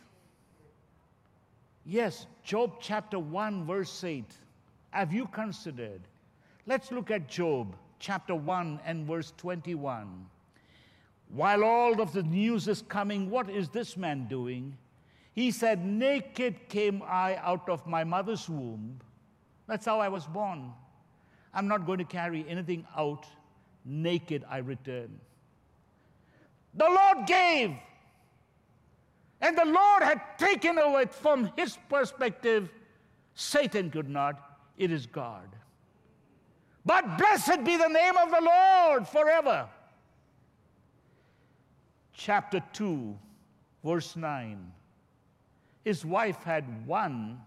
Yes, 1.84 2.26
Job 2.44 2.72
chapter 2.80 3.18
1, 3.18 3.64
verse 3.64 4.02
8. 4.02 4.24
Have 4.90 5.12
you 5.12 5.26
considered? 5.26 6.00
Let's 6.66 6.90
look 6.92 7.10
at 7.10 7.28
Job 7.28 7.74
chapter 7.98 8.34
1 8.34 8.80
and 8.84 9.06
verse 9.06 9.32
21. 9.36 10.26
While 11.28 11.64
all 11.64 12.00
of 12.00 12.12
the 12.12 12.22
news 12.22 12.68
is 12.68 12.82
coming, 12.82 13.30
what 13.30 13.48
is 13.48 13.68
this 13.68 13.96
man 13.96 14.26
doing? 14.28 14.76
He 15.34 15.50
said, 15.50 15.84
Naked 15.84 16.68
came 16.68 17.02
I 17.06 17.36
out 17.36 17.68
of 17.68 17.86
my 17.86 18.04
mother's 18.04 18.48
womb. 18.48 19.00
That's 19.66 19.86
how 19.86 19.98
I 20.00 20.08
was 20.08 20.26
born. 20.26 20.72
I'm 21.54 21.68
not 21.68 21.86
going 21.86 21.98
to 21.98 22.04
carry 22.04 22.44
anything 22.48 22.86
out. 22.96 23.26
Naked 23.84 24.44
I 24.50 24.58
return. 24.58 25.18
The 26.74 26.84
Lord 26.84 27.26
gave. 27.26 27.74
And 29.42 29.58
the 29.58 29.64
Lord 29.64 30.04
had 30.04 30.22
taken 30.38 30.78
away 30.78 31.06
from 31.06 31.50
his 31.56 31.76
perspective. 31.88 32.70
Satan 33.34 33.90
could 33.90 34.08
not. 34.08 34.58
It 34.78 34.92
is 34.92 35.04
God. 35.06 35.48
But 36.86 37.18
blessed 37.18 37.64
be 37.64 37.76
the 37.76 37.88
name 37.88 38.16
of 38.16 38.30
the 38.30 38.40
Lord 38.40 39.06
forever. 39.06 39.68
Chapter 42.12 42.62
2, 42.72 43.18
verse 43.84 44.14
9. 44.14 44.72
His 45.84 46.04
wife 46.04 46.42
had 46.44 46.86
one 46.86 47.40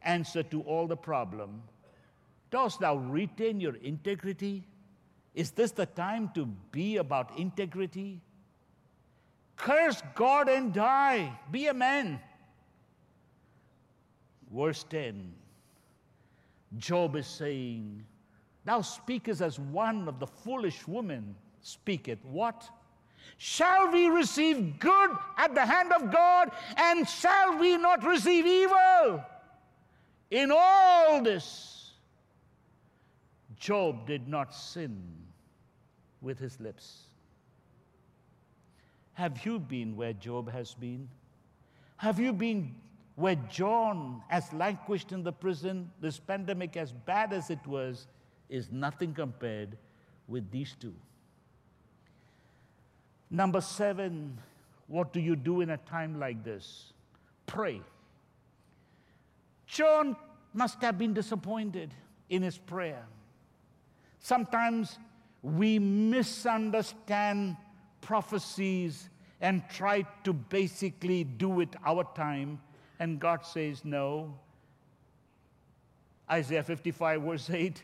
answer 0.00 0.42
to 0.44 0.62
all 0.62 0.86
the 0.86 0.96
problem. 0.96 1.62
Dost 2.50 2.80
thou 2.80 2.96
retain 2.96 3.60
your 3.60 3.76
integrity? 3.76 4.66
Is 5.34 5.50
this 5.50 5.72
the 5.72 5.86
time 5.86 6.30
to 6.34 6.46
be 6.72 6.96
about 6.96 7.38
integrity? 7.38 8.22
Curse 9.60 10.02
God 10.14 10.48
and 10.48 10.72
die. 10.72 11.38
Be 11.50 11.66
a 11.66 11.74
man. 11.74 12.18
Verse 14.50 14.84
10 14.84 15.34
Job 16.78 17.16
is 17.16 17.26
saying, 17.26 18.04
Thou 18.64 18.80
speakest 18.80 19.42
as 19.42 19.58
one 19.58 20.08
of 20.08 20.18
the 20.18 20.26
foolish 20.26 20.86
women 20.86 21.34
speaketh. 21.60 22.24
What? 22.24 22.68
Shall 23.36 23.90
we 23.92 24.06
receive 24.06 24.78
good 24.78 25.10
at 25.36 25.54
the 25.54 25.66
hand 25.66 25.92
of 25.92 26.10
God, 26.10 26.52
and 26.76 27.08
shall 27.08 27.58
we 27.58 27.76
not 27.76 28.04
receive 28.04 28.46
evil? 28.46 29.22
In 30.30 30.52
all 30.54 31.22
this, 31.22 31.92
Job 33.58 34.06
did 34.06 34.26
not 34.26 34.54
sin 34.54 35.02
with 36.22 36.38
his 36.38 36.58
lips. 36.60 37.09
Have 39.20 39.44
you 39.44 39.58
been 39.58 39.96
where 39.96 40.14
Job 40.14 40.50
has 40.50 40.72
been? 40.72 41.06
Have 41.98 42.18
you 42.18 42.32
been 42.32 42.74
where 43.16 43.34
John 43.50 44.22
has 44.28 44.50
languished 44.54 45.12
in 45.12 45.22
the 45.22 45.30
prison? 45.30 45.90
This 46.00 46.18
pandemic, 46.18 46.78
as 46.78 46.92
bad 46.92 47.34
as 47.34 47.50
it 47.50 47.58
was, 47.66 48.06
is 48.48 48.72
nothing 48.72 49.12
compared 49.12 49.76
with 50.26 50.50
these 50.50 50.74
two. 50.80 50.94
Number 53.28 53.60
seven, 53.60 54.38
what 54.86 55.12
do 55.12 55.20
you 55.20 55.36
do 55.36 55.60
in 55.60 55.68
a 55.68 55.76
time 55.76 56.18
like 56.18 56.42
this? 56.42 56.94
Pray. 57.44 57.82
John 59.66 60.16
must 60.54 60.80
have 60.80 60.96
been 60.96 61.12
disappointed 61.12 61.92
in 62.30 62.40
his 62.40 62.56
prayer. 62.56 63.04
Sometimes 64.18 64.98
we 65.42 65.78
misunderstand 65.78 67.58
prophecies 68.00 69.08
and 69.40 69.62
try 69.70 70.02
to 70.24 70.32
basically 70.32 71.24
do 71.24 71.60
it 71.60 71.74
our 71.84 72.04
time, 72.14 72.60
and 72.98 73.18
God 73.18 73.44
says, 73.44 73.84
No. 73.84 74.34
Isaiah 76.30 76.62
55, 76.62 77.22
verse 77.22 77.50
8 77.50 77.82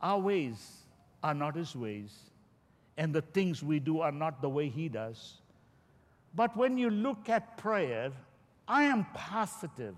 Our 0.00 0.18
ways 0.18 0.78
are 1.22 1.34
not 1.34 1.56
his 1.56 1.76
ways, 1.76 2.12
and 2.96 3.14
the 3.14 3.22
things 3.22 3.62
we 3.62 3.78
do 3.78 4.00
are 4.00 4.12
not 4.12 4.42
the 4.42 4.48
way 4.48 4.68
he 4.68 4.88
does. 4.88 5.34
But 6.34 6.56
when 6.56 6.78
you 6.78 6.90
look 6.90 7.28
at 7.28 7.58
prayer, 7.58 8.10
I 8.66 8.84
am 8.84 9.06
positive. 9.12 9.94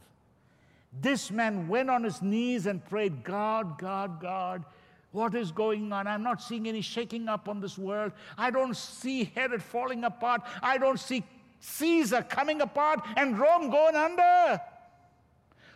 This 1.01 1.31
man 1.31 1.69
went 1.69 1.91
on 1.91 2.05
his 2.05 2.23
knees 2.23 2.67
and 2.67 2.85
prayed, 2.85 3.25
God, 3.25 3.79
God, 3.79 4.21
God, 4.21 4.65
what 5.15 5.35
is 5.37 5.53
going 5.53 5.93
on? 5.93 6.09
I'm 6.09 6.25
not 6.25 6.43
seeing 6.43 6.67
any 6.67 6.81
shaking 6.81 7.29
up 7.29 7.49
on 7.49 7.61
this 7.61 7.79
world. 7.79 8.11
I 8.37 8.51
don't 8.51 8.77
see 8.77 9.31
Herod 9.35 9.63
falling 9.63 10.03
apart. 10.03 10.43
I 10.61 10.77
don't 10.77 10.99
see 10.99 11.23
Caesar 11.61 12.23
coming 12.23 12.61
apart 12.61 13.01
and 13.17 13.39
Rome 13.39 13.71
going 13.71 13.95
under. 13.95 14.61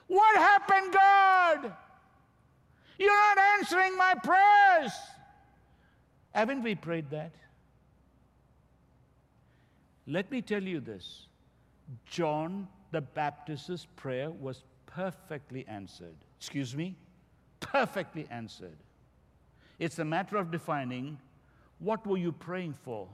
What 0.09 0.37
happened, 0.37 0.93
God? 0.93 1.73
You're 2.99 3.13
not 3.13 3.39
answering 3.59 3.97
my 3.97 4.15
prayers. 4.25 4.93
Haven't 6.35 6.65
we 6.65 6.75
prayed 6.75 7.11
that? 7.11 7.33
Let 10.09 10.33
me 10.33 10.43
tell 10.43 10.63
you 10.63 10.81
this 10.81 11.29
John 12.07 12.67
the 12.91 13.03
Baptist's 13.03 13.87
prayer 13.95 14.31
was 14.33 14.65
perfectly 14.87 15.65
answered. 15.69 16.17
Excuse 16.39 16.75
me? 16.75 16.97
Perfectly 17.61 18.27
answered. 18.31 18.79
It's 19.79 19.99
a 19.99 20.05
matter 20.05 20.37
of 20.37 20.51
defining 20.51 21.19
what 21.79 22.07
were 22.07 22.17
you 22.17 22.33
praying 22.33 22.75
for? 22.85 23.09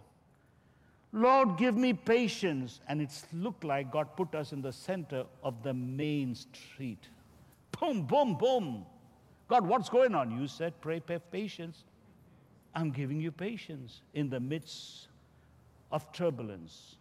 Lord, 1.12 1.56
give 1.56 1.76
me 1.76 1.92
patience. 1.92 2.80
And 2.88 3.00
it's 3.00 3.26
looked 3.32 3.64
like 3.64 3.92
God 3.92 4.16
put 4.16 4.34
us 4.34 4.52
in 4.52 4.62
the 4.62 4.72
center 4.72 5.24
of 5.42 5.62
the 5.62 5.72
main 5.72 6.34
street. 6.34 7.08
Boom, 7.78 8.02
boom, 8.02 8.34
boom. 8.34 8.84
God, 9.48 9.66
what's 9.66 9.88
going 9.88 10.14
on? 10.14 10.30
You 10.30 10.48
said, 10.48 10.72
pray, 10.80 11.00
pray 11.00 11.20
patience. 11.30 11.84
I'm 12.74 12.90
giving 12.90 13.20
you 13.20 13.30
patience 13.30 14.00
in 14.14 14.28
the 14.28 14.40
midst 14.40 15.08
of 15.92 16.10
turbulence. 16.12 16.96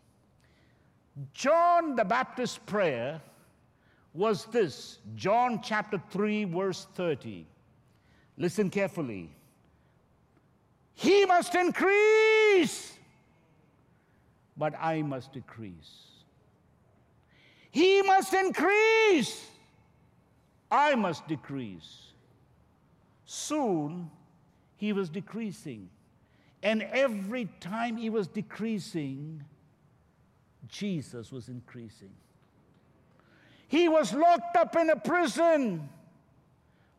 John 1.33 1.95
the 1.95 2.03
Baptist's 2.03 2.59
prayer 2.59 3.21
was 4.13 4.45
this 4.45 4.99
John 5.15 5.61
chapter 5.63 5.99
3, 6.11 6.43
verse 6.45 6.85
30. 6.93 7.47
Listen 8.37 8.69
carefully. 8.69 9.31
He 10.95 11.25
must 11.25 11.55
increase, 11.55 12.93
but 14.55 14.73
I 14.79 15.01
must 15.01 15.33
decrease. 15.33 16.13
He 17.71 18.01
must 18.03 18.33
increase, 18.33 19.45
I 20.69 20.95
must 20.95 21.27
decrease. 21.27 22.13
Soon, 23.25 24.11
he 24.75 24.93
was 24.93 25.09
decreasing. 25.09 25.89
And 26.61 26.83
every 26.83 27.49
time 27.59 27.97
he 27.97 28.09
was 28.09 28.27
decreasing, 28.27 29.43
Jesus 30.67 31.31
was 31.31 31.49
increasing. 31.49 32.11
He 33.67 33.89
was 33.89 34.13
locked 34.13 34.55
up 34.55 34.75
in 34.75 34.89
a 34.91 34.95
prison. 34.95 35.89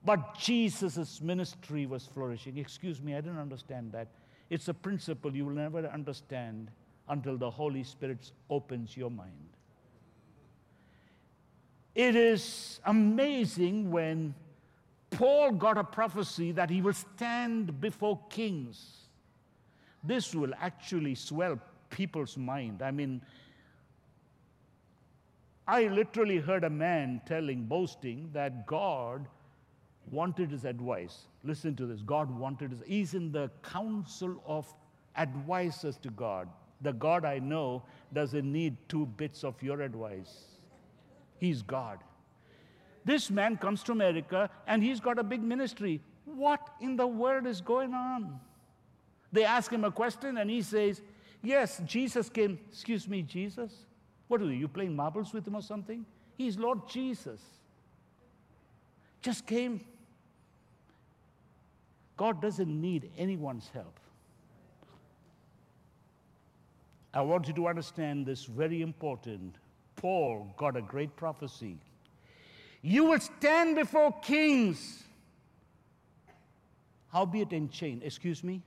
But 0.04 0.38
Jesus' 0.38 1.20
ministry 1.20 1.86
was 1.86 2.06
flourishing. 2.06 2.58
Excuse 2.58 3.00
me, 3.00 3.14
I 3.14 3.20
didn't 3.20 3.38
understand 3.38 3.92
that. 3.92 4.08
It's 4.50 4.68
a 4.68 4.74
principle 4.74 5.34
you 5.34 5.46
will 5.46 5.54
never 5.54 5.86
understand 5.86 6.70
until 7.08 7.36
the 7.38 7.50
Holy 7.50 7.84
Spirit 7.84 8.30
opens 8.50 8.96
your 8.96 9.10
mind. 9.10 9.30
It 11.94 12.16
is 12.16 12.80
amazing 12.84 13.90
when 13.90 14.34
Paul 15.10 15.52
got 15.52 15.78
a 15.78 15.84
prophecy 15.84 16.52
that 16.52 16.68
he 16.68 16.82
will 16.82 16.92
stand 16.92 17.80
before 17.80 18.18
kings. 18.28 19.04
This 20.02 20.34
will 20.34 20.52
actually 20.60 21.14
swell 21.14 21.58
people's 21.88 22.36
mind. 22.36 22.82
I 22.82 22.90
mean, 22.90 23.22
I 25.66 25.86
literally 25.86 26.38
heard 26.38 26.64
a 26.64 26.70
man 26.70 27.22
telling, 27.24 27.64
boasting, 27.64 28.28
that 28.32 28.66
God 28.66 29.26
wanted 30.10 30.50
his 30.50 30.64
advice. 30.64 31.26
Listen 31.42 31.74
to 31.76 31.86
this. 31.86 32.02
God 32.02 32.30
wanted 32.30 32.70
his, 32.70 32.80
he's 32.86 33.14
in 33.14 33.32
the 33.32 33.50
council 33.62 34.42
of 34.46 34.72
advisors 35.16 35.96
to 35.98 36.10
God. 36.10 36.48
The 36.82 36.92
God 36.92 37.24
I 37.24 37.38
know 37.38 37.82
doesn't 38.12 38.50
need 38.50 38.76
two 38.88 39.06
bits 39.06 39.44
of 39.44 39.60
your 39.62 39.80
advice. 39.80 40.44
He's 41.38 41.62
God. 41.62 41.98
This 43.04 43.30
man 43.30 43.56
comes 43.56 43.82
to 43.84 43.92
America 43.92 44.50
and 44.66 44.82
he's 44.82 45.00
got 45.00 45.18
a 45.18 45.22
big 45.22 45.42
ministry. 45.42 46.00
What 46.24 46.70
in 46.80 46.96
the 46.96 47.06
world 47.06 47.46
is 47.46 47.60
going 47.60 47.92
on? 47.92 48.40
They 49.32 49.44
ask 49.44 49.70
him 49.70 49.84
a 49.84 49.90
question 49.90 50.38
and 50.38 50.48
he 50.50 50.62
says, 50.62 51.02
Yes, 51.42 51.82
Jesus 51.84 52.30
came. 52.30 52.58
Excuse 52.70 53.06
me, 53.06 53.20
Jesus? 53.20 53.72
What 54.28 54.40
are 54.40 54.46
you, 54.46 54.52
you 54.52 54.68
playing 54.68 54.96
marbles 54.96 55.34
with 55.34 55.46
him 55.46 55.54
or 55.54 55.60
something? 55.60 56.06
He's 56.38 56.58
Lord 56.58 56.88
Jesus. 56.88 57.40
Just 59.20 59.46
came. 59.46 59.82
God 62.16 62.40
doesn't 62.40 62.68
need 62.80 63.10
anyone's 63.18 63.68
help. 63.72 63.98
I 67.12 67.20
want 67.22 67.46
you 67.46 67.54
to 67.54 67.68
understand 67.68 68.26
this 68.26 68.44
very 68.44 68.82
important. 68.82 69.56
Paul 69.96 70.52
got 70.56 70.76
a 70.76 70.82
great 70.82 71.14
prophecy. 71.16 71.78
You 72.82 73.04
will 73.04 73.20
stand 73.20 73.76
before 73.76 74.12
kings, 74.20 75.04
howbeit 77.12 77.52
in 77.52 77.68
chain. 77.68 78.02
Excuse 78.04 78.44
me? 78.44 78.62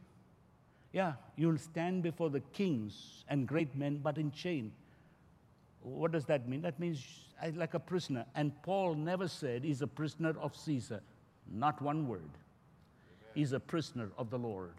Yeah, 0.94 1.14
you'll 1.36 1.58
stand 1.58 2.04
before 2.04 2.30
the 2.30 2.40
kings 2.40 3.26
and 3.28 3.48
great 3.48 3.76
men, 3.76 4.00
but 4.02 4.18
in 4.18 4.32
chain. 4.32 4.72
What 5.82 6.12
does 6.12 6.26
that 6.26 6.50
mean? 6.50 6.62
That 6.62 6.80
means 6.80 7.06
like 7.56 7.74
a 7.74 7.80
prisoner. 7.80 8.26
And 8.34 8.52
Paul 8.64 8.96
never 8.96 9.28
said 9.28 9.64
he's 9.64 9.82
a 9.82 9.88
prisoner 9.88 10.34
of 10.40 10.56
Caesar. 10.56 11.02
Not 11.52 11.82
one 11.82 12.08
word. 12.08 12.30
He's 13.38 13.54
a 13.54 13.60
prisoner 13.60 14.10
of 14.18 14.32
the 14.32 14.40
Lord. 14.40 14.72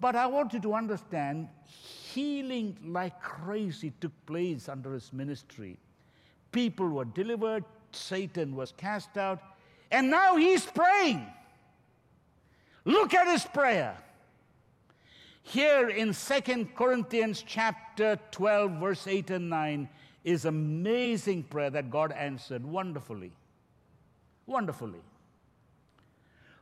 But 0.00 0.16
I 0.16 0.26
want 0.26 0.52
you 0.52 0.58
to 0.62 0.74
understand 0.74 1.46
healing 1.66 2.76
like 2.84 3.22
crazy 3.22 3.92
took 4.00 4.10
place 4.26 4.68
under 4.68 4.92
his 4.92 5.12
ministry. 5.12 5.76
People 6.50 6.88
were 6.88 7.04
delivered, 7.04 7.62
Satan 7.92 8.56
was 8.56 8.72
cast 8.76 9.16
out, 9.16 9.40
and 9.92 10.10
now 10.10 10.34
he's 10.34 10.66
praying. 10.66 11.24
Look 12.84 13.14
at 13.14 13.28
his 13.28 13.44
prayer. 13.44 13.96
Here 15.44 15.90
in 15.90 16.12
Second 16.12 16.74
Corinthians 16.74 17.44
chapter 17.46 18.18
12 18.32 18.80
verse 18.80 19.06
8 19.06 19.30
and 19.30 19.48
9 19.48 19.88
is 20.24 20.44
amazing 20.44 21.44
prayer 21.44 21.70
that 21.70 21.88
God 21.88 22.10
answered 22.10 22.66
wonderfully. 22.66 23.30
Wonderfully. 24.48 24.98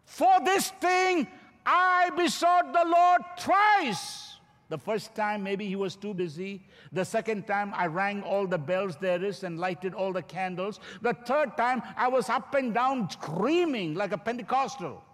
For 0.09 0.40
this 0.42 0.70
thing 0.80 1.28
I 1.66 2.11
besought 2.16 2.72
the 2.72 2.84
Lord 2.84 3.20
twice. 3.36 4.36
The 4.70 4.78
first 4.78 5.14
time, 5.14 5.42
maybe 5.42 5.66
he 5.66 5.76
was 5.76 5.96
too 5.96 6.14
busy. 6.14 6.62
The 6.92 7.04
second 7.04 7.46
time, 7.46 7.72
I 7.74 7.86
rang 7.86 8.22
all 8.22 8.46
the 8.46 8.59
bells 8.59 8.96
there 8.96 9.22
is 9.22 9.44
and 9.44 9.59
lighted 9.59 9.92
all 9.92 10.14
the 10.14 10.22
candles. 10.22 10.80
The 11.02 11.12
third 11.12 11.56
time, 11.59 11.82
I 11.96 12.09
was 12.09 12.30
up 12.30 12.54
and 12.54 12.72
down 12.72 13.11
screaming 13.11 13.94
like 13.94 14.12
a 14.12 14.18
Pentecostal. 14.18 15.04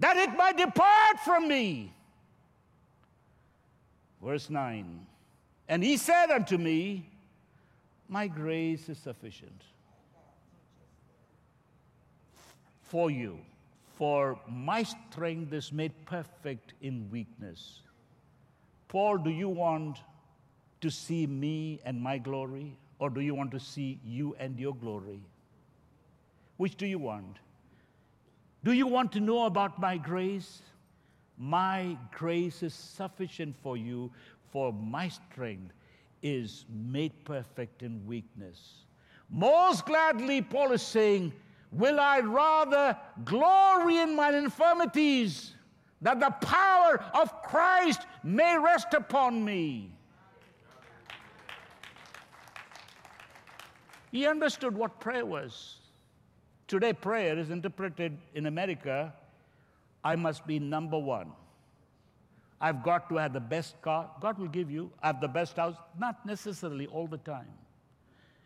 That 0.00 0.16
it 0.16 0.36
might 0.36 0.56
depart 0.56 1.20
from 1.24 1.46
me. 1.46 1.94
Verse 4.20 4.50
9. 4.50 5.06
And 5.68 5.84
he 5.84 5.96
said 5.96 6.30
unto 6.30 6.58
me, 6.58 7.08
My 8.08 8.26
grace 8.26 8.88
is 8.88 8.98
sufficient 8.98 9.62
for 12.94 13.10
you 13.10 13.36
for 13.98 14.38
my 14.48 14.84
strength 14.84 15.52
is 15.52 15.72
made 15.72 15.92
perfect 16.06 16.74
in 16.80 17.10
weakness. 17.10 17.80
Paul, 18.86 19.18
do 19.18 19.30
you 19.30 19.48
want 19.48 19.98
to 20.80 20.90
see 20.90 21.26
me 21.26 21.80
and 21.84 22.00
my 22.00 22.18
glory, 22.18 22.78
or 23.00 23.10
do 23.10 23.20
you 23.20 23.34
want 23.34 23.50
to 23.50 23.58
see 23.58 23.98
you 24.04 24.36
and 24.38 24.60
your 24.60 24.76
glory? 24.76 25.18
Which 26.56 26.76
do 26.76 26.86
you 26.86 27.00
want? 27.00 27.38
Do 28.62 28.70
you 28.70 28.86
want 28.86 29.10
to 29.14 29.18
know 29.18 29.46
about 29.46 29.80
my 29.80 29.96
grace? 29.96 30.62
My 31.36 31.98
grace 32.12 32.62
is 32.62 32.74
sufficient 32.74 33.56
for 33.60 33.76
you, 33.76 34.12
for 34.52 34.72
my 34.72 35.08
strength 35.08 35.74
is 36.22 36.64
made 36.72 37.12
perfect 37.24 37.82
in 37.82 38.06
weakness. 38.06 38.84
Most 39.30 39.84
gladly, 39.84 40.42
Paul 40.42 40.70
is 40.70 40.82
saying, 40.82 41.32
will 41.74 42.00
I 42.00 42.20
rather 42.20 42.96
glory 43.24 43.98
in 43.98 44.16
my 44.16 44.30
infirmities, 44.30 45.54
that 46.00 46.20
the 46.20 46.30
power 46.30 47.02
of 47.14 47.42
Christ 47.42 48.02
may 48.22 48.58
rest 48.58 48.94
upon 48.94 49.44
me. 49.44 49.90
He 54.12 54.26
understood 54.26 54.76
what 54.76 55.00
prayer 55.00 55.26
was. 55.26 55.78
Today, 56.68 56.92
prayer 56.92 57.38
is 57.38 57.50
interpreted 57.50 58.16
in 58.34 58.46
America 58.46 59.12
I 60.04 60.16
must 60.16 60.46
be 60.46 60.58
number 60.58 60.98
one. 60.98 61.32
I've 62.60 62.82
got 62.82 63.08
to 63.08 63.16
have 63.16 63.32
the 63.32 63.40
best 63.40 63.80
car. 63.80 64.10
God 64.20 64.38
will 64.38 64.48
give 64.48 64.70
you. 64.70 64.90
I 65.02 65.08
have 65.08 65.20
the 65.20 65.28
best 65.28 65.56
house. 65.56 65.76
Not 65.98 66.24
necessarily 66.26 66.86
all 66.86 67.06
the 67.06 67.18
time. 67.18 67.48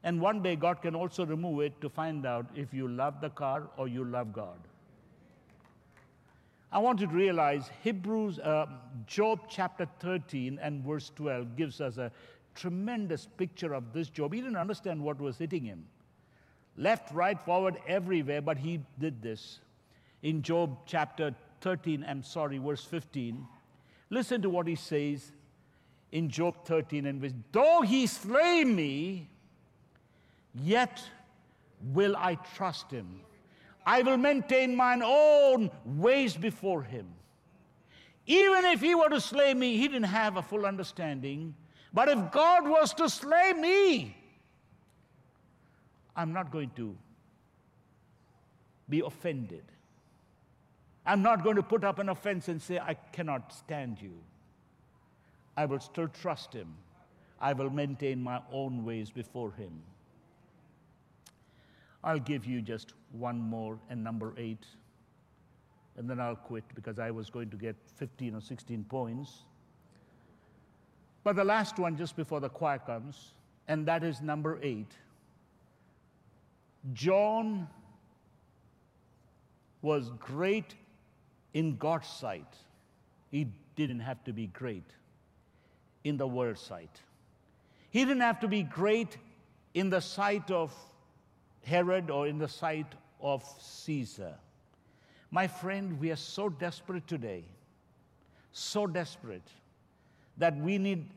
And 0.04 0.20
one 0.20 0.42
day, 0.42 0.56
God 0.56 0.80
can 0.80 0.94
also 0.94 1.26
remove 1.26 1.60
it 1.60 1.80
to 1.80 1.88
find 1.88 2.24
out 2.24 2.46
if 2.54 2.72
you 2.72 2.88
love 2.88 3.20
the 3.20 3.30
car 3.30 3.68
or 3.76 3.88
you 3.88 4.04
love 4.04 4.32
God. 4.32 4.58
I 6.70 6.78
want 6.78 7.00
you 7.00 7.06
to 7.06 7.12
realize 7.12 7.70
Hebrews, 7.82 8.38
uh, 8.38 8.66
Job 9.06 9.40
chapter 9.48 9.88
13 10.00 10.58
and 10.60 10.84
verse 10.84 11.10
12 11.16 11.56
gives 11.56 11.80
us 11.80 11.96
a 11.96 12.12
tremendous 12.54 13.26
picture 13.38 13.72
of 13.72 13.92
this 13.92 14.08
Job. 14.10 14.34
He 14.34 14.40
didn't 14.40 14.56
understand 14.56 15.02
what 15.02 15.18
was 15.18 15.38
hitting 15.38 15.64
him. 15.64 15.86
Left, 16.76 17.12
right, 17.12 17.40
forward, 17.40 17.78
everywhere, 17.86 18.42
but 18.42 18.58
he 18.58 18.80
did 18.98 19.22
this. 19.22 19.60
In 20.22 20.42
Job 20.42 20.78
chapter 20.84 21.34
13, 21.62 22.04
I'm 22.06 22.22
sorry, 22.22 22.58
verse 22.58 22.84
15, 22.84 23.46
listen 24.10 24.42
to 24.42 24.50
what 24.50 24.66
he 24.66 24.74
says 24.74 25.32
in 26.12 26.28
Job 26.28 26.64
13 26.64 27.06
and 27.06 27.20
verse, 27.20 27.32
though 27.50 27.82
he 27.82 28.06
slay 28.06 28.64
me, 28.64 29.30
Yet 30.54 31.02
will 31.92 32.16
I 32.16 32.36
trust 32.56 32.90
him. 32.90 33.20
I 33.86 34.02
will 34.02 34.16
maintain 34.16 34.76
mine 34.76 35.02
own 35.02 35.70
ways 35.84 36.36
before 36.36 36.82
him. 36.82 37.06
Even 38.26 38.66
if 38.66 38.80
he 38.80 38.94
were 38.94 39.08
to 39.08 39.20
slay 39.20 39.54
me, 39.54 39.76
he 39.78 39.88
didn't 39.88 40.04
have 40.04 40.36
a 40.36 40.42
full 40.42 40.66
understanding. 40.66 41.54
But 41.94 42.08
if 42.08 42.30
God 42.30 42.68
was 42.68 42.92
to 42.94 43.08
slay 43.08 43.54
me, 43.54 44.14
I'm 46.14 46.32
not 46.32 46.50
going 46.50 46.70
to 46.76 46.94
be 48.88 49.00
offended. 49.00 49.64
I'm 51.06 51.22
not 51.22 51.42
going 51.42 51.56
to 51.56 51.62
put 51.62 51.84
up 51.84 51.98
an 51.98 52.10
offense 52.10 52.48
and 52.48 52.60
say, 52.60 52.78
I 52.78 52.94
cannot 53.12 53.52
stand 53.54 54.02
you. 54.02 54.12
I 55.56 55.64
will 55.64 55.80
still 55.80 56.08
trust 56.08 56.52
him. 56.52 56.74
I 57.40 57.54
will 57.54 57.70
maintain 57.70 58.22
my 58.22 58.42
own 58.52 58.84
ways 58.84 59.10
before 59.10 59.52
him. 59.52 59.72
I'll 62.04 62.18
give 62.18 62.46
you 62.46 62.62
just 62.62 62.94
one 63.12 63.38
more 63.38 63.78
and 63.90 64.02
number 64.02 64.34
eight, 64.36 64.66
and 65.96 66.08
then 66.08 66.20
I'll 66.20 66.36
quit 66.36 66.64
because 66.74 66.98
I 66.98 67.10
was 67.10 67.28
going 67.30 67.50
to 67.50 67.56
get 67.56 67.76
15 67.96 68.34
or 68.34 68.40
16 68.40 68.84
points. 68.84 69.42
But 71.24 71.36
the 71.36 71.44
last 71.44 71.78
one, 71.78 71.96
just 71.96 72.16
before 72.16 72.40
the 72.40 72.48
choir 72.48 72.78
comes, 72.78 73.32
and 73.66 73.84
that 73.86 74.04
is 74.04 74.20
number 74.20 74.58
eight. 74.62 74.92
John 76.92 77.68
was 79.82 80.10
great 80.18 80.74
in 81.54 81.76
God's 81.76 82.08
sight. 82.08 82.56
He 83.30 83.48
didn't 83.76 84.00
have 84.00 84.22
to 84.24 84.32
be 84.32 84.46
great 84.46 84.90
in 86.04 86.16
the 86.16 86.26
world's 86.26 86.60
sight. 86.60 87.02
He 87.90 88.04
didn't 88.04 88.22
have 88.22 88.40
to 88.40 88.48
be 88.48 88.62
great 88.62 89.16
in 89.74 89.90
the 89.90 90.00
sight 90.00 90.50
of 90.50 90.74
Herod 91.68 92.10
or 92.10 92.26
in 92.26 92.38
the 92.38 92.48
sight 92.48 92.94
of 93.20 93.44
Caesar. 93.60 94.34
My 95.30 95.46
friend, 95.46 96.00
we 96.00 96.10
are 96.10 96.16
so 96.16 96.48
desperate 96.48 97.06
today, 97.06 97.44
so 98.52 98.86
desperate, 98.86 99.46
that 100.38 100.56
we 100.56 100.78
need 100.78 101.10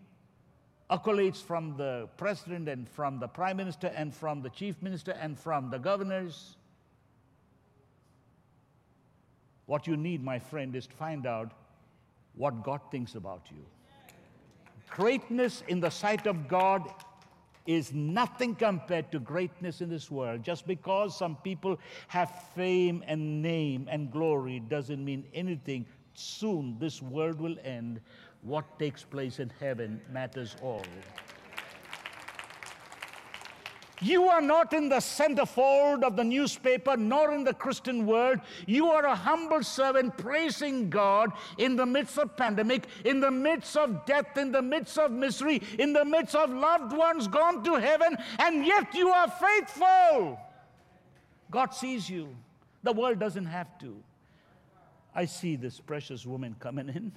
accolades 0.89 1.37
from 1.37 1.77
the 1.77 2.09
president 2.17 2.67
and 2.67 2.89
from 2.89 3.19
the 3.19 3.27
prime 3.27 3.55
minister 3.55 3.87
and 3.95 4.13
from 4.13 4.41
the 4.41 4.49
chief 4.49 4.75
minister 4.81 5.11
and 5.11 5.39
from 5.39 5.69
the 5.69 5.79
governors. 5.79 6.57
What 9.67 9.87
you 9.87 9.95
need, 9.95 10.21
my 10.21 10.37
friend, 10.37 10.75
is 10.75 10.85
to 10.87 10.95
find 10.95 11.25
out 11.25 11.53
what 12.35 12.61
God 12.61 12.81
thinks 12.91 13.15
about 13.15 13.47
you. 13.49 13.63
Greatness 14.89 15.63
in 15.69 15.79
the 15.79 15.89
sight 15.89 16.27
of 16.27 16.49
God 16.49 16.91
is 17.65 17.93
nothing 17.93 18.55
compared 18.55 19.11
to 19.11 19.19
greatness 19.19 19.81
in 19.81 19.89
this 19.89 20.09
world. 20.09 20.43
Just 20.43 20.65
because 20.65 21.17
some 21.17 21.35
people 21.37 21.79
have 22.07 22.31
fame 22.55 23.03
and 23.07 23.41
name 23.41 23.87
and 23.89 24.11
glory 24.11 24.59
doesn't 24.59 25.03
mean 25.03 25.25
anything. 25.33 25.85
Soon 26.13 26.77
this 26.79 27.01
world 27.01 27.39
will 27.39 27.55
end. 27.63 28.01
What 28.41 28.79
takes 28.79 29.03
place 29.03 29.39
in 29.39 29.51
heaven 29.59 30.01
matters 30.11 30.55
all. 30.61 30.83
You 34.01 34.25
are 34.29 34.41
not 34.41 34.73
in 34.73 34.89
the 34.89 34.95
centerfold 34.95 36.03
of 36.03 36.15
the 36.15 36.23
newspaper, 36.23 36.97
nor 36.97 37.33
in 37.33 37.43
the 37.43 37.53
Christian 37.53 38.07
world. 38.07 38.39
You 38.65 38.87
are 38.87 39.05
a 39.05 39.15
humble 39.15 39.63
servant 39.63 40.17
praising 40.17 40.89
God 40.89 41.31
in 41.59 41.75
the 41.75 41.85
midst 41.85 42.17
of 42.17 42.35
pandemic, 42.35 42.87
in 43.05 43.19
the 43.19 43.29
midst 43.29 43.77
of 43.77 44.05
death, 44.07 44.37
in 44.37 44.51
the 44.51 44.61
midst 44.61 44.97
of 44.97 45.11
misery, 45.11 45.61
in 45.77 45.93
the 45.93 46.03
midst 46.03 46.33
of 46.33 46.49
loved 46.49 46.97
ones 46.97 47.27
gone 47.27 47.63
to 47.63 47.75
heaven, 47.75 48.17
and 48.39 48.65
yet 48.65 48.93
you 48.95 49.09
are 49.09 49.29
faithful. 49.29 50.39
God 51.51 51.75
sees 51.75 52.09
you. 52.09 52.35
The 52.81 52.93
world 52.93 53.19
doesn't 53.19 53.45
have 53.45 53.77
to. 53.79 54.01
I 55.13 55.25
see 55.25 55.55
this 55.55 55.79
precious 55.79 56.25
woman 56.25 56.55
coming 56.59 56.89
in. 56.89 57.11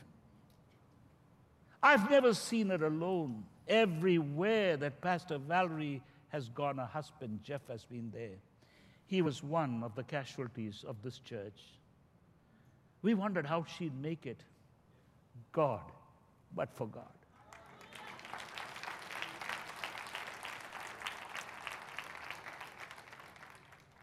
I've 1.82 2.10
never 2.10 2.34
seen 2.34 2.68
her 2.70 2.84
alone. 2.84 3.44
Everywhere 3.66 4.76
that 4.76 5.00
Pastor 5.00 5.38
Valerie 5.38 6.02
has 6.34 6.48
gone, 6.48 6.78
her 6.78 6.84
husband 6.84 7.38
Jeff 7.44 7.60
has 7.68 7.84
been 7.84 8.10
there. 8.12 8.36
He 9.06 9.22
was 9.22 9.40
one 9.40 9.84
of 9.84 9.94
the 9.94 10.02
casualties 10.02 10.84
of 10.84 10.96
this 11.00 11.20
church. 11.20 11.60
We 13.02 13.14
wondered 13.14 13.46
how 13.46 13.62
she'd 13.62 13.94
make 14.02 14.26
it. 14.26 14.42
God, 15.52 15.92
but 16.52 16.74
for 16.74 16.88
God. 16.88 17.04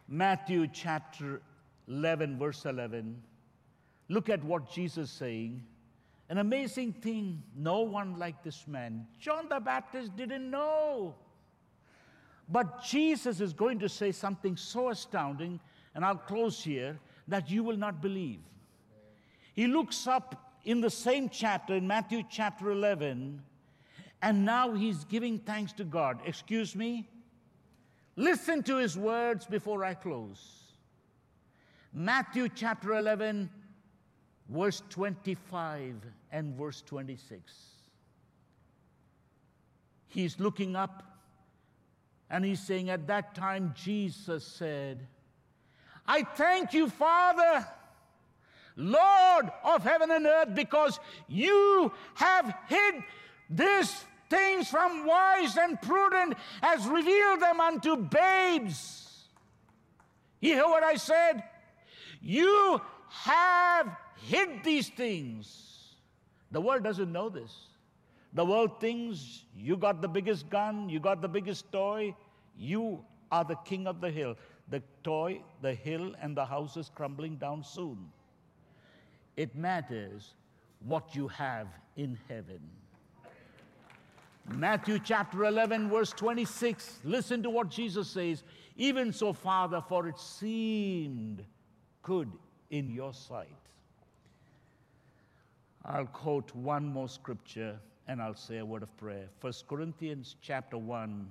Matthew 0.08 0.68
chapter 0.68 1.42
11, 1.90 2.40
verse 2.40 2.64
11. 2.64 3.22
Look 4.08 4.30
at 4.30 4.42
what 4.42 4.72
Jesus 4.72 5.10
is 5.10 5.16
saying. 5.18 5.66
An 6.30 6.38
amazing 6.38 6.94
thing, 6.94 7.44
no 7.58 7.82
one 7.82 8.18
like 8.18 8.42
this 8.42 8.66
man. 8.70 9.06
John 9.20 9.50
the 9.50 9.60
Baptist 9.60 10.16
didn't 10.16 10.50
know. 10.50 11.16
But 12.52 12.84
Jesus 12.84 13.40
is 13.40 13.54
going 13.54 13.80
to 13.80 13.88
say 13.88 14.12
something 14.12 14.58
so 14.58 14.90
astounding, 14.90 15.60
and 15.96 16.04
I'll 16.04 16.18
close 16.18 16.62
here, 16.62 17.00
that 17.28 17.50
you 17.50 17.64
will 17.64 17.78
not 17.78 18.02
believe. 18.02 18.42
He 19.54 19.68
looks 19.68 20.06
up 20.06 20.56
in 20.66 20.82
the 20.82 20.90
same 20.90 21.30
chapter, 21.30 21.76
in 21.76 21.88
Matthew 21.88 22.24
chapter 22.30 22.72
11, 22.72 23.42
and 24.22 24.46
now 24.46 24.74
he's 24.74 25.06
giving 25.06 25.40
thanks 25.40 25.72
to 25.74 25.86
God. 25.86 26.20
Excuse 26.26 26.76
me? 26.76 27.08
Listen 28.18 28.62
to 28.64 28.76
his 28.76 28.98
words 28.98 29.46
before 29.46 29.86
I 29.86 29.94
close. 29.94 30.74
Matthew 31.94 32.50
chapter 32.50 32.98
11, 32.98 33.50
verse 34.50 34.84
25 34.90 35.96
and 36.32 36.56
verse 36.56 36.82
26. 36.82 37.54
He's 40.08 40.40
looking 40.40 40.76
up 40.76 41.11
and 42.32 42.46
he's 42.46 42.62
saying, 42.62 42.90
At 42.90 43.08
that 43.08 43.36
time, 43.36 43.74
Jesus 43.76 44.46
said, 44.46 45.06
I 46.08 46.24
thank 46.24 46.74
you, 46.74 46.90
Father, 46.90 47.68
Lord 48.78 49.52
of 49.64 49.84
heaven 49.84 50.10
and 50.10 50.26
earth, 50.26 50.56
because 50.56 51.00
you 51.28 51.92
have 52.16 52.56
hid 52.68 52.96
these 53.50 54.06
things 54.30 54.70
from 54.70 55.06
wise 55.06 55.58
and 55.58 55.80
prudent, 55.82 56.36
has 56.64 56.88
revealed 56.88 57.42
them 57.42 57.60
unto 57.60 57.98
babes. 57.98 59.26
You 60.40 60.54
hear 60.56 60.64
what 60.64 60.84
I 60.84 60.96
said? 60.96 61.44
You 62.22 62.82
have 63.10 63.96
hid 64.16 64.64
these 64.64 64.88
things. 64.88 65.96
The 66.50 66.62
world 66.62 66.84
doesn't 66.84 67.12
know 67.12 67.28
this. 67.28 67.54
The 68.34 68.46
world 68.46 68.80
thinks 68.80 69.44
you 69.56 69.76
got 69.76 70.02
the 70.02 70.08
biggest 70.08 70.50
gun, 70.50 70.90
you 70.90 71.00
got 71.00 71.22
the 71.22 71.28
biggest 71.28 71.72
toy, 71.72 72.16
you 72.58 73.04
are 73.32 73.44
the 73.44 73.56
king 73.66 73.88
of 73.88 74.00
the 74.00 74.10
hill. 74.10 74.36
The 74.70 74.82
toy, 75.04 75.42
the 75.62 75.74
hill, 75.74 76.14
and 76.22 76.36
the 76.36 76.46
house 76.46 76.78
is 76.78 76.90
crumbling 76.94 77.36
down 77.36 77.64
soon. 77.64 78.10
It 79.36 79.56
matters 79.56 80.34
what 80.86 81.14
you 81.16 81.28
have 81.28 81.68
in 81.98 82.18
heaven. 82.30 82.62
Matthew 84.48 85.00
chapter 85.00 85.46
11, 85.46 85.90
verse 85.90 86.12
26. 86.12 87.00
Listen 87.04 87.44
to 87.44 87.50
what 87.50 87.70
Jesus 87.70 88.10
says. 88.10 88.44
Even 88.78 89.12
so, 89.12 89.34
Father, 89.34 89.84
for 89.88 90.08
it 90.08 90.18
seemed 90.18 91.44
good 92.02 92.32
in 92.70 92.90
your 92.90 93.14
sight. 93.14 93.48
I'll 95.84 96.06
quote 96.06 96.54
one 96.56 96.88
more 96.88 97.10
scripture 97.10 97.80
and 98.12 98.22
I'll 98.22 98.36
say 98.36 98.58
a 98.58 98.66
word 98.66 98.84
of 98.84 98.96
prayer. 98.98 99.30
1 99.40 99.54
Corinthians 99.70 100.36
chapter 100.42 100.78
1, 100.78 101.30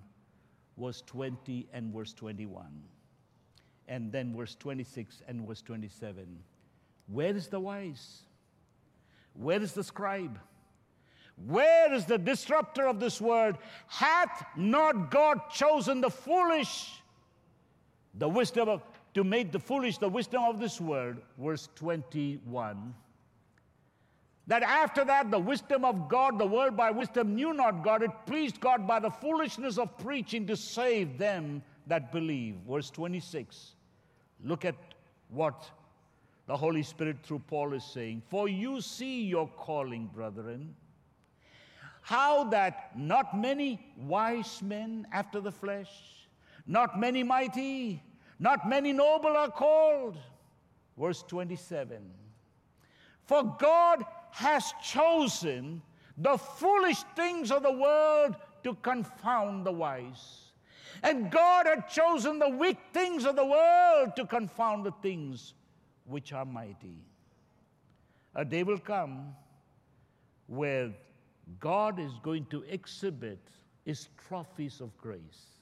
verse 0.79 1.03
20 1.07 1.69
and 1.75 1.93
verse 1.93 2.15
21. 2.15 2.65
And 3.87 4.11
then 4.11 4.35
verse 4.35 4.55
26 4.59 5.21
and 5.29 5.47
verse 5.47 5.61
27. 5.61 6.25
Where 7.09 7.37
is 7.37 7.49
the 7.49 7.61
wise? 7.61 8.23
Where 9.35 9.61
is 9.61 9.73
the 9.73 9.85
scribe? 9.85 10.39
Where 11.47 11.93
is 11.93 12.07
the 12.07 12.17
disruptor 12.17 12.87
of 12.87 12.99
this 12.99 13.21
world? 13.21 13.59
Hath 13.87 14.43
not 14.57 15.11
God 15.11 15.51
chosen 15.53 16.01
the 16.01 16.11
foolish, 16.11 17.03
the 18.15 18.29
wisdom 18.29 18.71
of, 18.71 18.83
to 19.13 19.23
make 19.23 19.53
the 19.53 19.61
foolish 19.61 19.99
the 19.99 20.09
wisdom 20.09 20.45
of 20.45 20.59
this 20.59 20.81
world? 20.81 21.17
Verse 21.39 21.69
21. 21.75 22.95
That 24.47 24.63
after 24.63 25.05
that, 25.05 25.31
the 25.31 25.39
wisdom 25.39 25.85
of 25.85 26.09
God, 26.09 26.39
the 26.39 26.47
world 26.47 26.77
by 26.77 26.91
wisdom 26.91 27.35
knew 27.35 27.53
not 27.53 27.85
God. 27.85 28.03
It 28.03 28.11
pleased 28.27 28.61
God 28.61 28.87
by 28.87 28.99
the 28.99 29.11
foolishness 29.11 29.79
of 29.79 29.97
preaching 29.99 30.47
to 30.49 30.57
save 30.57 31.19
them 31.19 31.63
that 31.87 32.11
believe. 32.11 32.57
Verse 32.69 32.91
26. 32.91 33.75
Look 34.43 34.65
at 34.65 34.75
what 35.29 35.71
the 36.47 36.57
Holy 36.57 36.83
Spirit 36.83 37.19
through 37.23 37.43
Paul 37.47 37.75
is 37.75 37.85
saying. 37.85 38.23
For 38.29 38.49
you 38.49 38.81
see 38.81 39.23
your 39.23 39.47
calling, 39.57 40.11
brethren, 40.13 40.75
how 42.03 42.45
that 42.45 42.99
not 42.99 43.39
many 43.39 43.79
wise 43.97 44.61
men 44.63 45.07
after 45.13 45.41
the 45.41 45.53
flesh, 45.53 45.91
not 46.67 46.99
many 46.99 47.23
mighty, 47.23 48.03
not 48.41 48.69
many 48.69 48.93
noble 48.93 49.37
are 49.37 49.51
called. 49.51 50.17
Verse 50.99 51.23
27. 51.29 51.99
For 53.27 53.57
God 53.61 54.05
has 54.33 54.73
chosen 54.83 55.83
the 56.17 56.37
foolish 56.37 57.03
things 57.17 57.51
of 57.51 57.63
the 57.63 57.73
world 57.73 58.37
to 58.65 58.75
confound 58.83 59.65
the 59.65 59.73
wise. 59.73 60.53
And 61.03 61.31
God 61.31 61.67
had 61.67 61.89
chosen 61.89 62.39
the 62.39 62.49
weak 62.49 62.79
things 62.93 63.25
of 63.25 63.37
the 63.37 63.45
world 63.45 64.17
to 64.17 64.27
confound 64.27 64.85
the 64.85 64.93
things 65.03 65.55
which 66.05 66.33
are 66.33 66.45
mighty. 66.45 66.99
A 68.35 68.45
day 68.45 68.63
will 68.63 68.79
come 68.79 69.35
where 70.47 70.93
God 71.59 71.99
is 71.99 72.13
going 72.23 72.47
to 72.47 72.63
exhibit 72.63 73.39
his 73.85 74.09
trophies 74.29 74.81
of 74.81 74.97
grace 74.99 75.61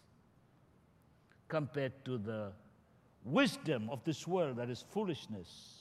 compared 1.49 2.05
to 2.05 2.19
the 2.19 2.53
wisdom 3.25 3.89
of 3.91 4.03
this 4.05 4.27
world 4.27 4.57
that 4.57 4.71
is 4.71 4.85
foolishness. 4.91 5.78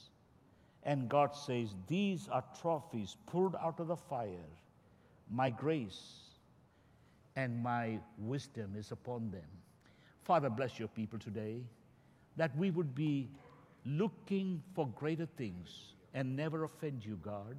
And 0.88 1.10
God 1.10 1.36
says, 1.36 1.76
These 1.88 2.30
are 2.32 2.44
trophies 2.60 3.18
pulled 3.28 3.56
out 3.58 3.80
of 3.80 3.90
the 3.90 3.98
fire. 3.98 4.50
My 5.30 5.50
grace 5.50 6.02
and 7.36 7.62
my 7.62 8.00
wisdom 8.18 8.74
is 8.76 8.92
upon 8.92 9.30
them. 9.30 9.50
Father, 10.24 10.50
bless 10.50 10.80
your 10.80 10.88
people 10.88 11.20
today 11.20 11.62
that 12.38 12.58
we 12.58 12.72
would 12.72 12.96
be 12.96 13.30
looking 13.86 14.64
for 14.74 14.88
greater 14.88 15.26
things 15.38 15.94
and 16.14 16.36
never 16.36 16.64
offend 16.64 17.06
you, 17.06 17.20
God, 17.22 17.58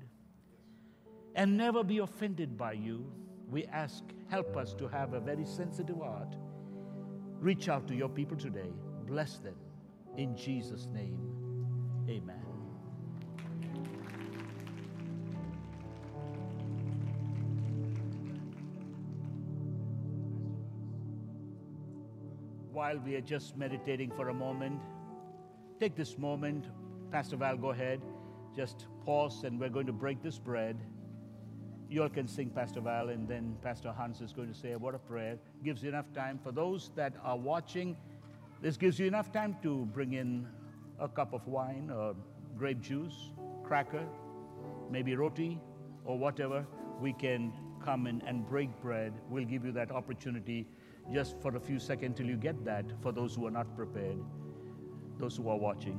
and 1.34 1.56
never 1.56 1.84
be 1.84 1.98
offended 1.98 2.56
by 2.56 2.72
you. 2.72 3.04
We 3.50 3.66
ask, 3.66 4.02
help 4.28 4.56
us 4.56 4.74
to 4.74 4.88
have 4.88 5.12
a 5.12 5.20
very 5.20 5.44
sensitive 5.44 5.98
heart. 5.98 6.34
Reach 7.40 7.68
out 7.68 7.86
to 7.88 7.94
your 7.94 8.08
people 8.08 8.36
today. 8.36 8.70
Bless 9.06 9.38
them. 9.38 9.56
In 10.16 10.36
Jesus' 10.36 10.86
name, 10.92 11.20
amen. 12.08 12.47
While 22.78 22.98
we 23.04 23.16
are 23.16 23.20
just 23.20 23.56
meditating 23.56 24.08
for 24.12 24.28
a 24.28 24.32
moment, 24.32 24.80
take 25.80 25.96
this 25.96 26.16
moment. 26.16 26.66
Pastor 27.10 27.34
Val, 27.34 27.56
go 27.56 27.70
ahead. 27.70 28.00
Just 28.54 28.86
pause, 29.04 29.42
and 29.42 29.58
we're 29.58 29.68
going 29.68 29.86
to 29.86 29.92
break 29.92 30.22
this 30.22 30.38
bread. 30.38 30.76
You 31.90 32.04
all 32.04 32.08
can 32.08 32.28
sing, 32.28 32.50
Pastor 32.50 32.80
Val, 32.80 33.08
and 33.08 33.26
then 33.26 33.56
Pastor 33.64 33.90
Hans 33.90 34.20
is 34.20 34.32
going 34.32 34.46
to 34.46 34.56
say 34.56 34.72
a 34.74 34.78
word 34.78 34.94
of 34.94 35.04
prayer. 35.08 35.38
Gives 35.64 35.82
you 35.82 35.88
enough 35.88 36.12
time. 36.12 36.38
For 36.40 36.52
those 36.52 36.92
that 36.94 37.14
are 37.24 37.36
watching, 37.36 37.96
this 38.62 38.76
gives 38.76 38.96
you 39.00 39.06
enough 39.06 39.32
time 39.32 39.56
to 39.64 39.86
bring 39.86 40.12
in 40.12 40.46
a 41.00 41.08
cup 41.08 41.32
of 41.32 41.48
wine 41.48 41.90
or 41.92 42.14
grape 42.56 42.80
juice, 42.80 43.32
cracker, 43.64 44.06
maybe 44.88 45.16
roti, 45.16 45.58
or 46.04 46.16
whatever. 46.16 46.64
We 47.00 47.12
can 47.12 47.52
come 47.84 48.06
in 48.06 48.22
and 48.24 48.46
break 48.46 48.70
bread. 48.80 49.14
We'll 49.28 49.46
give 49.46 49.64
you 49.64 49.72
that 49.72 49.90
opportunity 49.90 50.68
just 51.12 51.40
for 51.40 51.56
a 51.56 51.60
few 51.60 51.78
seconds 51.78 52.16
till 52.16 52.26
you 52.26 52.36
get 52.36 52.64
that 52.64 52.84
for 53.02 53.12
those 53.12 53.34
who 53.34 53.46
are 53.46 53.50
not 53.50 53.74
prepared, 53.76 54.18
those 55.18 55.36
who 55.36 55.48
are 55.48 55.56
watching. 55.56 55.98